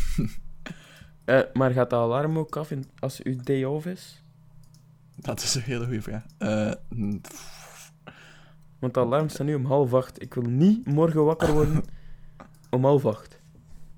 Eh, 1.25 1.39
maar 1.53 1.71
gaat 1.71 1.89
de 1.89 1.95
alarm 1.95 2.37
ook 2.37 2.55
af 2.57 2.71
in, 2.71 2.85
als 2.99 3.23
uw 3.23 3.35
day 3.43 3.63
off 3.63 3.85
is? 3.85 4.23
dat 5.15 5.41
is 5.41 5.55
een 5.55 5.61
hele 5.61 5.85
goede 5.85 6.01
vraag. 6.01 6.23
Eh, 6.37 6.71
Want 8.79 8.93
de 8.93 8.99
alarm 8.99 9.29
staat 9.29 9.47
nu 9.47 9.55
om 9.55 9.65
half 9.65 9.93
acht. 9.93 10.21
Ik 10.21 10.33
wil 10.33 10.43
niet 10.43 10.85
morgen 10.85 11.25
wakker 11.25 11.53
worden 11.53 11.83
om 12.69 12.85
half 12.85 13.05
acht. 13.05 13.41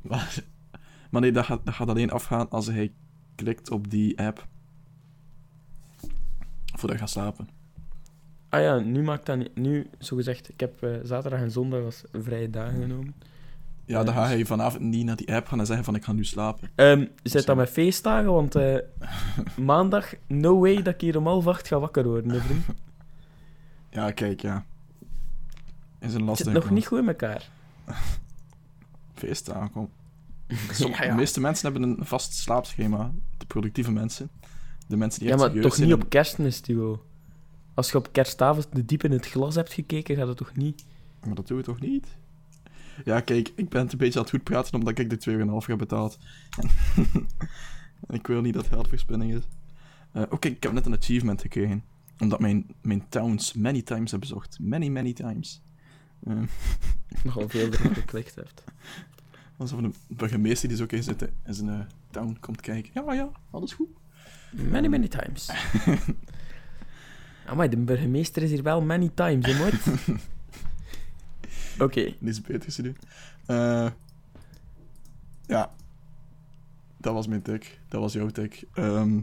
maar, 0.02 0.44
maar 1.12 1.22
nee, 1.22 1.32
dat 1.32 1.46
gaat, 1.46 1.66
dat 1.66 1.74
gaat 1.74 1.88
alleen 1.90 2.12
afgaan 2.12 2.50
als 2.50 2.66
hij 2.68 2.92
klikt 3.36 3.72
op 3.72 3.90
die 3.90 4.20
app. 4.20 4.48
Voordat 6.66 6.92
je 6.92 6.98
gaat 6.98 7.10
slapen. 7.10 7.50
Ah 8.50 8.62
ja, 8.62 8.80
nu 8.80 9.04
maakt 9.04 9.26
dat 9.26 9.38
niet... 9.38 9.56
Nu, 9.56 9.90
zogezegd, 9.98 10.50
ik 10.50 10.60
heb 10.60 10.84
eh, 10.84 10.90
zaterdag 11.04 11.40
en 11.40 11.52
zondag 11.52 11.84
als 11.84 12.04
vrije 12.12 12.50
dagen 12.50 12.82
genomen. 12.82 13.14
Ja, 13.86 14.04
dan 14.04 14.14
Ja, 14.14 14.22
ga 14.24 14.28
dus- 14.30 14.38
je 14.38 14.46
vanavond 14.46 14.84
niet 14.84 15.06
naar 15.06 15.16
die 15.16 15.34
app 15.34 15.48
gaan 15.48 15.60
en 15.60 15.66
zeggen 15.66 15.86
van 15.86 15.96
ik 15.96 16.04
ga 16.04 16.12
nu 16.12 16.24
slapen. 16.26 16.70
Ehm 16.76 17.06
zit 17.24 17.46
dat 17.46 17.56
met 17.56 17.70
feestdagen? 17.70 18.32
Want 18.34 18.56
eh, 18.56 18.76
maandag, 19.72 20.14
no 20.28 20.60
way 20.60 20.76
dat 20.82 20.94
ik 20.94 21.02
hier 21.02 21.18
om 21.18 21.26
half 21.26 21.48
acht 21.48 21.68
ga 21.68 21.80
wakker 21.80 22.04
worden, 22.08 22.32
hè, 22.32 22.40
vriend. 22.40 22.66
Ja, 23.90 24.12
kijk, 24.12 24.42
ja. 24.42 24.66
Is 26.00 26.14
een 26.14 26.20
Het 26.20 26.22
lastig. 26.30 26.46
zit 26.46 26.56
nog 26.56 26.70
niet 26.70 26.88
goed 26.88 27.00
in 27.00 27.08
elkaar. 27.08 27.50
Feest 29.14 29.52
aankom. 29.52 29.90
Ja. 30.78 31.08
De 31.08 31.16
meeste 31.16 31.40
mensen 31.40 31.72
hebben 31.72 31.90
een 31.90 32.06
vast 32.06 32.34
slaapschema. 32.34 33.12
De 33.38 33.46
productieve 33.46 33.92
mensen. 33.92 34.30
De 34.88 34.98
mensen 34.98 35.20
die 35.20 35.30
Ja, 35.30 35.36
maar 35.36 35.52
toch 35.52 35.78
niet 35.78 35.94
op 35.94 36.10
kerstmis, 36.10 36.60
Tio. 36.60 37.06
Als 37.74 37.92
je 37.92 37.98
op 37.98 38.10
kerstavond 38.12 38.68
de 38.72 38.86
diep 38.86 39.04
in 39.04 39.12
het 39.12 39.28
glas 39.28 39.56
hebt 39.56 39.74
gekeken, 39.74 40.16
gaat 40.16 40.28
dat 40.28 40.38
toch 40.38 40.56
niet? 40.56 40.86
Maar 41.26 41.36
dat 41.36 41.48
doen 41.48 41.58
we 41.58 41.64
toch 41.64 41.80
niet? 41.80 42.08
Ja, 43.06 43.20
kijk, 43.20 43.52
ik 43.56 43.70
ben 43.70 43.82
het 43.82 43.92
een 43.92 43.98
beetje 43.98 44.18
aan 44.20 44.26
het 44.26 44.34
goed 44.34 44.44
praten 44.44 44.74
omdat 44.74 44.98
ik 44.98 45.22
de 45.24 45.62
2,5 45.62 45.68
heb 45.68 45.78
betaald. 45.78 46.18
En 46.58 47.30
ik 48.18 48.28
wil 48.28 48.42
niet 48.42 48.54
dat 48.54 48.64
het 48.64 48.74
geldverspilling 48.74 49.34
is. 49.34 49.44
Eh, 50.12 50.24
Oké, 50.30 50.48
ik 50.48 50.64
heb 50.64 50.72
net 50.72 50.86
een 50.86 50.98
achievement 50.98 51.42
gekregen. 51.42 51.84
Omdat 52.20 52.40
mijn, 52.40 52.66
mijn 52.82 53.10
towns 53.10 53.54
many 53.54 53.82
times 53.82 54.12
heb 54.12 54.20
bezocht. 54.20 54.58
Many, 54.60 54.88
many 54.88 55.14
times. 55.14 55.62
Eh, 56.24 56.34
Nogal 57.24 57.50
veel 57.50 57.72
erop 57.74 57.94
geklikt 57.94 58.36
hebt. 58.36 58.64
Alsof 59.62 59.80
een 59.80 59.94
burgemeester 60.08 60.68
die 60.70 60.78
zo 60.78 60.86
eens 60.88 61.06
zitten 61.06 61.30
in 61.46 61.54
zijn 61.54 61.70
eh, 61.70 61.80
town 62.10 62.38
komt 62.40 62.62
kijken. 62.62 62.92
Ja, 62.94 63.14
ja, 63.14 63.30
alles 63.52 63.74
goed. 63.74 63.88
Many, 64.52 64.88
many 64.88 65.08
times. 65.08 65.50
Amai, 67.46 67.70
de 67.70 67.78
burgemeester 67.78 68.44
is 68.44 68.50
hier 68.50 68.64
wel 68.64 68.82
many 68.82 69.12
times, 69.14 69.46
hè, 69.46 69.60
maat? 69.64 69.74
Oké. 71.86 72.04
Dit 72.04 72.18
is 72.20 72.42
beter 72.42 72.74
te 72.74 72.82
doen. 72.82 72.98
Eh, 73.46 73.92
ja. 75.46 75.72
Dat 76.98 77.14
was 77.14 77.28
mijn 77.28 77.42
tik. 77.42 77.80
Dat 77.88 78.02
was 78.02 78.14
jouw 78.14 78.28
tik. 78.30 78.64
Ehm, 78.74 79.20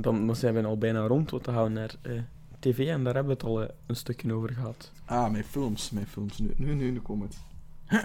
Dan, 0.00 0.36
zijn 0.36 0.54
we 0.54 0.62
al 0.64 0.78
bijna 0.78 1.06
rond, 1.06 1.30
want 1.30 1.44
dan 1.44 1.54
gaan 1.54 1.64
we 1.64 1.70
naar 1.70 1.94
eh, 2.02 2.12
tv 2.58 2.78
en 2.88 3.04
daar 3.04 3.14
hebben 3.14 3.36
we 3.38 3.46
het 3.46 3.56
al 3.56 3.68
een 3.86 3.96
stukje 3.96 4.32
over 4.32 4.52
gehad. 4.52 4.92
ah, 5.04 5.30
mijn 5.30 5.44
films. 5.44 5.90
Mijn 5.90 6.06
films. 6.06 6.38
Nu, 6.38 6.52
nu, 6.56 6.74
nu, 6.74 6.90
nu 6.90 7.00
komt 7.00 7.22
het. 7.22 7.36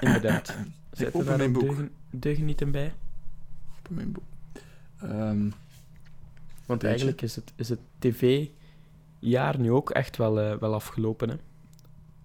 Inderdaad. 0.02 0.56
Open 1.12 1.26
daar 1.26 1.38
mijn 1.38 1.56
ook 1.56 1.62
boek. 1.62 1.68
deugen, 1.68 1.92
deugenieten 2.10 2.72
bij? 2.72 2.94
Op 3.80 3.90
mijn 3.90 4.12
boek. 4.12 4.24
Ehm, 5.02 5.50
Want 6.66 6.84
eigenlijk 6.84 7.22
is 7.22 7.36
het, 7.36 7.54
is 7.56 7.70
het 7.70 7.80
tv-jaar 8.00 9.60
nu 9.60 9.72
ook 9.72 9.90
echt 9.90 10.18
wel, 10.18 10.40
eh, 10.40 10.58
wel 10.58 10.74
afgelopen, 10.74 11.30
hè? 11.30 11.36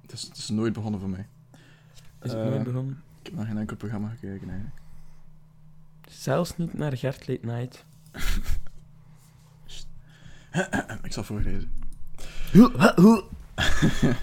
het, 0.03 0.12
is, 0.12 0.23
het 0.23 0.37
is 0.37 0.49
nooit 0.49 0.73
begonnen 0.73 1.01
voor 1.01 1.09
mij. 1.09 1.27
Is 2.23 2.33
het 2.33 2.41
Eh, 2.41 2.49
nooit 2.49 2.62
begonnen? 2.65 3.03
Ik 3.21 3.27
heb 3.27 3.35
naar 3.35 3.47
geen 3.47 3.59
enkel 3.59 3.77
programma 3.77 4.09
gekeken 4.09 4.49
eigenlijk. 4.49 4.81
Zelfs 6.09 6.57
niet 6.57 6.73
naar 6.75 6.97
Gert 6.97 7.29
Late 7.29 7.47
Night. 7.47 7.85
ik 11.03 11.12
zal 11.12 11.25
voorlezen. 11.25 11.71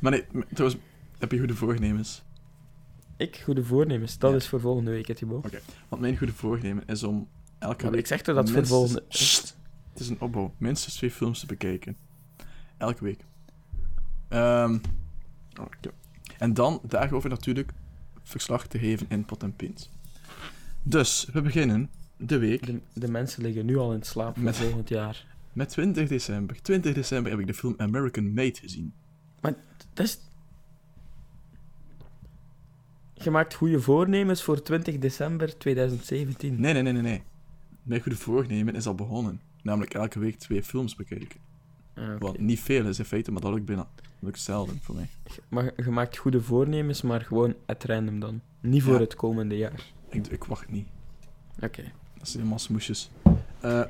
Maar 0.00 0.10
nee, 0.10 0.24
trouwens, 0.52 0.80
heb 1.18 1.32
je 1.32 1.38
goede 1.38 1.54
voornemens? 1.54 2.22
Ik, 3.18 3.36
goede 3.44 3.64
voornemens. 3.64 4.18
Dat 4.18 4.30
Ja. 4.30 4.36
is 4.36 4.48
voor 4.48 4.60
volgende 4.60 4.90
week, 4.90 5.06
hè, 5.06 5.14
Thibaut. 5.14 5.60
Want 5.88 6.02
mijn 6.02 6.16
goede 6.16 6.32
voornemen 6.32 6.82
is 6.86 7.02
om 7.02 7.28
elke 7.58 7.82
Maar 7.82 7.90
week... 7.92 8.00
ik 8.00 8.06
zeg 8.06 8.22
toch 8.22 8.34
dat 8.34 8.48
het 8.48 8.56
voor 8.56 8.66
volgende... 8.66 9.04
Sst. 9.08 9.56
Het 9.92 10.00
is 10.00 10.08
een 10.08 10.20
opbouw. 10.20 10.54
Minstens 10.58 10.94
twee 10.94 11.10
films 11.10 11.40
te 11.40 11.46
bekijken. 11.46 11.96
Elke 12.76 13.04
week. 13.04 13.20
Oké. 15.60 15.90
En 16.38 16.54
dan 16.54 16.80
daarover 16.82 17.30
natuurlijk 17.30 17.72
verslag 18.22 18.66
te 18.66 18.78
geven 18.78 19.06
in 19.08 19.24
pot 19.24 19.42
en 19.42 19.56
pint. 19.56 19.90
Dus, 20.82 21.28
we 21.32 21.42
beginnen 21.42 21.90
de 22.16 22.38
week 22.38 22.66
De, 22.66 22.80
de 22.92 23.08
mensen 23.10 23.42
liggen 23.42 23.64
nu 23.66 23.76
al 23.76 23.92
in 23.94 24.02
slaap 24.02 24.36
Met- 24.36 24.56
volgend 24.56 24.88
jaar. 24.88 25.26
met 25.52 25.68
20 25.68 26.08
december. 26.08 26.62
20 26.62 26.94
december 26.94 27.30
heb 27.30 27.40
ik 27.40 27.46
de 27.46 27.54
film 27.54 27.74
American 27.76 28.32
Made 28.32 28.58
gezien. 28.60 28.92
Dat 29.94 30.06
is... 30.06 30.18
Je 33.22 33.30
maakt 33.30 33.54
goede 33.54 33.80
voornemens 33.80 34.42
voor 34.42 34.62
20 34.62 34.98
december 34.98 35.58
2017. 35.58 36.60
Nee, 36.60 36.72
nee, 36.72 36.82
nee, 36.82 36.92
nee, 36.92 37.02
nee. 37.02 37.22
Mijn 37.82 38.00
goede 38.02 38.18
voornemen 38.18 38.74
is 38.74 38.86
al 38.86 38.94
begonnen. 38.94 39.40
Namelijk 39.62 39.94
elke 39.94 40.18
week 40.18 40.38
twee 40.38 40.62
films 40.62 40.94
bekijken. 40.94 41.40
Ah. 41.94 42.04
Wat 42.18 42.38
niet 42.38 42.60
veel 42.60 42.86
is 42.86 42.98
in 42.98 43.04
feite, 43.04 43.32
maar 43.32 43.40
dat 43.40 43.52
lukt 43.52 43.64
bijna 43.64 43.88
lukt 44.18 44.40
zelden 44.40 44.78
voor 44.82 44.94
mij. 44.94 45.08
Maar 45.48 45.72
je 45.76 45.90
maakt 45.90 46.16
goede 46.16 46.40
voornemens, 46.42 47.02
maar 47.02 47.20
gewoon 47.20 47.54
at 47.66 47.84
random 47.84 48.20
dan. 48.20 48.40
Niet 48.60 48.82
voor 48.82 48.94
Ja. 48.94 49.00
het 49.00 49.14
komende 49.14 49.56
jaar. 49.56 49.84
Ik, 50.10 50.26
ik 50.26 50.44
wacht 50.44 50.70
niet. 50.70 50.86
Oké. 51.60 51.82
Dat 52.18 52.28
zijn 52.28 52.36
helemaal 52.38 52.58
smoesjes. 52.58 53.10
Eh, 53.60 53.82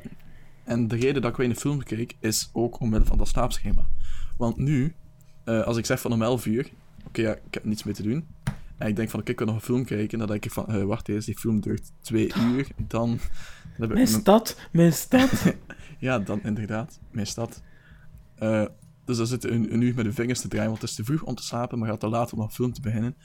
en 0.64 0.88
de 0.88 0.96
reden 0.96 1.22
dat 1.22 1.30
ik 1.30 1.36
weer 1.36 1.48
een 1.48 1.56
film 1.56 1.82
keek, 1.82 2.16
is 2.20 2.50
ook 2.52 2.80
omwille 2.80 3.04
van 3.04 3.18
dat 3.18 3.28
slaapschema. 3.28 3.88
Want 4.36 4.56
nu, 4.56 4.94
eh, 5.44 5.62
als 5.62 5.76
ik 5.76 5.86
zeg 5.86 6.00
van 6.00 6.12
om 6.12 6.22
11 6.22 6.46
uur, 6.46 6.70
oké, 7.06 7.20
ja, 7.20 7.32
ik 7.32 7.54
heb 7.54 7.64
niets 7.64 7.82
meer 7.84 7.94
te 7.94 8.02
doen. 8.02 8.26
En 8.78 8.88
ik 8.88 8.96
denk 8.96 9.10
van, 9.10 9.20
oké, 9.20 9.30
ik 9.30 9.38
wil 9.38 9.46
nog 9.46 9.56
een 9.56 9.62
film 9.62 9.84
kijken. 9.84 10.18
Dan 10.18 10.26
denk 10.28 10.44
ik 10.44 10.50
van, 10.52 10.66
eh, 10.66 10.82
wacht 10.84 11.08
eens, 11.08 11.26
die 11.26 11.38
film 11.38 11.60
duurt 11.60 11.92
twee 12.00 12.32
uur. 12.52 12.66
Dan, 12.76 13.08
dan 13.08 13.18
heb 13.72 13.82
ik 13.82 13.88
Mijn 13.88 13.98
een- 14.00 14.06
stad, 14.06 14.58
mijn 14.72 14.92
stad. 14.92 15.30
Ja, 16.00 16.18
dan 16.18 16.40
inderdaad, 16.42 17.00
mijn 17.10 17.26
stad. 17.26 17.62
Eh, 18.34 18.64
dus 19.04 19.16
dan 19.16 19.26
zitten 19.26 19.52
een, 19.54 19.72
een 19.72 19.80
uur 19.80 19.94
met 19.94 20.04
de 20.04 20.12
vingers 20.12 20.40
te 20.40 20.48
draaien, 20.48 20.68
want 20.68 20.80
het 20.80 20.90
is 20.90 20.96
te 20.96 21.04
vroeg 21.04 21.22
om 21.22 21.34
te 21.34 21.42
slapen, 21.42 21.78
maar 21.78 21.88
gaat 21.88 22.00
te 22.00 22.08
laat 22.08 22.32
om 22.32 22.40
een 22.40 22.50
film 22.50 22.72
te 22.72 22.80
beginnen. 22.80 23.16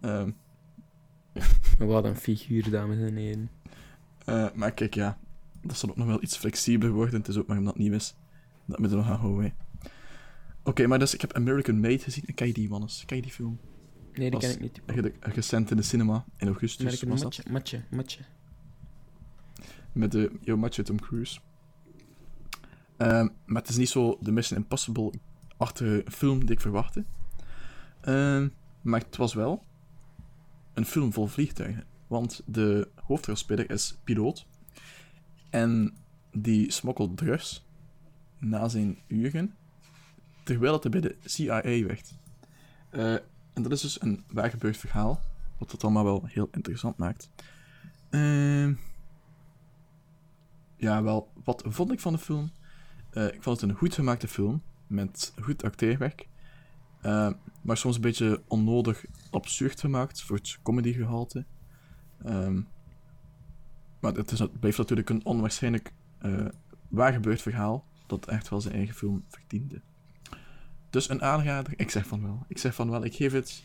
Ehm, 0.00 0.30
Wat 1.78 2.04
een 2.04 2.16
figuur, 2.16 2.70
dames 2.70 2.98
en 2.98 3.16
heren. 3.16 3.50
eh, 4.24 4.46
maar 4.54 4.72
kijk, 4.72 4.94
ja, 4.94 5.18
dat 5.62 5.76
zal 5.76 5.88
ook 5.90 5.96
nog 5.96 6.06
wel 6.06 6.22
iets 6.22 6.36
flexibeler 6.36 6.92
worden. 6.94 7.18
Het 7.18 7.28
is 7.28 7.36
ook 7.36 7.46
maar 7.46 7.58
omdat 7.58 7.72
het 7.74 7.82
nieuw 7.82 7.92
is. 7.92 8.14
Dat 8.66 8.78
moet 8.78 8.90
er 8.90 8.96
nog 8.96 9.06
aan 9.08 9.18
houden. 9.18 9.54
Oké, 10.62 10.86
maar 10.86 10.98
dus 10.98 11.14
ik 11.14 11.20
heb 11.20 11.32
American 11.32 11.80
Made 11.80 11.98
gezien. 11.98 12.24
En 12.34 12.46
je 12.46 12.52
die, 12.52 12.68
Wannes? 12.68 13.04
Je 13.06 13.22
die 13.22 13.30
film? 13.32 13.58
Nee, 14.18 14.30
die 14.30 14.40
ken 14.40 14.50
ik 14.50 14.60
niet. 14.60 14.80
Ge- 14.86 15.12
Recent 15.20 15.70
in 15.70 15.76
de 15.76 15.82
cinema, 15.82 16.24
in 16.36 16.46
augustus 16.46 17.00
Merk 17.00 17.20
matje, 17.22 17.42
matje, 17.50 17.82
matje. 17.90 18.20
Met 19.92 20.12
de 20.12 20.32
Yo 20.40 20.56
Macho 20.56 20.82
Tom 20.82 21.00
Cruise. 21.00 21.40
Ehm, 22.96 23.28
maar 23.46 23.60
het 23.62 23.70
is 23.70 23.76
niet 23.76 23.88
zo 23.88 24.18
de 24.20 24.32
Mission 24.32 24.58
Impossible-achtige 24.58 26.04
film 26.10 26.40
die 26.40 26.50
ik 26.50 26.60
verwachtte. 26.60 27.04
Ehm, 28.00 28.48
Maar 28.82 29.00
het 29.00 29.16
was 29.16 29.34
wel 29.34 29.64
een 30.74 30.84
film 30.86 31.12
vol 31.12 31.26
vliegtuigen. 31.26 31.84
Want 32.06 32.42
de 32.46 32.88
hoofdrolspeler 33.04 33.70
is 33.70 33.98
piloot. 34.04 34.46
En 35.50 35.94
die 36.32 36.72
smokkelt 36.72 37.16
drugs 37.16 37.66
na 38.38 38.68
zijn 38.68 38.98
uren, 39.06 39.54
terwijl 40.44 40.78
hij 40.80 40.90
bij 40.90 41.00
de 41.00 41.16
CIA 41.24 41.62
werkt. 41.62 42.18
Eh, 42.90 43.14
en 43.56 43.62
dat 43.62 43.72
is 43.72 43.80
dus 43.80 44.00
een 44.00 44.24
waargebeurd 44.32 44.76
verhaal, 44.76 45.20
wat 45.58 45.72
het 45.72 45.84
allemaal 45.84 46.04
wel 46.04 46.22
heel 46.26 46.48
interessant 46.52 46.96
maakt. 46.96 47.30
Ehm, 48.10 48.74
ja, 50.76 51.02
wel, 51.02 51.32
wat 51.44 51.62
vond 51.66 51.92
ik 51.92 52.00
van 52.00 52.12
de 52.12 52.18
film? 52.18 52.50
Eh, 53.10 53.26
ik 53.26 53.42
vond 53.42 53.60
het 53.60 53.70
een 53.70 53.76
goed 53.76 53.94
gemaakte 53.94 54.28
film, 54.28 54.62
met 54.86 55.32
goed 55.40 55.64
acteerwerk. 55.64 56.28
Eh, 57.00 57.30
maar 57.62 57.76
soms 57.76 57.94
een 57.94 58.00
beetje 58.00 58.42
onnodig 58.46 59.04
absurd 59.30 59.80
gemaakt 59.80 60.22
voor 60.22 60.36
het 60.36 60.58
comedygehalte. 60.62 61.44
Ehm 62.24 62.60
maar 64.00 64.12
het, 64.14 64.30
is, 64.30 64.38
het 64.38 64.60
blijft 64.60 64.78
natuurlijk 64.78 65.10
een 65.10 65.24
onwaarschijnlijk 65.24 65.92
eh 66.18 66.46
waargebeurd 66.88 67.42
verhaal, 67.42 67.84
dat 68.06 68.26
echt 68.26 68.48
wel 68.48 68.60
zijn 68.60 68.74
eigen 68.74 68.94
film 68.94 69.24
verdiende. 69.28 69.80
Dus 70.96 71.08
een 71.08 71.22
aanrader, 71.22 71.72
ik 71.76 71.90
zeg 71.90 72.06
van 72.06 72.22
wel. 72.22 72.44
Ik 72.48 72.58
zeg 72.58 72.74
van 72.74 72.90
wel, 72.90 73.04
ik 73.04 73.14
geef 73.14 73.32
het 73.32 73.62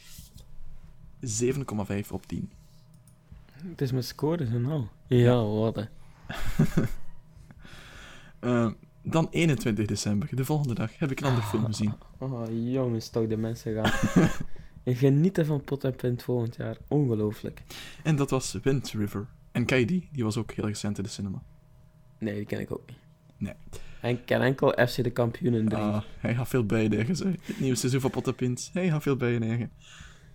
7,5 1.45 2.09
op 2.11 2.25
10. 2.25 2.51
Het 3.51 3.81
is 3.81 3.91
mijn 3.91 4.03
score 4.03 4.45
en 4.45 4.65
al. 4.65 4.89
Ja, 5.07 5.43
wat 5.43 5.75
hè. 5.75 5.83
Eh, 8.39 8.71
dan 9.03 9.27
21 9.29 9.85
december, 9.85 10.35
de 10.35 10.45
volgende 10.45 10.73
dag, 10.73 10.97
heb 10.97 11.11
ik 11.11 11.19
een 11.19 11.27
andere 11.27 11.47
film 11.47 11.65
gezien. 11.65 11.93
Oh, 12.17 12.43
jongens, 12.49 13.09
toch 13.09 13.27
de 13.27 13.37
mensen 13.37 13.73
gaan. 13.73 13.91
en 14.83 14.95
genieten 14.95 15.45
van 15.45 15.61
Pot 15.61 15.83
en 15.83 15.95
Pint 15.95 16.23
volgend 16.23 16.55
jaar. 16.55 16.77
Ongelooflijk. 16.87 17.63
En 18.03 18.15
dat 18.15 18.29
was 18.29 18.57
Wind 18.63 18.91
River. 18.91 19.27
En 19.51 19.63
je 19.67 19.85
die? 19.85 20.09
Die 20.11 20.23
was 20.23 20.37
ook 20.37 20.51
heel 20.51 20.65
recent 20.65 20.97
in 20.97 21.03
de 21.03 21.09
cinema. 21.09 21.43
Nee, 22.17 22.35
die 22.35 22.45
ken 22.45 22.59
ik 22.59 22.71
ook 22.71 22.87
niet. 22.87 22.97
Nee. 23.37 23.81
En 24.01 24.09
ik 24.09 24.25
ken 24.25 24.41
enkel 24.41 24.87
FC 24.87 25.03
de 25.03 25.11
kampioenen 25.11 25.67
3. 25.69 25.81
Ah, 25.81 26.01
hij 26.19 26.35
gaat 26.35 26.47
veel 26.47 26.65
bijnegen, 26.65 27.15
zeg. 27.15 27.33
Het 27.41 27.59
nieuwe 27.59 27.75
seizoen 27.75 28.01
van 28.01 28.09
Pot 28.09 28.27
en 28.27 28.35
Pint. 28.35 28.69
Hij 28.73 28.89
gaat 28.89 29.01
veel 29.01 29.15
bijnegen. 29.15 29.71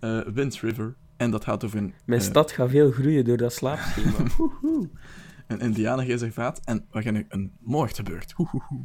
Eh 0.00 0.20
Wind 0.20 0.60
River. 0.60 0.94
En 1.16 1.30
dat 1.30 1.44
gaat 1.44 1.64
over 1.64 1.78
een, 1.78 1.94
Mijn 2.04 2.20
eh, 2.20 2.26
stad 2.26 2.52
gaat 2.52 2.70
veel 2.70 2.90
groeien 2.90 3.24
door 3.24 3.36
dat 3.36 3.52
slaapschema. 3.52 4.16
een 5.46 5.60
indianenreservaat 5.60 6.60
en 6.64 6.84
waarin 6.90 7.26
een 7.28 7.52
moord 7.58 7.96
gebeurt. 7.96 8.32
Hoehoehoe. 8.32 8.84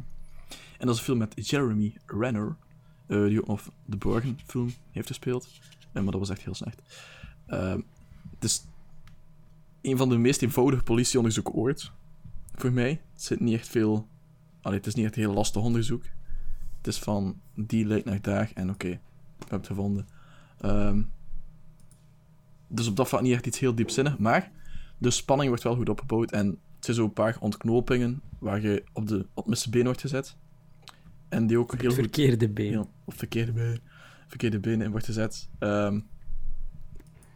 En 0.78 0.86
dat 0.86 0.94
is 0.94 0.98
een 1.00 1.06
film 1.06 1.18
met 1.18 1.48
Jeremy 1.48 1.96
Renner, 2.06 2.56
eh, 3.06 3.24
die 3.24 3.40
nog 3.44 3.62
de 3.84 3.96
Borgen 3.96 4.38
film 4.46 4.72
heeft 4.90 5.06
gespeeld. 5.06 5.48
Eh, 5.92 6.02
maar 6.02 6.12
dat 6.12 6.20
was 6.20 6.30
echt 6.30 6.42
heel 6.42 6.54
slecht. 6.54 6.82
Eh, 7.46 7.74
het 8.34 8.44
is 8.44 8.64
een 9.80 9.96
van 9.96 10.08
de 10.08 10.16
meest 10.16 10.42
eenvoudige 10.42 10.82
politieonderzoeken 10.82 11.54
ooit. 11.54 11.90
Voor 12.54 12.72
mij. 12.72 13.00
Het 13.12 13.22
zit 13.22 13.40
niet 13.40 13.54
echt 13.54 13.68
veel... 13.68 14.06
Allee, 14.62 14.78
het 14.78 14.86
is 14.86 14.94
niet 14.94 15.04
echt 15.04 15.16
een 15.16 15.22
heel 15.22 15.32
lastig 15.32 15.62
onderzoek. 15.62 16.04
Het 16.76 16.86
is 16.86 16.98
van 16.98 17.40
die 17.54 17.86
leidt 17.86 18.04
naar 18.04 18.20
daar 18.20 18.50
en 18.54 18.70
oké, 18.70 18.88
we 18.88 18.98
hebben 19.38 19.58
het 19.58 19.66
gevonden. 19.66 20.08
Ehm, 20.60 21.02
dus 22.68 22.86
op 22.86 22.96
dat 22.96 23.08
vlak 23.08 23.22
niet 23.22 23.32
echt 23.32 23.46
iets 23.46 23.58
heel 23.58 23.74
diepzinnig, 23.74 24.18
maar 24.18 24.50
de 24.98 25.10
spanning 25.10 25.48
wordt 25.48 25.64
wel 25.64 25.76
goed 25.76 25.88
opgebouwd 25.88 26.30
en 26.30 26.46
het 26.46 26.84
zijn 26.84 26.96
zo'n 26.96 27.12
paar 27.12 27.36
ontknopingen 27.40 28.20
waar 28.38 28.60
je 28.60 28.84
op, 28.92 29.08
de, 29.08 29.26
op 29.34 29.46
het 29.46 29.66
been 29.70 29.84
wordt 29.84 30.00
gezet. 30.00 30.36
En 31.28 31.46
die 31.46 31.58
ook 31.58 31.80
heel 31.80 31.90
goed 31.90 31.98
verkeerde 31.98 32.48
been. 32.48 32.70
heel, 32.70 32.90
op 33.04 33.18
verkeerde, 33.18 33.52
been, 33.52 33.80
verkeerde 34.26 34.60
benen 34.60 34.84
in 34.84 34.90
wordt 34.90 35.06
gezet. 35.06 35.48
Ehm, 35.58 36.00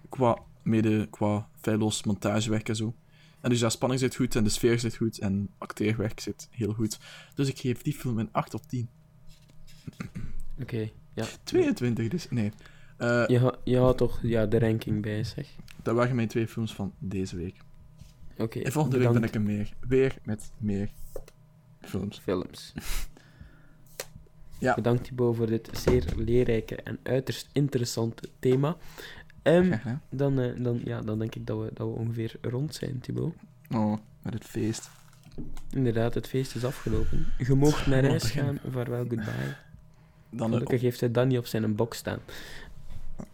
qua, 0.08 0.38
mede 0.62 1.06
qua 1.10 1.48
feilloos 1.60 2.04
montagewerk 2.04 2.68
en 2.68 2.76
zo. 2.76 2.94
En 3.40 3.50
dus 3.50 3.60
ja, 3.60 3.68
spanning 3.68 4.00
zit 4.00 4.14
goed 4.14 4.36
en 4.36 4.44
de 4.44 4.50
sfeer 4.50 4.78
zit 4.78 4.96
goed 4.96 5.18
en 5.18 5.48
acteerwerk 5.58 6.20
zit 6.20 6.48
heel 6.50 6.72
goed. 6.72 6.98
Dus 7.34 7.48
ik 7.48 7.58
geef 7.58 7.82
die 7.82 7.94
film 7.94 8.18
een 8.18 8.28
8 8.32 8.54
op 8.54 8.62
10. 8.68 8.88
Oké, 10.60 10.90
ja. 11.14 11.24
22 11.44 12.08
dus, 12.08 12.30
nee. 12.30 12.52
Eh, 12.96 13.24
Je, 13.26 13.38
ha- 13.38 13.58
je 13.64 13.78
had 13.78 13.96
toch 13.98 14.18
ja, 14.22 14.46
de 14.46 14.58
ranking 14.58 15.02
bij, 15.02 15.24
zeg. 15.24 15.48
Dat 15.82 15.94
waren 15.94 16.16
mijn 16.16 16.28
twee 16.28 16.48
films 16.48 16.74
van 16.74 16.92
deze 16.98 17.36
week. 17.36 17.56
Oké, 18.38 18.60
En 18.60 18.72
volgende 18.72 18.98
week 18.98 19.12
ben 19.12 19.22
ik 19.24 19.34
er 19.34 19.40
meer. 19.40 19.72
Weer 19.80 20.16
met 20.24 20.50
meer 20.58 20.90
films. 21.80 22.18
films. 22.18 22.72
Ja. 24.58 24.74
Bedankt 24.74 25.04
Thibaut 25.04 25.36
voor 25.36 25.46
dit 25.46 25.68
zeer 25.72 26.04
leerrijke 26.16 26.76
en 26.76 26.98
uiterst 27.02 27.48
interessante 27.52 28.28
thema. 28.38 28.76
Ehm, 29.46 29.72
gedaan. 29.72 30.00
dan, 30.10 30.40
eh, 30.40 30.62
dan, 30.62 30.80
ja, 30.84 31.00
dan 31.00 31.18
denk 31.18 31.34
ik 31.34 31.46
dat 31.46 31.58
we, 31.58 31.70
dat 31.74 31.86
we 31.88 31.94
ongeveer 31.94 32.34
rond 32.40 32.74
zijn, 32.74 33.00
Thibaut. 33.00 33.34
Oh, 33.70 33.96
met 34.22 34.34
het 34.34 34.44
feest. 34.44 34.90
Inderdaad, 35.70 36.14
het 36.14 36.26
feest 36.28 36.54
is 36.54 36.64
afgelopen. 36.64 37.26
Je 37.38 37.54
moogt 37.54 37.86
naar 37.92 38.04
huis 38.08 38.22
begin. 38.22 38.42
gaan. 38.42 38.58
Vaarwel, 38.70 38.98
goodbye. 38.98 39.54
Dan, 40.30 40.50
Gelukkig 40.52 40.80
heeft 40.80 41.00
hij 41.00 41.10
dan 41.10 41.28
niet 41.28 41.38
op 41.38 41.46
zijn 41.46 41.74
box 41.74 41.98
staan. 41.98 42.18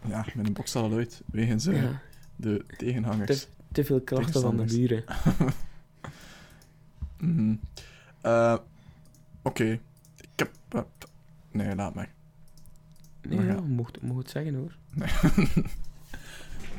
ja, 0.05 0.25
met 0.35 0.47
een 0.47 0.53
box 0.53 0.77
al 0.77 0.93
uit. 0.93 1.23
Wegens 1.27 1.67
eh, 1.67 1.83
Ja, 1.83 2.01
de 2.37 2.65
tegenhangers. 2.77 3.49
te 3.73 3.85
veel 3.85 4.01
klachten 4.01 4.41
van 4.41 4.57
de 4.57 4.65
buren. 4.65 5.05
Mhm. 7.19 7.55
Eh, 8.21 8.57
Oké. 9.43 9.65
Ik 10.21 10.29
heb... 10.37 10.51
nee, 11.51 11.75
laat 11.75 11.95
maar. 11.95 12.13
Nee, 13.23 13.39
ja, 13.39 13.45
ja. 13.53 13.61
mocht, 13.61 14.03
mocht 14.03 14.19
het 14.19 14.31
zeggen 14.31 14.55
hoor. 14.55 14.77
Nee, 14.95 15.09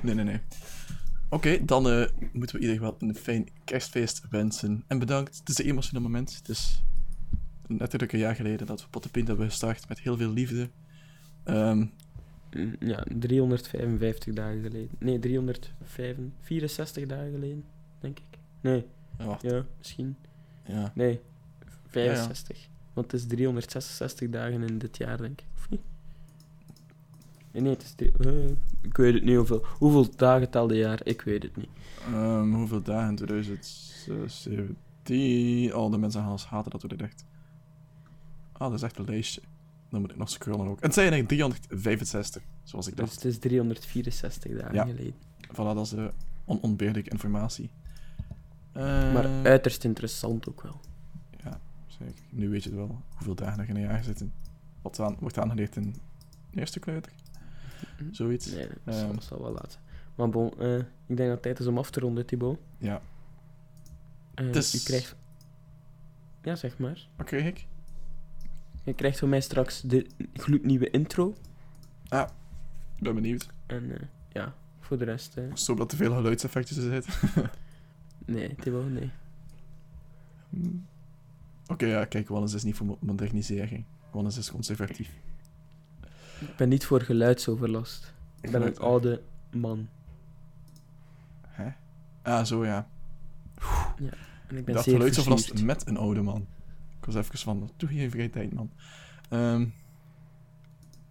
nee, 0.04 0.26
nee. 0.26 0.39
Oké, 1.30 1.66
dan 1.66 1.89
eh, 1.89 2.06
moeten 2.34 2.56
we 2.56 2.62
iedereen 2.62 2.82
wel 2.82 2.95
een 2.99 3.16
fijn 3.16 3.47
kerstfeest 3.64 4.24
wensen. 4.30 4.84
En 4.88 4.99
bedankt. 4.99 5.38
Het 5.38 5.49
is 5.49 5.60
een 5.60 5.66
emotioneel 5.66 6.01
moment. 6.01 6.36
Het 6.36 6.49
is 6.49 6.84
natuurlijk 7.68 8.14
een 8.14 8.20
jaar 8.20 8.36
geleden 8.36 8.68
dat 8.68 8.82
we 8.82 8.88
Pottenpint 8.89 9.28
hebben 9.28 9.45
gestart 9.49 9.88
met 9.88 9.99
heel 9.99 10.18
veel 10.18 10.32
liefde. 10.32 10.70
Ehm, 11.43 11.86
Mm, 12.56 12.76
Ja, 12.80 13.04
355 13.20 14.34
dagen 14.34 14.62
geleden. 14.62 14.89
Nee, 14.99 15.20
364 15.20 17.06
dagen 17.06 17.32
geleden, 17.32 17.64
denk 17.99 18.20
ik. 18.20 18.38
Nee, 18.62 18.86
ja, 19.18 19.38
ja, 19.41 19.66
misschien. 19.78 20.18
Ja. 20.66 20.91
Nee, 20.95 21.20
65. 21.88 22.70
Want 22.93 23.12
het 23.12 23.22
is 23.22 23.28
366 23.28 24.30
dagen 24.30 24.64
in 24.64 24.78
dit 24.78 24.97
jaar, 24.97 25.18
denk 25.18 25.41
ik. 25.41 25.47
Nee, 27.54 27.74
het 27.74 27.84
is... 27.84 27.95
eh, 28.20 28.49
ik 28.82 28.97
weet 28.97 29.14
het 29.14 29.24
niet 29.24 29.36
hoeveel. 29.36 29.66
Hoeveel 29.78 30.16
dagen 30.16 30.49
telde 30.49 30.76
jaar? 30.76 30.99
Ik 31.04 31.22
weet 31.22 31.43
het 31.43 31.56
niet. 31.56 31.70
Ehm, 32.06 32.51
hoeveel 32.54 32.82
dagen? 32.82 33.16
2017. 33.16 35.76
Oh, 35.76 35.91
de 35.91 35.97
mensen 35.97 36.22
gaan 36.22 36.32
ons 36.32 36.45
haten 36.45 36.72
dat 36.72 36.82
we 36.82 36.88
dit 36.88 37.01
echt. 37.01 37.26
Ah, 38.51 38.60
dat 38.70 38.74
is 38.74 38.82
echt 38.82 38.97
een 38.97 39.06
lijstje. 39.06 39.41
Dan 39.89 40.01
moet 40.01 40.12
ik 40.12 40.18
nog 40.18 40.30
scrollen 40.30 40.68
ook. 40.68 40.80
En 40.80 40.86
het 40.86 40.93
zijn 40.93 41.14
er 41.14 41.26
365, 41.26 42.43
zoals 42.64 42.88
ik 42.88 42.95
Dus 42.95 43.06
dacht. 43.10 43.24
het 43.24 43.32
is 43.32 43.39
364 43.39 44.51
dagen 44.58 44.74
Ja. 44.76 44.84
geleden. 44.86 45.14
Voilà, 45.51 45.56
dat 45.76 45.80
is 45.86 45.89
de 45.89 46.12
onontbeerlijke 46.45 47.10
informatie. 47.10 47.70
Maar 48.74 49.26
Eh, 49.26 49.41
uiterst 49.43 49.84
interessant 49.84 50.49
ook 50.49 50.62
wel. 50.62 50.80
Ja, 51.43 51.60
zeker. 51.88 52.24
Nu 52.30 52.49
weet 52.49 52.64
je 52.64 52.70
het 52.70 52.78
wel, 52.78 53.01
hoeveel 53.10 53.36
dagen 53.36 53.60
er 53.60 53.70
in 53.70 53.76
een 53.76 53.82
jaar 53.82 54.04
zitten. 54.04 54.34
Wat 54.82 54.99
aan, 54.99 55.16
wordt 55.20 55.39
aangeleerd 55.39 55.76
in 55.76 55.95
eerste 56.51 56.80
kleuter. 56.80 57.12
Zoiets. 58.11 58.45
Nee, 58.53 58.67
dat 58.84 58.95
zal, 58.95 59.03
Ehm. 59.05 59.13
dat 59.13 59.23
zal 59.23 59.41
wel 59.41 59.51
laten. 59.51 59.79
Maar 60.15 60.29
bon, 60.29 60.59
eh, 60.59 60.77
ik 60.77 60.86
denk 61.07 61.17
dat 61.17 61.29
het 61.29 61.41
tijd 61.41 61.59
is 61.59 61.67
om 61.67 61.77
af 61.77 61.89
te 61.91 61.99
ronden, 61.99 62.25
Thibaut. 62.25 62.59
Ja. 62.77 63.01
Eh, 64.34 64.51
Dus- 64.51 64.75
U 64.75 64.84
krijgt... 64.84 65.15
Ja, 66.41 66.55
zeg 66.55 66.77
maar. 66.77 67.07
Wat 67.15 67.25
kreeg 67.25 67.45
ik? 67.45 67.67
Je 68.84 68.93
krijgt 68.93 69.19
van 69.19 69.29
mij 69.29 69.41
straks 69.41 69.81
de 69.81 70.07
gloednieuwe 70.34 70.89
intro. 70.89 71.36
Ik 72.95 73.03
ben 73.03 73.15
benieuwd. 73.15 73.47
En 73.65 73.91
eh, 73.91 74.07
ja, 74.31 74.55
voor 74.79 74.97
de 74.97 75.03
rest... 75.05 75.38
eh, 75.38 75.55
Zo 75.55 75.75
dat 75.75 75.91
er 75.91 75.97
veel 75.97 76.13
geluidseffectjes 76.15 76.77
in 76.77 76.89
zitten. 76.91 77.13
nee, 78.25 78.55
Thibaut, 78.55 78.89
nee. 78.91 79.11
Hmm. 80.49 80.86
Oké, 81.67 81.86
ja, 81.86 82.05
kijk, 82.05 82.27
Wannes 82.27 82.53
is 82.53 82.63
niet 82.63 82.75
voor 82.75 82.86
mo- 82.86 82.97
modernisering. 82.99 83.86
Wannes 84.11 84.38
is 84.38 84.51
conservatief. 84.51 85.09
Ik 86.39 86.55
ben 86.55 86.69
niet 86.69 86.86
voor 86.86 87.01
geluidsoverlast. 87.01 88.13
Ik 88.41 88.51
ben 88.51 88.61
een 88.61 88.77
oude 88.77 89.21
man. 89.51 89.89
Hè? 91.47 91.69
Ah, 92.21 92.45
zo 92.45 92.65
ja. 92.65 92.88
En 94.47 94.57
ik 94.57 94.65
ben 94.65 94.75
dat 94.75 94.84
geluidsoverlast 94.84 95.45
versierd. 95.45 95.67
met 95.67 95.88
een 95.88 95.97
oude 95.97 96.21
man. 96.21 96.47
Ik 96.99 97.05
was 97.05 97.15
even 97.15 97.38
van, 97.39 97.71
doe 97.77 97.89
geen 97.89 98.31
tijd, 98.31 98.53
man. 98.53 98.71
Ehm, 99.29 99.65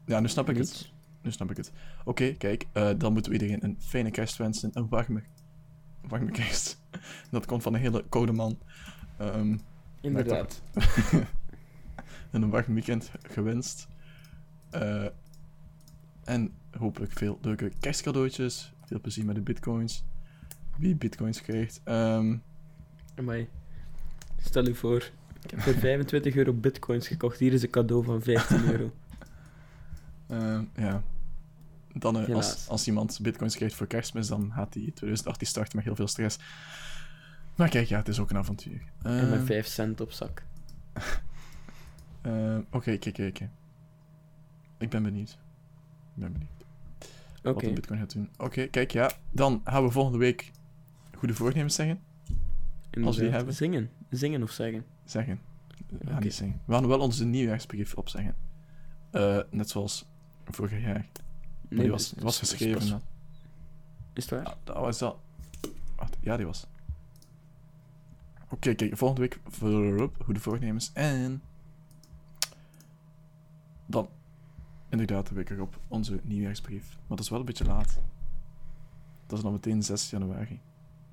ja, 0.04 0.20
nu 0.20 0.28
snap 0.28 0.48
ik 0.48 0.56
het. 0.56 0.90
Nu 1.22 1.30
snap 1.30 1.50
ik 1.50 1.56
het. 1.56 1.72
Oké, 2.04 2.32
kijk, 2.32 2.66
eh, 2.72 2.90
dan 2.98 3.12
moeten 3.12 3.32
we 3.32 3.38
iedereen 3.38 3.64
een 3.64 3.76
fijne 3.80 4.10
kerst 4.10 4.36
wensen. 4.36 4.70
Een 4.72 4.88
warme, 4.88 5.22
warme 6.08 6.30
kerst. 6.30 6.80
Dat 7.30 7.46
komt 7.46 7.62
van 7.62 7.74
een 7.74 7.80
hele 7.80 8.04
koude 8.08 8.32
man. 8.32 8.58
Ehm, 9.16 9.56
Inderdaad. 10.00 10.62
en 12.30 12.42
een 12.42 12.50
warm 12.50 12.74
weekend 12.74 13.10
gewenst. 13.22 13.88
Eh, 14.72 15.06
en 16.24 16.52
hopelijk 16.78 17.12
veel 17.12 17.38
leuke 17.42 17.70
kerstcadeautjes. 17.80 18.72
Veel 18.86 19.00
plezier 19.00 19.24
met 19.24 19.34
de 19.34 19.40
bitcoins. 19.40 20.04
Wie 20.76 20.94
bitcoins 20.96 21.42
krijgt. 21.42 21.80
Ehm, 21.84 22.36
Amai. 23.14 23.48
Stel 24.38 24.64
je 24.66 24.74
voor, 24.74 25.10
ik 25.42 25.50
heb 25.50 25.60
voor 25.60 25.72
25 25.88 26.34
euro 26.34 26.52
bitcoins 26.52 27.08
gekocht. 27.08 27.38
Hier 27.38 27.52
is 27.52 27.62
een 27.62 27.70
cadeau 27.70 28.04
van 28.04 28.22
15 28.22 28.64
euro. 28.70 28.92
ehm, 30.28 30.64
ja. 30.76 31.02
Dan, 31.94 32.18
eh, 32.20 32.34
als, 32.34 32.68
als 32.68 32.86
iemand 32.86 33.18
bitcoins 33.22 33.56
krijgt 33.56 33.74
voor 33.74 33.86
kerstmis, 33.86 34.26
dan 34.28 34.52
gaat 34.54 34.74
hij 34.74 34.82
2018 34.94 35.46
starten 35.46 35.76
met 35.76 35.84
heel 35.84 35.96
veel 35.96 36.08
stress. 36.08 36.38
Maar 37.54 37.68
kijk, 37.68 37.88
ja, 37.88 37.98
het 37.98 38.08
is 38.08 38.18
ook 38.18 38.30
een 38.30 38.36
avontuur. 38.36 38.82
en 39.02 39.18
Ehm, 39.20 39.30
met 39.30 39.44
5 39.44 39.66
cent 39.66 40.00
op 40.00 40.12
zak. 40.12 40.42
ehm, 42.22 42.60
Oké, 42.70 42.96
kijk. 42.96 43.14
kijk. 43.14 43.40
Ik 44.82 44.90
ben 44.90 45.02
benieuwd. 45.02 45.30
Ik 46.14 46.20
ben 46.22 46.32
benieuwd. 46.32 46.50
Oké. 47.42 47.52
wat 47.52 47.60
de 47.60 47.72
Bitcoin 47.72 47.98
gaat 48.00 48.12
doen. 48.12 48.28
Oké, 48.38 48.66
kijk, 48.66 48.90
ja. 48.90 49.10
Dan 49.30 49.60
gaan 49.64 49.84
we 49.84 49.90
volgende 49.90 50.18
week 50.18 50.50
goede 51.16 51.34
voornemens 51.34 51.74
zeggen. 51.74 52.00
Inderdaad. 52.84 53.04
als 53.06 53.16
we 53.16 53.22
die 53.22 53.32
hebben. 53.32 53.54
Zingen. 53.54 53.90
Zingen 54.10 54.42
of 54.42 54.50
zeggen. 54.50 54.84
Zeggen. 55.04 55.40
We 55.88 56.10
gaan 56.10 56.22
niet 56.22 56.34
zeggen. 56.34 56.60
We 56.64 56.72
gaan 56.74 56.86
wel 56.86 57.00
onze 57.00 57.24
nieuwjaarsbrief 57.24 57.94
opzeggen. 57.94 58.34
Eh, 59.10 59.38
net 59.50 59.70
zoals 59.70 60.06
vorig 60.44 60.72
jaar. 60.80 60.92
Maar 60.94 61.04
Nee, 61.68 61.80
die 61.80 61.90
was, 61.90 62.12
was 62.12 62.12
is- 62.12 62.22
dat 62.22 62.32
is 62.32 62.38
geschreven. 62.50 62.78
pas- 62.78 62.90
dat- 62.90 63.02
Is 64.12 64.22
het 64.22 64.30
waar? 64.30 64.44
Ah, 64.44 64.54
dat 64.64 64.76
was 64.76 64.98
dat. 64.98 65.16
Wacht, 65.96 66.16
ja, 66.20 66.36
die 66.36 66.46
was. 66.46 66.66
Oké, 68.50 68.74
kijk, 68.74 68.96
volgende 68.96 69.20
week 69.22 69.40
voor 69.44 70.10
goede 70.24 70.40
voornemens. 70.40 70.90
En. 70.92 71.42
Dan. 73.86 74.08
Inderdaad, 74.92 75.28
de 75.28 75.34
week 75.34 75.50
erop 75.50 75.78
onze 75.88 76.20
nieuwjaarsbrief. 76.22 76.88
Maar 76.88 77.16
dat 77.16 77.20
is 77.20 77.28
wel 77.28 77.38
een 77.38 77.44
beetje 77.44 77.64
laat. 77.64 78.00
Dat 79.26 79.38
is 79.38 79.44
dan 79.44 79.52
meteen 79.52 79.82
6 79.82 80.10
januari. 80.10 80.60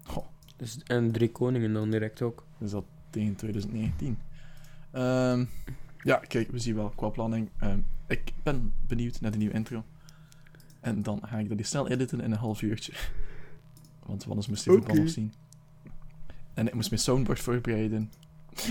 Goh, 0.03 0.25
Dus, 0.55 0.77
en 0.83 1.11
Drie 1.11 1.31
Koningen 1.31 1.73
dan 1.73 1.89
direct 1.91 2.21
ook. 2.21 2.45
dus 2.57 2.71
dat 2.71 2.85
tegen 3.09 3.35
2019. 3.35 4.17
Ehm, 4.91 5.45
ja, 6.03 6.15
kijk, 6.15 6.51
we 6.51 6.59
zien 6.59 6.75
wel 6.75 6.89
qua 6.89 7.09
planning. 7.09 7.49
Ehm, 7.59 7.79
ik 8.07 8.33
ben 8.43 8.73
benieuwd 8.87 9.21
naar 9.21 9.31
de 9.31 9.37
nieuwe 9.37 9.53
intro. 9.53 9.83
En 10.79 11.01
dan 11.03 11.19
ga 11.25 11.37
ik 11.37 11.47
dat 11.47 11.57
die 11.57 11.65
snel 11.65 11.87
editen 11.87 12.21
in 12.21 12.31
een 12.31 12.37
half 12.37 12.61
uurtje. 12.61 12.93
Want 14.05 14.25
anders 14.29 14.47
moest 14.47 14.67
Oké. 14.67 14.93
nog 14.93 15.09
zien. 15.09 15.33
En 16.53 16.67
ik 16.67 16.73
moest 16.73 16.89
mijn 16.89 17.01
soundboard 17.01 17.39
voorbereiden. 17.39 18.11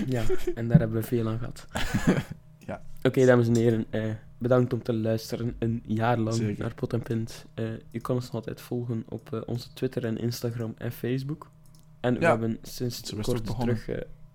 Ja, 0.07 0.23
en 0.55 0.67
daar 0.67 0.79
hebben 0.79 1.01
we 1.01 1.07
veel 1.07 1.27
aan 1.29 1.37
gehad. 1.39 1.67
Ja. 2.65 2.81
Oké, 3.03 3.25
dames 3.25 3.47
en 3.47 3.55
heren. 3.55 3.85
eh, 3.89 4.13
bedankt 4.39 4.73
om 4.73 4.83
te 4.83 4.93
luisteren 4.93 5.55
een 5.59 5.83
jaar 5.85 6.17
lang 6.17 6.35
Zeker. 6.35 6.63
naar 6.63 6.73
Pot 6.73 6.93
en 6.93 7.01
Pint. 7.01 7.45
Eh, 7.53 7.65
u 7.91 7.99
kan 7.99 8.15
ons 8.15 8.25
nog 8.25 8.33
altijd 8.33 8.61
volgen 8.61 9.03
op 9.09 9.33
eh, 9.33 9.41
onze 9.45 9.73
Twitter 9.73 10.05
en 10.05 10.17
Instagram 10.17 10.73
en 10.77 10.91
Facebook. 10.91 11.49
En 11.99 12.19
we 12.19 12.25
hebben 12.25 12.57
sinds 12.61 12.97
het 12.97 13.21
kort 13.21 13.45
terug, 13.59 13.85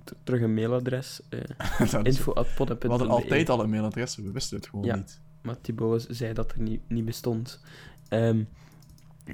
t- 0.05 0.15
terug 0.23 0.41
een 0.41 0.55
mailadres. 0.55 1.21
Dat 1.79 2.07
is- 2.07 2.17
info 2.17 2.33
at 2.33 2.47
we 2.57 2.89
hadden 2.89 3.09
altijd 3.09 3.49
al 3.51 3.63
een 3.63 3.71
mailadres, 3.71 4.17
we 4.17 4.31
wisten 4.33 4.57
het 4.57 4.67
gewoon 4.69 4.85
Ja. 4.85 4.97
niet. 4.97 5.21
Maar 5.43 5.61
Thibaut 5.61 6.07
zei 6.11 6.33
dat 6.33 6.53
er 6.53 6.61
niet, 6.61 6.81
niet 6.89 7.05
bestond. 7.05 7.61
Ehm, 8.09 8.43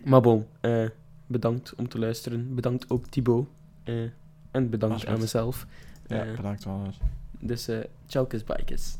maar 0.05 0.21
bon, 0.21 0.47
bedankt 1.27 1.75
om 1.75 1.89
te 1.89 1.99
luisteren. 1.99 2.55
Bedankt 2.55 2.91
ook 2.91 3.07
Thibaut. 3.07 3.47
en 4.51 4.71
bedankt 4.71 5.07
aan 5.07 5.19
mezelf. 5.21 5.67
Ja, 6.07 6.25
bedankt 6.37 6.65
wel. 6.65 6.83
dus 7.39 7.69
eh 7.69 7.79
ciao, 8.07 8.25
kiss. 8.65 8.99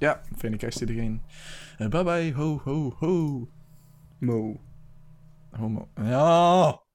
Ja, 0.00 0.20
fijne 0.36 0.56
kerst 0.56 0.80
iedereen. 0.80 1.22
Eh, 1.78 1.88
bye 1.88 2.04
bye, 2.04 2.32
ho, 2.32 2.58
ho, 2.64 2.90
ho. 3.00 3.48
Mo. 4.18 4.60
Homo. 5.50 5.88
Ja! 5.96 6.87